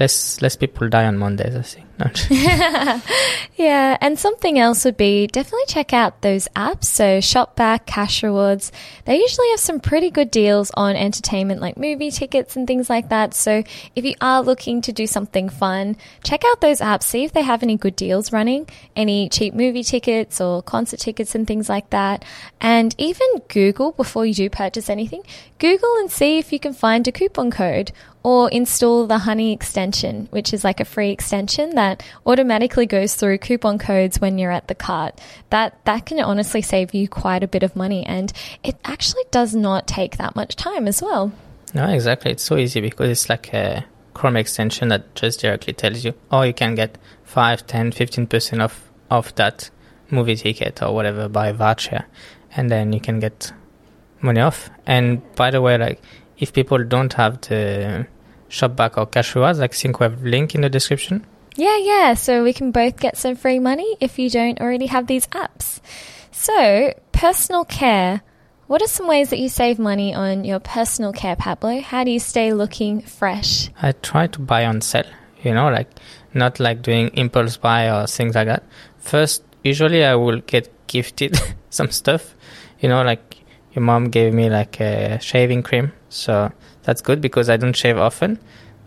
Less 0.00 0.40
less 0.40 0.56
people 0.56 0.88
die 0.88 1.04
on 1.04 1.18
Mondays, 1.18 1.54
I 1.54 1.62
think. 1.62 1.85
Not- 1.98 2.28
Yeah, 3.56 3.96
and 4.02 4.18
something 4.18 4.58
else 4.58 4.84
would 4.84 4.98
be 4.98 5.26
definitely 5.26 5.64
check 5.66 5.94
out 5.94 6.20
those 6.20 6.46
apps. 6.54 6.84
So 6.84 7.18
Shopback, 7.18 7.86
Cash 7.86 8.22
Rewards, 8.22 8.70
they 9.06 9.18
usually 9.18 9.48
have 9.50 9.60
some 9.60 9.80
pretty 9.80 10.10
good 10.10 10.30
deals 10.30 10.70
on 10.74 10.94
entertainment 10.94 11.60
like 11.62 11.78
movie 11.78 12.10
tickets 12.10 12.54
and 12.54 12.66
things 12.66 12.90
like 12.90 13.08
that. 13.08 13.32
So 13.32 13.62
if 13.94 14.04
you 14.04 14.14
are 14.20 14.42
looking 14.42 14.82
to 14.82 14.92
do 14.92 15.06
something 15.06 15.48
fun, 15.48 15.96
check 16.22 16.42
out 16.44 16.60
those 16.60 16.80
apps, 16.80 17.04
see 17.04 17.24
if 17.24 17.32
they 17.32 17.42
have 17.42 17.62
any 17.62 17.76
good 17.76 17.96
deals 17.96 18.30
running, 18.30 18.68
any 18.94 19.30
cheap 19.30 19.54
movie 19.54 19.82
tickets 19.82 20.38
or 20.40 20.62
concert 20.62 21.00
tickets 21.00 21.34
and 21.34 21.46
things 21.46 21.68
like 21.68 21.88
that. 21.90 22.24
And 22.60 22.94
even 22.98 23.26
Google 23.48 23.92
before 23.92 24.26
you 24.26 24.34
do 24.34 24.50
purchase 24.50 24.90
anything, 24.90 25.22
Google 25.58 25.96
and 25.96 26.10
see 26.10 26.38
if 26.38 26.52
you 26.52 26.60
can 26.60 26.74
find 26.74 27.08
a 27.08 27.12
coupon 27.12 27.50
code 27.50 27.92
or 28.22 28.50
install 28.50 29.06
the 29.06 29.18
Honey 29.18 29.52
extension, 29.52 30.26
which 30.32 30.52
is 30.52 30.64
like 30.64 30.80
a 30.80 30.84
free 30.84 31.10
extension 31.10 31.76
that 31.76 31.85
automatically 32.24 32.86
goes 32.86 33.14
through 33.14 33.38
coupon 33.38 33.78
codes 33.78 34.20
when 34.20 34.38
you're 34.38 34.52
at 34.52 34.68
the 34.68 34.74
cart. 34.74 35.20
That 35.50 35.84
that 35.84 36.06
can 36.06 36.20
honestly 36.20 36.62
save 36.62 36.94
you 36.94 37.08
quite 37.08 37.42
a 37.42 37.48
bit 37.48 37.62
of 37.62 37.76
money 37.76 38.04
and 38.06 38.32
it 38.62 38.76
actually 38.84 39.24
does 39.30 39.54
not 39.54 39.86
take 39.86 40.16
that 40.16 40.34
much 40.36 40.56
time 40.56 40.86
as 40.88 41.02
well. 41.02 41.32
no, 41.74 41.86
exactly. 41.88 42.32
It's 42.32 42.42
so 42.42 42.56
easy 42.56 42.80
because 42.80 43.10
it's 43.10 43.28
like 43.28 43.52
a 43.52 43.84
Chrome 44.16 44.36
extension 44.36 44.88
that 44.88 45.14
just 45.14 45.40
directly 45.40 45.74
tells 45.74 46.02
you, 46.02 46.14
oh, 46.30 46.40
you 46.40 46.54
can 46.54 46.74
get 46.74 46.96
5, 47.24 47.66
10, 47.66 47.92
15% 47.92 48.62
off, 48.64 48.90
of 49.10 49.34
that 49.34 49.68
movie 50.10 50.36
ticket 50.36 50.82
or 50.82 50.94
whatever 50.94 51.28
by 51.28 51.52
voucher. 51.52 52.06
And 52.56 52.70
then 52.70 52.94
you 52.94 53.00
can 53.00 53.20
get 53.20 53.52
money 54.22 54.40
off. 54.40 54.70
And 54.86 55.20
by 55.34 55.50
the 55.50 55.60
way, 55.60 55.76
like, 55.76 56.00
if 56.38 56.54
people 56.54 56.82
don't 56.82 57.12
have 57.12 57.42
the 57.42 58.06
Shopback 58.48 58.96
or 58.96 59.04
Cash 59.04 59.34
Rewards, 59.34 59.60
I 59.60 59.68
think 59.68 60.00
we 60.00 60.04
have 60.04 60.22
link 60.22 60.54
in 60.54 60.62
the 60.62 60.70
description. 60.70 61.26
Yeah, 61.56 61.78
yeah. 61.78 62.14
So 62.14 62.44
we 62.44 62.52
can 62.52 62.70
both 62.70 63.00
get 63.00 63.16
some 63.16 63.36
free 63.36 63.58
money 63.58 63.96
if 64.00 64.18
you 64.18 64.30
don't 64.30 64.60
already 64.60 64.86
have 64.86 65.06
these 65.06 65.26
apps. 65.28 65.80
So, 66.30 66.92
personal 67.12 67.64
care. 67.64 68.22
What 68.66 68.82
are 68.82 68.88
some 68.88 69.06
ways 69.06 69.30
that 69.30 69.38
you 69.38 69.48
save 69.48 69.78
money 69.78 70.12
on 70.14 70.44
your 70.44 70.58
personal 70.58 71.12
care, 71.12 71.36
Pablo? 71.36 71.80
How 71.80 72.04
do 72.04 72.10
you 72.10 72.18
stay 72.18 72.52
looking 72.52 73.00
fresh? 73.00 73.70
I 73.80 73.92
try 73.92 74.26
to 74.26 74.40
buy 74.40 74.66
on 74.66 74.80
sale, 74.80 75.06
you 75.42 75.54
know, 75.54 75.70
like 75.70 75.88
not 76.34 76.58
like 76.60 76.82
doing 76.82 77.08
impulse 77.14 77.56
buy 77.56 77.88
or 77.88 78.06
things 78.06 78.34
like 78.34 78.48
that. 78.48 78.64
First, 78.98 79.44
usually 79.62 80.04
I 80.04 80.16
will 80.16 80.40
get 80.40 80.68
gifted 80.88 81.38
some 81.70 81.90
stuff, 81.90 82.34
you 82.80 82.88
know, 82.88 83.02
like 83.02 83.36
your 83.72 83.82
mom 83.82 84.10
gave 84.10 84.34
me 84.34 84.50
like 84.50 84.80
a 84.80 85.20
shaving 85.20 85.62
cream, 85.62 85.92
so 86.08 86.50
that's 86.82 87.02
good 87.02 87.20
because 87.20 87.48
I 87.48 87.56
don't 87.56 87.76
shave 87.76 87.98
often. 87.98 88.38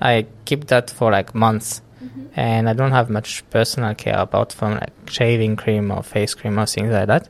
I 0.01 0.27
keep 0.45 0.67
that 0.67 0.89
for 0.89 1.11
like 1.11 1.33
months, 1.33 1.81
and 2.35 2.69
I 2.69 2.73
don't 2.73 2.91
have 2.91 3.09
much 3.09 3.47
personal 3.49 3.93
care 3.95 4.17
about 4.17 4.53
from 4.53 4.73
like 4.73 4.93
shaving 5.09 5.55
cream 5.55 5.91
or 5.91 6.03
face 6.03 6.33
cream 6.33 6.59
or 6.59 6.65
things 6.65 6.91
like 6.91 7.07
that. 7.07 7.29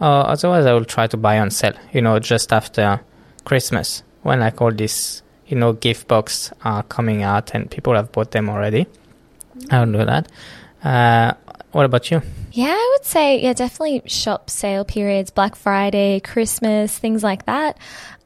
Uh, 0.00 0.20
otherwise, 0.20 0.66
I 0.66 0.72
will 0.72 0.84
try 0.84 1.06
to 1.06 1.16
buy 1.16 1.38
on 1.38 1.50
sale, 1.50 1.74
you 1.92 2.02
know, 2.02 2.18
just 2.18 2.52
after 2.52 3.00
Christmas 3.44 4.02
when 4.22 4.40
like 4.40 4.60
all 4.60 4.72
these, 4.72 5.22
you 5.46 5.56
know, 5.56 5.72
gift 5.72 6.08
box 6.08 6.52
are 6.62 6.82
coming 6.82 7.22
out 7.22 7.54
and 7.54 7.70
people 7.70 7.94
have 7.94 8.12
bought 8.12 8.30
them 8.32 8.48
already. 8.48 8.86
I 9.70 9.84
will 9.84 9.92
do 9.92 10.04
that. 10.04 10.30
Uh, 10.82 11.34
what 11.72 11.84
about 11.84 12.10
you? 12.10 12.22
Yeah, 12.52 12.74
I 12.76 12.96
would 12.96 13.04
say, 13.04 13.42
yeah, 13.42 13.52
definitely 13.52 14.02
shop 14.06 14.48
sale 14.48 14.84
periods, 14.84 15.30
Black 15.30 15.56
Friday, 15.56 16.20
Christmas, 16.20 16.96
things 16.96 17.22
like 17.22 17.46
that. 17.46 17.78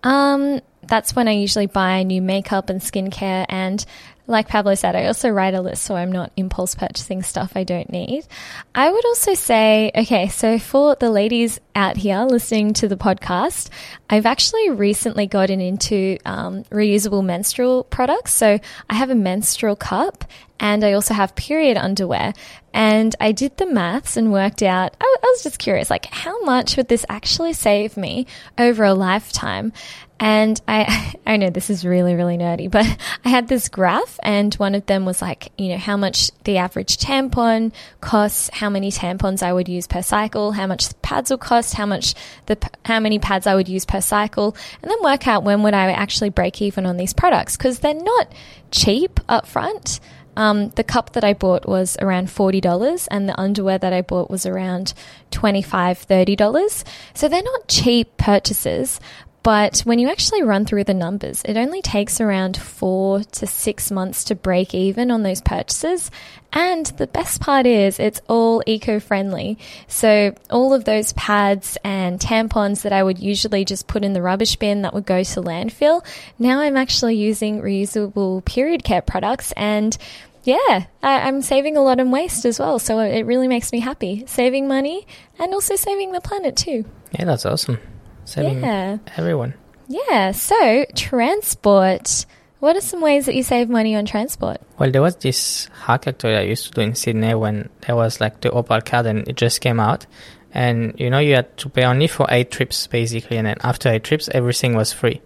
Um, 0.03 0.61
that's 0.83 1.15
when 1.17 1.29
I 1.29 1.33
usually 1.33 1.67
buy 1.67 2.03
new 2.03 2.21
makeup 2.21 2.69
and 2.69 2.81
skincare. 2.81 3.47
And 3.49 3.85
like 4.29 4.47
Pablo 4.47 4.75
said, 4.75 4.95
I 4.95 5.07
also 5.07 5.31
write 5.31 5.55
a 5.55 5.63
list 5.63 5.83
so 5.83 5.97
I'm 5.97 6.13
not 6.13 6.33
impulse 6.37 6.75
purchasing 6.75 7.23
stuff 7.23 7.53
I 7.55 7.65
don't 7.65 7.91
need. 7.91 8.27
I 8.75 8.91
would 8.91 9.05
also 9.07 9.33
say, 9.33 9.91
okay, 9.97 10.29
so 10.29 10.59
for 10.59 10.95
the 10.95 11.11
ladies 11.11 11.59
out 11.75 11.97
here 11.97 12.21
listening 12.25 12.75
to 12.75 12.89
the 12.89 12.97
podcast, 12.97 13.71
I've 14.11 14.27
actually 14.27 14.69
recently 14.71 15.27
gotten 15.27 15.63
into 15.63 16.19
um, 16.27 16.65
reusable 16.65 17.25
menstrual 17.25 17.85
products. 17.85 18.35
So 18.35 18.59
I 18.91 18.95
have 18.95 19.09
a 19.09 19.15
menstrual 19.15 19.77
cup 19.77 20.25
and 20.61 20.85
I 20.85 20.93
also 20.93 21.15
have 21.15 21.35
period 21.35 21.77
underwear. 21.77 22.35
And 22.75 23.15
I 23.21 23.33
did 23.33 23.57
the 23.57 23.67
maths 23.67 24.17
and 24.17 24.33
worked 24.33 24.63
out, 24.63 24.95
I, 25.01 25.17
I 25.23 25.27
was 25.27 25.43
just 25.43 25.59
curious, 25.59 25.89
like, 25.89 26.07
how 26.07 26.43
much 26.43 26.77
would 26.77 26.89
this 26.89 27.07
actually 27.09 27.53
save 27.55 27.97
me 27.97 28.27
over 28.59 28.85
a 28.85 28.95
lifetime? 28.95 29.73
And 30.21 30.61
I, 30.67 31.15
I 31.27 31.37
know 31.37 31.51
this 31.51 31.71
is 31.71 31.85
really, 31.85 32.15
really 32.15 32.37
nerdy, 32.37 32.71
but 32.71 32.87
I 33.25 33.29
had 33.29 33.49
this 33.49 33.69
graph 33.69 34.18
and 34.23 34.55
one 34.55 34.75
of 34.75 34.87
them 34.87 35.05
was 35.05 35.23
like, 35.23 35.53
you 35.59 35.69
know, 35.69 35.77
how 35.77 35.97
much 35.97 36.31
the 36.45 36.57
average 36.57 36.97
tampon 36.99 37.73
costs, 38.01 38.51
how 38.53 38.71
many 38.71 38.91
tampons 38.91 39.43
I 39.43 39.53
would 39.53 39.69
use 39.69 39.87
per 39.87 40.03
cycle, 40.03 40.53
how 40.53 40.67
much 40.67 41.01
pads 41.03 41.31
will 41.31 41.39
cost, 41.39 41.75
how 41.75 41.87
much 41.87 42.15
the, 42.47 42.59
how 42.85 43.01
many 43.01 43.19
pads 43.19 43.47
I 43.47 43.55
would 43.55 43.69
use 43.69 43.85
per 43.85 44.01
cycle, 44.01 44.57
and 44.83 44.91
then 44.91 44.99
work 45.03 45.27
out 45.27 45.45
when 45.45 45.63
would 45.63 45.75
I 45.75 45.93
actually 45.93 46.31
break 46.31 46.61
even 46.63 46.87
on 46.87 46.97
these 46.97 47.13
products 47.13 47.57
because 47.57 47.81
they're 47.81 47.95
not 47.95 48.33
cheap 48.71 49.21
up 49.29 49.47
front. 49.47 50.01
Um, 50.39 50.69
the 50.71 50.85
cup 50.85 51.15
that 51.15 51.25
I 51.25 51.35
bought 51.35 51.67
was 51.67 51.97
around 52.01 52.29
$40 52.29 53.09
and 53.11 53.29
the 53.29 53.39
underwear 53.39 53.77
that 53.77 53.93
I 53.93 54.03
bought 54.03 54.31
was 54.31 54.47
around 54.47 54.95
$25, 55.33 55.67
$30. 55.67 56.85
So 57.13 57.29
they're 57.29 57.43
not 57.43 57.67
cheap 57.67 58.17
purchases, 58.19 59.01
but 59.43 59.81
when 59.81 59.99
you 59.99 60.11
actually 60.11 60.43
run 60.43 60.65
through 60.65 60.85
the 60.85 60.95
numbers, 60.95 61.43
it 61.45 61.57
only 61.57 61.81
takes 61.81 62.21
around 62.21 62.57
four 62.57 63.23
to 63.23 63.47
six 63.47 63.91
months 63.91 64.25
to 64.25 64.35
break 64.35 64.75
even 64.75 65.11
on 65.11 65.23
those 65.23 65.41
purchases. 65.41 66.11
And 66.53 66.87
the 66.87 67.07
best 67.07 67.41
part 67.41 67.67
is 67.67 67.99
it's 67.99 68.21
all 68.29 68.63
eco 68.67 69.01
friendly. 69.01 69.59
So 69.87 70.35
all 70.51 70.75
of 70.75 70.85
those 70.85 71.13
pads 71.13 71.79
and 71.85 72.19
tampons 72.19 72.83
that 72.83 72.93
I 72.93 73.03
would 73.03 73.19
usually 73.19 73.65
just 73.65 73.87
put 73.87 74.03
in 74.03 74.13
the 74.13 74.23
rubbish 74.23 74.57
bin 74.57 74.83
that 74.83 74.95
would 74.95 75.07
go 75.07 75.23
to 75.23 75.43
landfill, 75.43 76.05
now 76.39 76.61
I'm 76.61 76.77
actually 76.77 77.17
using 77.17 77.61
reusable 77.61 78.45
period 78.45 78.83
care 78.83 79.03
products 79.03 79.53
and 79.53 79.97
yeah, 80.45 80.87
I, 81.03 81.29
am 81.29 81.43
saving 81.43 81.77
a 81.77 81.83
lot 81.83 82.01
on 82.01 82.11
waste 82.11 82.47
as 82.47 82.59
well. 82.59 82.79
So 82.79 83.01
it 83.01 83.27
really 83.27 83.49
makes 83.49 83.71
me 83.71 83.81
happy. 83.81 84.25
Saving 84.27 84.67
money 84.67 85.07
and 85.39 85.53
also 85.53 85.77
saving 85.77 86.13
the 86.13 86.23
planet 86.23 86.57
too. 86.57 86.87
Yeah, 87.13 87.27
that's 87.27 87.45
awesome. 87.45 87.79
Saving 88.29 88.61
Yeah. 88.61 88.99
everyone. 89.17 89.55
Yeah. 89.89 90.33
So 90.33 90.85
transport. 90.95 92.27
What 92.61 92.77
are 92.77 92.81
some 92.81 93.01
ways 93.01 93.27
that 93.27 93.35
you 93.35 93.43
save 93.43 93.69
money 93.71 93.95
on 93.97 94.05
transport? 94.05 94.61
Well, 94.79 94.91
there 94.91 95.01
was 95.01 95.17
this 95.17 95.69
hack 95.85 96.07
actually 96.09 96.37
I 96.37 96.43
used 96.43 96.67
to 96.67 96.71
do 96.73 96.81
in 96.83 96.95
Sydney 96.95 97.35
when 97.35 97.69
there 97.87 97.95
was 97.97 98.21
like 98.21 98.41
the 98.41 98.51
Opal 98.51 98.81
card 98.81 99.07
and 99.07 99.27
it 99.29 99.37
just 99.37 99.61
came 99.61 99.81
out. 99.81 100.07
And 100.53 100.95
you 100.99 101.09
know, 101.09 101.21
you 101.21 101.37
had 101.37 101.57
to 101.59 101.69
pay 101.69 101.85
only 101.85 102.07
for 102.09 102.27
eight 102.29 102.51
trips 102.51 102.87
basically. 102.87 103.37
And 103.39 103.47
then 103.47 103.57
after 103.63 103.89
eight 103.89 104.05
trips, 104.05 104.29
everything 104.35 104.75
was 104.75 104.93
free. 104.93 105.23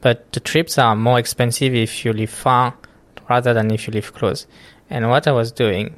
But 0.00 0.30
the 0.32 0.40
trips 0.40 0.76
are 0.76 0.94
more 0.96 1.18
expensive 1.18 1.74
if 1.74 2.04
you 2.04 2.12
live 2.12 2.30
far 2.30 2.74
rather 3.30 3.54
than 3.54 3.70
if 3.70 3.86
you 3.86 3.92
live 3.94 4.12
close. 4.12 4.46
And 4.90 5.08
what 5.08 5.26
I 5.28 5.32
was 5.32 5.52
doing, 5.52 5.94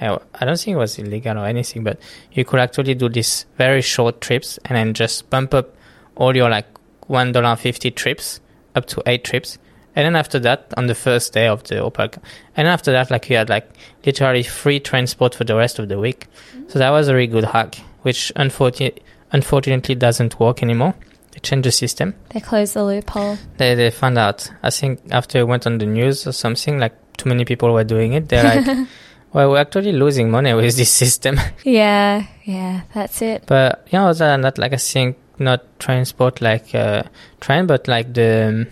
I 0.00 0.18
I 0.34 0.44
don't 0.44 0.60
think 0.60 0.74
it 0.76 0.78
was 0.78 0.98
illegal 0.98 1.38
or 1.38 1.46
anything, 1.46 1.82
but 1.82 1.98
you 2.32 2.44
could 2.44 2.60
actually 2.60 2.94
do 2.94 3.08
these 3.08 3.46
very 3.56 3.80
short 3.82 4.20
trips 4.20 4.58
and 4.66 4.76
then 4.76 4.92
just 4.94 5.30
bump 5.30 5.54
up 5.54 5.74
all 6.16 6.34
your 6.36 6.50
like 6.50 6.66
one 7.06 7.32
dollar 7.32 7.56
fifty 7.56 7.90
trips 7.90 8.40
up 8.74 8.86
to 8.86 9.02
eight 9.06 9.24
trips. 9.24 9.58
And 9.94 10.04
then 10.04 10.16
after 10.16 10.38
that, 10.40 10.74
on 10.76 10.88
the 10.88 10.94
first 10.94 11.32
day 11.32 11.46
of 11.46 11.64
the 11.64 11.78
Opal, 11.78 12.08
and 12.54 12.68
after 12.68 12.92
that, 12.92 13.10
like 13.10 13.30
you 13.30 13.36
had 13.36 13.48
like 13.48 13.66
literally 14.04 14.42
free 14.42 14.78
transport 14.78 15.34
for 15.34 15.44
the 15.44 15.56
rest 15.56 15.78
of 15.78 15.88
the 15.88 15.98
week. 15.98 16.26
Mm-hmm. 16.54 16.68
So 16.68 16.78
that 16.78 16.90
was 16.90 17.08
a 17.08 17.14
really 17.14 17.28
good 17.28 17.44
hack, 17.44 17.76
which 18.02 18.30
unfortunately, 18.36 19.02
unfortunately 19.32 19.94
doesn't 19.94 20.38
work 20.38 20.62
anymore. 20.62 20.94
They 21.32 21.40
changed 21.40 21.66
the 21.66 21.72
system. 21.72 22.14
They 22.30 22.40
close 22.40 22.74
the 22.74 22.84
loophole. 22.84 23.38
They 23.56 23.74
they 23.74 23.90
found 23.90 24.18
out. 24.18 24.50
I 24.62 24.68
think 24.68 25.00
after 25.10 25.38
it 25.38 25.44
went 25.44 25.66
on 25.66 25.78
the 25.78 25.86
news 25.86 26.26
or 26.26 26.32
something, 26.32 26.78
like 26.78 26.94
too 27.16 27.30
many 27.30 27.46
people 27.46 27.72
were 27.72 27.84
doing 27.84 28.12
it. 28.12 28.28
They're 28.28 28.42
like, 28.44 28.66
well, 29.32 29.50
we're 29.50 29.58
actually 29.58 29.92
losing 29.92 30.30
money 30.30 30.52
with 30.52 30.76
this 30.76 30.92
system. 30.92 31.40
Yeah, 31.64 32.26
yeah, 32.44 32.82
that's 32.92 33.22
it. 33.22 33.44
but 33.46 33.86
you 33.90 33.98
know, 33.98 34.08
other 34.08 34.26
than 34.26 34.42
that, 34.42 34.58
like 34.58 34.74
I 34.74 34.76
think 34.76 35.16
not 35.38 35.64
transport 35.78 36.40
like 36.40 36.74
uh, 36.74 37.04
train, 37.40 37.66
but 37.66 37.88
like 37.88 38.12
the 38.14 38.48
um, 38.48 38.66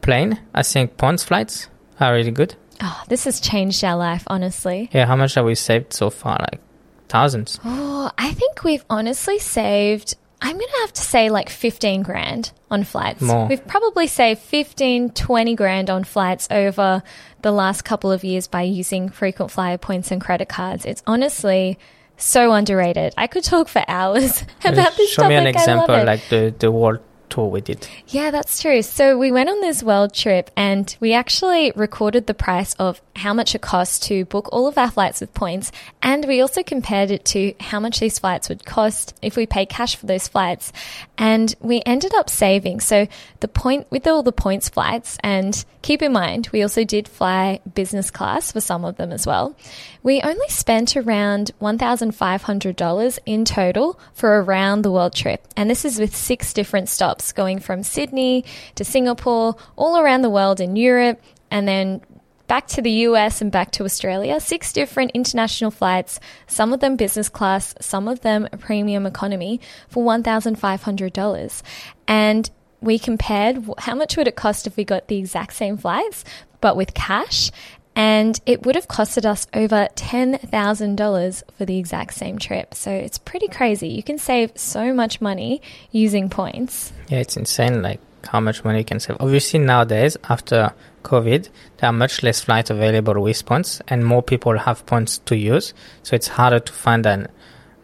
plane. 0.00 0.40
I 0.54 0.62
think 0.62 0.96
points 0.96 1.24
flights 1.24 1.68
are 2.00 2.12
really 2.12 2.30
good. 2.30 2.54
Oh, 2.82 3.02
this 3.08 3.24
has 3.24 3.40
changed 3.40 3.84
our 3.84 3.96
life, 3.96 4.24
honestly. 4.26 4.88
Yeah, 4.92 5.06
how 5.06 5.16
much 5.16 5.34
have 5.34 5.44
we 5.44 5.54
saved 5.54 5.92
so 5.92 6.10
far? 6.10 6.38
Like 6.40 6.60
thousands. 7.08 7.60
Oh, 7.64 8.10
I 8.16 8.32
think 8.32 8.64
we've 8.64 8.84
honestly 8.88 9.38
saved, 9.38 10.16
I'm 10.40 10.56
going 10.56 10.66
to 10.66 10.80
have 10.80 10.92
to 10.94 11.02
say 11.02 11.28
like 11.28 11.50
15 11.50 12.02
grand 12.02 12.52
on 12.70 12.84
flights. 12.84 13.20
More. 13.20 13.46
We've 13.46 13.66
probably 13.66 14.06
saved 14.06 14.40
15, 14.40 15.10
20 15.10 15.54
grand 15.56 15.90
on 15.90 16.04
flights 16.04 16.48
over 16.50 17.02
the 17.42 17.52
last 17.52 17.82
couple 17.82 18.12
of 18.12 18.24
years 18.24 18.46
by 18.46 18.62
using 18.62 19.10
frequent 19.10 19.50
flyer 19.50 19.76
points 19.76 20.10
and 20.10 20.20
credit 20.20 20.48
cards. 20.48 20.86
It's 20.86 21.02
honestly 21.06 21.78
so 22.22 22.52
underrated. 22.52 23.14
I 23.16 23.26
could 23.26 23.44
talk 23.44 23.68
for 23.68 23.84
hours 23.88 24.42
about 24.64 24.96
this 24.96 25.10
Show 25.10 25.22
topic. 25.22 25.28
me 25.28 25.34
an 25.36 25.46
example, 25.46 26.04
like 26.04 26.28
the 26.28 26.54
the 26.58 26.70
world 26.70 27.00
tour 27.30 27.48
we 27.48 27.60
did. 27.60 27.86
Yeah, 28.08 28.30
that's 28.30 28.60
true. 28.60 28.82
So 28.82 29.16
we 29.16 29.32
went 29.32 29.48
on 29.48 29.60
this 29.60 29.82
world 29.82 30.12
trip 30.12 30.50
and 30.56 30.94
we 31.00 31.14
actually 31.14 31.72
recorded 31.74 32.26
the 32.26 32.34
price 32.34 32.74
of 32.74 33.00
how 33.16 33.32
much 33.32 33.54
it 33.54 33.62
cost 33.62 34.02
to 34.04 34.24
book 34.26 34.48
all 34.52 34.66
of 34.66 34.76
our 34.76 34.90
flights 34.90 35.20
with 35.20 35.32
points. 35.32 35.72
And 36.02 36.26
we 36.26 36.40
also 36.40 36.62
compared 36.62 37.10
it 37.10 37.24
to 37.26 37.54
how 37.60 37.80
much 37.80 38.00
these 38.00 38.18
flights 38.18 38.48
would 38.48 38.64
cost 38.64 39.16
if 39.22 39.36
we 39.36 39.46
pay 39.46 39.64
cash 39.64 39.96
for 39.96 40.06
those 40.06 40.28
flights. 40.28 40.72
And 41.16 41.54
we 41.60 41.82
ended 41.86 42.14
up 42.14 42.28
saving. 42.28 42.80
So 42.80 43.06
the 43.40 43.48
point 43.48 43.86
with 43.90 44.06
all 44.06 44.22
the 44.22 44.32
points 44.32 44.68
flights, 44.68 45.16
and 45.22 45.64
keep 45.82 46.02
in 46.02 46.12
mind, 46.12 46.48
we 46.52 46.62
also 46.62 46.84
did 46.84 47.08
fly 47.08 47.60
business 47.74 48.10
class 48.10 48.52
for 48.52 48.60
some 48.60 48.84
of 48.84 48.96
them 48.96 49.12
as 49.12 49.26
well. 49.26 49.56
We 50.02 50.22
only 50.22 50.48
spent 50.48 50.96
around 50.96 51.50
$1,500 51.60 53.18
in 53.26 53.44
total 53.44 54.00
for 54.14 54.36
a 54.36 54.42
round 54.42 54.84
the 54.84 54.90
world 54.90 55.14
trip. 55.14 55.46
And 55.56 55.68
this 55.68 55.84
is 55.84 55.98
with 55.98 56.16
six 56.16 56.52
different 56.52 56.88
stops 56.88 57.32
going 57.32 57.58
from 57.58 57.82
Sydney 57.82 58.44
to 58.76 58.84
Singapore, 58.84 59.56
all 59.76 59.98
around 59.98 60.22
the 60.22 60.30
world 60.30 60.60
in 60.60 60.76
Europe, 60.76 61.20
and 61.50 61.68
then 61.68 62.00
back 62.46 62.66
to 62.66 62.82
the 62.82 62.90
US 62.90 63.40
and 63.40 63.52
back 63.52 63.70
to 63.72 63.84
Australia. 63.84 64.40
Six 64.40 64.72
different 64.72 65.12
international 65.12 65.70
flights, 65.70 66.18
some 66.46 66.72
of 66.72 66.80
them 66.80 66.96
business 66.96 67.28
class, 67.28 67.74
some 67.80 68.08
of 68.08 68.22
them 68.22 68.48
premium 68.58 69.06
economy 69.06 69.60
for 69.88 70.02
$1,500. 70.02 71.62
And 72.08 72.50
we 72.80 72.98
compared 72.98 73.64
how 73.78 73.94
much 73.94 74.16
would 74.16 74.26
it 74.26 74.34
cost 74.34 74.66
if 74.66 74.76
we 74.76 74.84
got 74.84 75.08
the 75.08 75.18
exact 75.18 75.52
same 75.52 75.76
flights, 75.76 76.24
but 76.60 76.76
with 76.76 76.94
cash. 76.94 77.50
And 77.96 78.40
it 78.46 78.64
would 78.64 78.76
have 78.76 78.88
costed 78.88 79.24
us 79.24 79.46
over 79.52 79.88
$10,000 79.94 81.42
for 81.56 81.64
the 81.64 81.78
exact 81.78 82.14
same 82.14 82.38
trip. 82.38 82.74
So 82.74 82.90
it's 82.90 83.18
pretty 83.18 83.48
crazy. 83.48 83.88
You 83.88 84.02
can 84.02 84.18
save 84.18 84.52
so 84.56 84.94
much 84.94 85.20
money 85.20 85.60
using 85.90 86.30
points. 86.30 86.92
Yeah, 87.08 87.18
it's 87.18 87.36
insane, 87.36 87.82
like 87.82 88.00
how 88.24 88.40
much 88.40 88.64
money 88.64 88.78
you 88.78 88.84
can 88.84 89.00
save. 89.00 89.16
Obviously, 89.20 89.58
nowadays, 89.58 90.16
after 90.28 90.72
COVID, 91.02 91.48
there 91.78 91.90
are 91.90 91.92
much 91.92 92.22
less 92.22 92.40
flights 92.40 92.70
available 92.70 93.20
with 93.20 93.44
points, 93.44 93.80
and 93.88 94.06
more 94.06 94.22
people 94.22 94.56
have 94.58 94.86
points 94.86 95.18
to 95.18 95.36
use. 95.36 95.74
So 96.02 96.16
it's 96.16 96.28
harder 96.28 96.60
to 96.60 96.72
find 96.72 97.04
than 97.04 97.28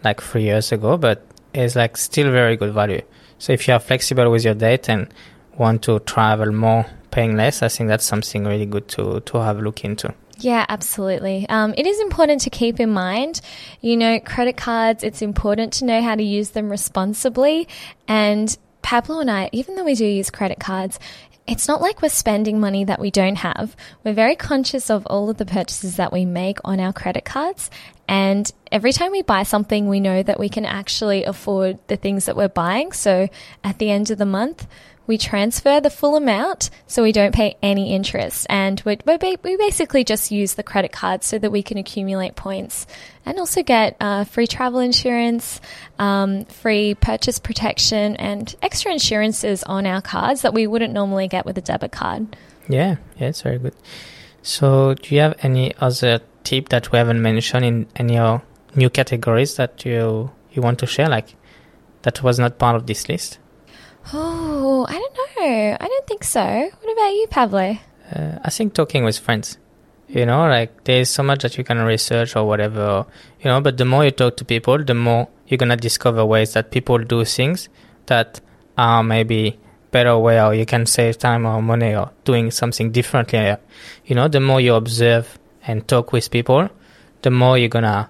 like 0.05 0.23
three 0.23 0.43
years 0.45 0.73
ago, 0.73 0.97
but 0.97 1.27
it's 1.53 1.75
like 1.75 1.97
still 1.97 2.31
very 2.31 2.57
good 2.57 2.73
value. 2.73 3.03
So 3.39 3.53
if 3.53 3.67
you 3.67 3.75
are 3.75 3.81
flexible 3.81 4.31
with 4.31 4.45
your 4.45 4.55
date 4.55 4.89
and 4.89 5.13
want 5.57 5.83
to 5.83 5.99
travel 6.01 6.53
more, 6.53 6.87
paying 7.11 7.37
less, 7.37 7.63
I 7.63 7.69
think 7.69 7.89
that's 7.89 8.05
something 8.05 8.45
really 8.45 8.67
good 8.67 8.89
to 8.89 9.21
to 9.21 9.39
have 9.39 9.59
a 9.59 9.63
look 9.63 9.85
into. 9.85 10.15
Yeah, 10.39 10.67
absolutely. 10.69 11.49
Um, 11.49 11.75
it 11.79 11.87
is 11.87 11.99
important 12.01 12.43
to 12.43 12.51
keep 12.51 12.79
in 12.79 12.91
mind, 12.91 13.41
you 13.81 13.97
know, 13.97 14.21
credit 14.21 14.57
cards, 14.57 15.03
it's 15.03 15.23
important 15.23 15.73
to 15.75 15.87
know 15.87 16.03
how 16.03 16.15
to 16.15 16.23
use 16.23 16.51
them 16.51 16.69
responsibly. 16.69 17.69
And 18.07 18.57
Pablo 18.83 19.21
and 19.21 19.31
I, 19.31 19.49
even 19.53 19.77
though 19.77 19.85
we 19.85 19.95
do 19.95 20.05
use 20.05 20.31
credit 20.31 20.61
cards, 20.61 20.99
it's 21.47 21.69
not 21.69 21.81
like 21.81 22.03
we're 22.03 22.09
spending 22.09 22.61
money 22.61 22.85
that 22.85 23.01
we 23.01 23.11
don't 23.11 23.37
have. 23.37 23.77
We're 24.05 24.13
very 24.13 24.37
conscious 24.37 24.91
of 24.91 25.07
all 25.07 25.31
of 25.31 25.39
the 25.39 25.47
purchases 25.47 25.97
that 25.97 26.13
we 26.13 26.25
make 26.25 26.59
on 26.65 26.81
our 26.81 26.93
credit 26.93 27.25
cards. 27.25 27.71
And 28.09 28.51
every 28.71 28.93
time 28.93 29.13
we 29.13 29.23
buy 29.23 29.43
something, 29.43 29.89
we 29.89 30.01
know 30.01 30.23
that 30.23 30.39
we 30.39 30.49
can 30.49 30.65
actually 30.65 31.25
afford 31.25 31.79
the 31.89 31.97
things 31.97 32.27
that 32.27 32.37
we're 32.37 32.49
buying. 32.49 32.93
So 32.93 33.29
at 33.65 33.79
the 33.79 33.91
end 33.91 34.11
of 34.11 34.19
the 34.19 34.27
month, 34.27 34.67
we 35.07 35.19
transfer 35.19 35.81
the 35.81 35.91
full 35.91 36.17
amount 36.17 36.71
so 36.87 37.03
we 37.03 37.13
don't 37.13 37.35
pay 37.35 37.57
any 37.63 37.95
interest. 37.95 38.47
And 38.51 38.81
we 38.85 38.99
we 39.07 39.57
basically 39.57 40.05
just 40.05 40.31
use 40.31 40.55
the 40.55 40.63
credit 40.63 40.93
card 40.93 41.23
so 41.23 41.39
that 41.39 41.51
we 41.51 41.63
can 41.63 41.79
accumulate 41.79 42.37
points 42.37 42.87
and 43.25 43.39
also 43.39 43.63
get 43.63 43.97
uh, 44.01 44.25
free 44.25 44.47
travel 44.47 44.81
insurance, 44.81 45.61
um, 45.99 46.45
free 46.47 46.95
purchase 46.95 47.39
protection, 47.39 48.17
and 48.17 48.55
extra 48.63 48.93
insurances 48.93 49.63
on 49.63 49.87
our 49.87 50.03
cards 50.03 50.43
that 50.43 50.55
we 50.55 50.67
wouldn't 50.67 50.93
normally 50.93 51.29
get 51.29 51.47
with 51.47 51.57
a 51.59 51.63
debit 51.63 51.93
card. 51.93 52.37
Yeah, 52.69 52.97
yeah, 53.19 53.29
it's 53.29 53.43
very 53.43 53.59
good. 53.59 53.75
So, 54.43 54.95
do 54.95 55.15
you 55.15 55.21
have 55.21 55.35
any 55.43 55.75
other 55.77 56.21
tip 56.47 56.69
that 56.69 56.93
we 56.93 56.99
haven't 56.99 57.21
mentioned 57.21 57.65
in 57.65 57.87
any 57.97 58.17
of 58.19 58.41
new 58.75 58.89
categories 58.89 59.57
that 59.57 59.85
you 59.85 60.31
you 60.53 60.63
want 60.63 60.79
to 60.79 60.87
share, 60.87 61.09
like 61.09 61.35
that 62.03 62.23
was 62.23 62.39
not 62.39 62.59
part 62.59 62.77
of 62.77 62.87
this 62.87 63.09
list? 63.09 63.39
Oh, 64.13 64.87
I 64.89 64.93
don't 64.93 65.17
know. 65.19 65.77
I 65.81 65.87
don't 65.89 66.07
think 66.07 66.23
so. 66.25 66.41
What 66.81 66.93
about 66.93 67.15
you, 67.19 67.27
Pablo? 67.29 67.79
Uh, 68.15 68.39
I 68.45 68.51
think 68.51 68.75
talking 68.75 69.05
with 69.05 69.19
friends. 69.19 69.59
You 70.09 70.25
know, 70.25 70.47
like 70.47 70.85
there's 70.85 71.11
so 71.11 71.25
much 71.25 71.43
that 71.43 71.59
you 71.59 71.65
can 71.65 71.79
research 71.79 72.37
or 72.37 72.45
whatever, 72.47 73.07
you 73.41 73.51
know, 73.51 73.61
but 73.61 73.77
the 73.77 73.85
more 73.85 74.05
you 74.05 74.13
talk 74.13 74.37
to 74.37 74.45
people, 74.45 74.79
the 74.85 74.95
more 74.95 75.27
you're 75.49 75.59
gonna 75.59 75.77
discover 75.77 76.25
ways 76.25 76.53
that 76.53 76.71
people 76.71 76.99
do 76.99 77.25
things 77.25 77.69
that 78.07 78.41
are 78.79 79.03
maybe 79.03 79.59
better 79.91 80.17
way 80.17 80.41
or 80.41 80.55
you 80.55 80.65
can 80.65 80.87
save 80.87 81.19
time 81.19 81.45
or 81.45 81.61
money 81.61 81.93
or 81.97 82.13
doing 82.25 82.53
something 82.53 82.93
differently. 82.93 83.57
You 84.05 84.15
know, 84.15 84.29
the 84.29 84.39
more 84.41 84.61
you 84.61 84.75
observe 84.75 85.39
and 85.67 85.87
talk 85.87 86.13
with 86.13 86.31
people, 86.31 86.69
the 87.23 87.31
more 87.31 87.59
you're 87.59 87.69
gonna 87.69 88.09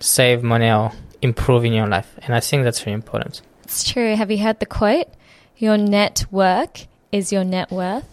save 0.00 0.42
money 0.42 0.70
or 0.70 0.92
improve 1.22 1.64
in 1.64 1.72
your 1.72 1.86
life. 1.86 2.14
And 2.22 2.34
I 2.34 2.40
think 2.40 2.64
that's 2.64 2.80
very 2.80 2.94
important. 2.94 3.42
It's 3.64 3.90
true. 3.90 4.14
Have 4.14 4.30
you 4.30 4.38
heard 4.38 4.60
the 4.60 4.66
quote? 4.66 5.08
Your 5.56 5.78
network 5.78 6.86
is 7.12 7.32
your 7.32 7.44
net 7.44 7.70
worth. 7.70 8.08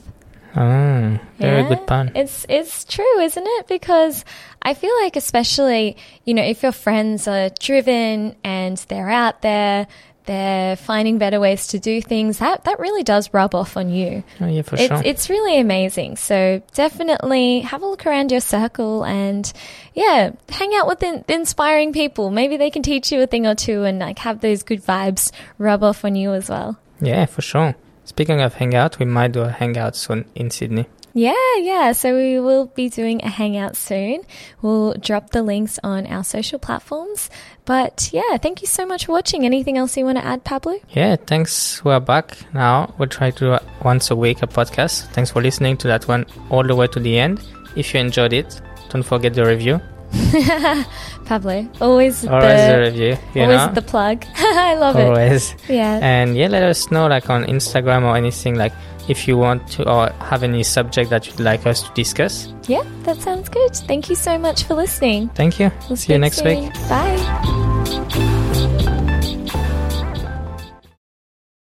Oh, 0.55 1.17
very 1.37 1.61
Yeah, 1.63 1.69
good 1.69 1.87
pun. 1.87 2.11
It's 2.13 2.45
it's 2.49 2.83
true, 2.83 3.19
isn't 3.21 3.47
it? 3.47 3.67
Because 3.67 4.25
I 4.61 4.73
feel 4.73 4.91
like 5.01 5.15
especially, 5.15 5.95
you 6.25 6.33
know, 6.33 6.43
if 6.43 6.61
your 6.61 6.73
friends 6.73 7.27
are 7.27 7.49
driven 7.59 8.35
and 8.43 8.77
they're 8.89 9.09
out 9.09 9.41
there, 9.41 9.87
they're 10.25 10.75
finding 10.75 11.17
better 11.17 11.39
ways 11.39 11.67
to 11.67 11.79
do 11.79 12.01
things, 12.01 12.39
that 12.39 12.63
that 12.65 12.79
really 12.79 13.03
does 13.03 13.33
rub 13.33 13.55
off 13.55 13.77
on 13.77 13.89
you. 13.89 14.23
Oh, 14.39 14.47
yeah, 14.47 14.61
for 14.61 14.75
it's 14.75 14.87
sure. 14.87 15.01
it's 15.03 15.29
really 15.29 15.59
amazing. 15.59 16.17
So 16.17 16.61
definitely 16.73 17.61
have 17.61 17.81
a 17.81 17.87
look 17.87 18.05
around 18.05 18.31
your 18.31 18.41
circle 18.41 19.03
and 19.03 19.51
yeah, 19.93 20.31
hang 20.49 20.73
out 20.75 20.87
with 20.87 21.01
in, 21.03 21.25
inspiring 21.27 21.93
people. 21.93 22.29
Maybe 22.31 22.57
they 22.57 22.69
can 22.69 22.83
teach 22.83 23.11
you 23.11 23.21
a 23.21 23.27
thing 23.27 23.47
or 23.47 23.55
two 23.55 23.83
and 23.83 23.99
like 23.99 24.19
have 24.19 24.41
those 24.41 24.63
good 24.63 24.83
vibes 24.83 25.31
rub 25.57 25.83
off 25.83 26.05
on 26.05 26.15
you 26.15 26.33
as 26.33 26.49
well. 26.49 26.77
yeah, 26.99 27.25
for 27.25 27.41
sure. 27.41 27.75
Speaking 28.05 28.41
of 28.41 28.55
hangout, 28.55 28.99
we 28.99 29.05
might 29.05 29.31
do 29.31 29.41
a 29.41 29.49
hangout 29.49 29.95
soon 29.95 30.25
in 30.35 30.49
Sydney. 30.49 30.87
Yeah, 31.13 31.33
yeah. 31.57 31.91
So 31.91 32.15
we 32.15 32.39
will 32.39 32.67
be 32.67 32.89
doing 32.89 33.21
a 33.23 33.29
hangout 33.29 33.75
soon. 33.75 34.21
We'll 34.61 34.93
drop 34.93 35.31
the 35.31 35.43
links 35.43 35.79
on 35.83 36.07
our 36.07 36.23
social 36.23 36.59
platforms. 36.59 37.29
But 37.65 38.09
yeah, 38.11 38.37
thank 38.37 38.61
you 38.61 38.67
so 38.67 38.85
much 38.85 39.05
for 39.05 39.11
watching. 39.11 39.45
Anything 39.45 39.77
else 39.77 39.95
you 39.97 40.05
want 40.05 40.17
to 40.17 40.25
add, 40.25 40.43
Pablo? 40.43 40.79
Yeah, 40.89 41.15
thanks. 41.15 41.83
We're 41.83 41.99
back 41.99 42.37
now. 42.53 42.93
We'll 42.97 43.09
try 43.09 43.31
to 43.31 43.39
do 43.39 43.65
once 43.83 44.11
a 44.11 44.15
week 44.15 44.41
a 44.41 44.47
podcast. 44.47 45.07
Thanks 45.13 45.31
for 45.31 45.41
listening 45.41 45.77
to 45.77 45.87
that 45.87 46.07
one 46.07 46.25
all 46.49 46.63
the 46.63 46.75
way 46.75 46.87
to 46.87 46.99
the 46.99 47.19
end. 47.19 47.41
If 47.75 47.93
you 47.93 47.99
enjoyed 47.99 48.33
it, 48.33 48.61
don't 48.89 49.03
forget 49.03 49.33
the 49.33 49.45
review. 49.45 49.79
Pablo, 51.25 51.67
always 51.79 52.25
Always 52.27 52.61
the 52.67 52.73
the 52.73 52.79
review, 52.81 53.17
you 53.33 53.41
always 53.43 53.57
know. 53.57 53.71
the 53.73 53.81
plug. 53.81 54.25
I 54.37 54.75
love 54.75 54.95
it. 54.97 55.05
Always. 55.05 55.55
Yeah. 55.69 55.99
And 56.01 56.35
yeah, 56.35 56.47
let 56.47 56.63
us 56.63 56.91
know 56.91 57.07
like 57.07 57.29
on 57.29 57.45
Instagram 57.45 58.03
or 58.03 58.15
anything 58.17 58.55
like 58.55 58.73
if 59.07 59.27
you 59.27 59.37
want 59.37 59.67
to 59.71 59.89
or 59.89 60.09
have 60.19 60.43
any 60.43 60.63
subject 60.63 61.09
that 61.09 61.25
you'd 61.27 61.39
like 61.39 61.65
us 61.65 61.83
to 61.83 61.93
discuss. 61.93 62.53
Yeah, 62.67 62.83
that 63.03 63.21
sounds 63.21 63.49
good. 63.49 63.73
Thank 63.75 64.09
you 64.09 64.15
so 64.15 64.37
much 64.37 64.63
for 64.63 64.73
listening. 64.75 65.29
Thank 65.29 65.59
you. 65.59 65.71
We'll 65.87 65.95
See 65.97 66.13
you 66.13 66.19
next 66.19 66.37
soon. 66.39 66.65
week. 66.65 66.73
Bye. 66.89 68.87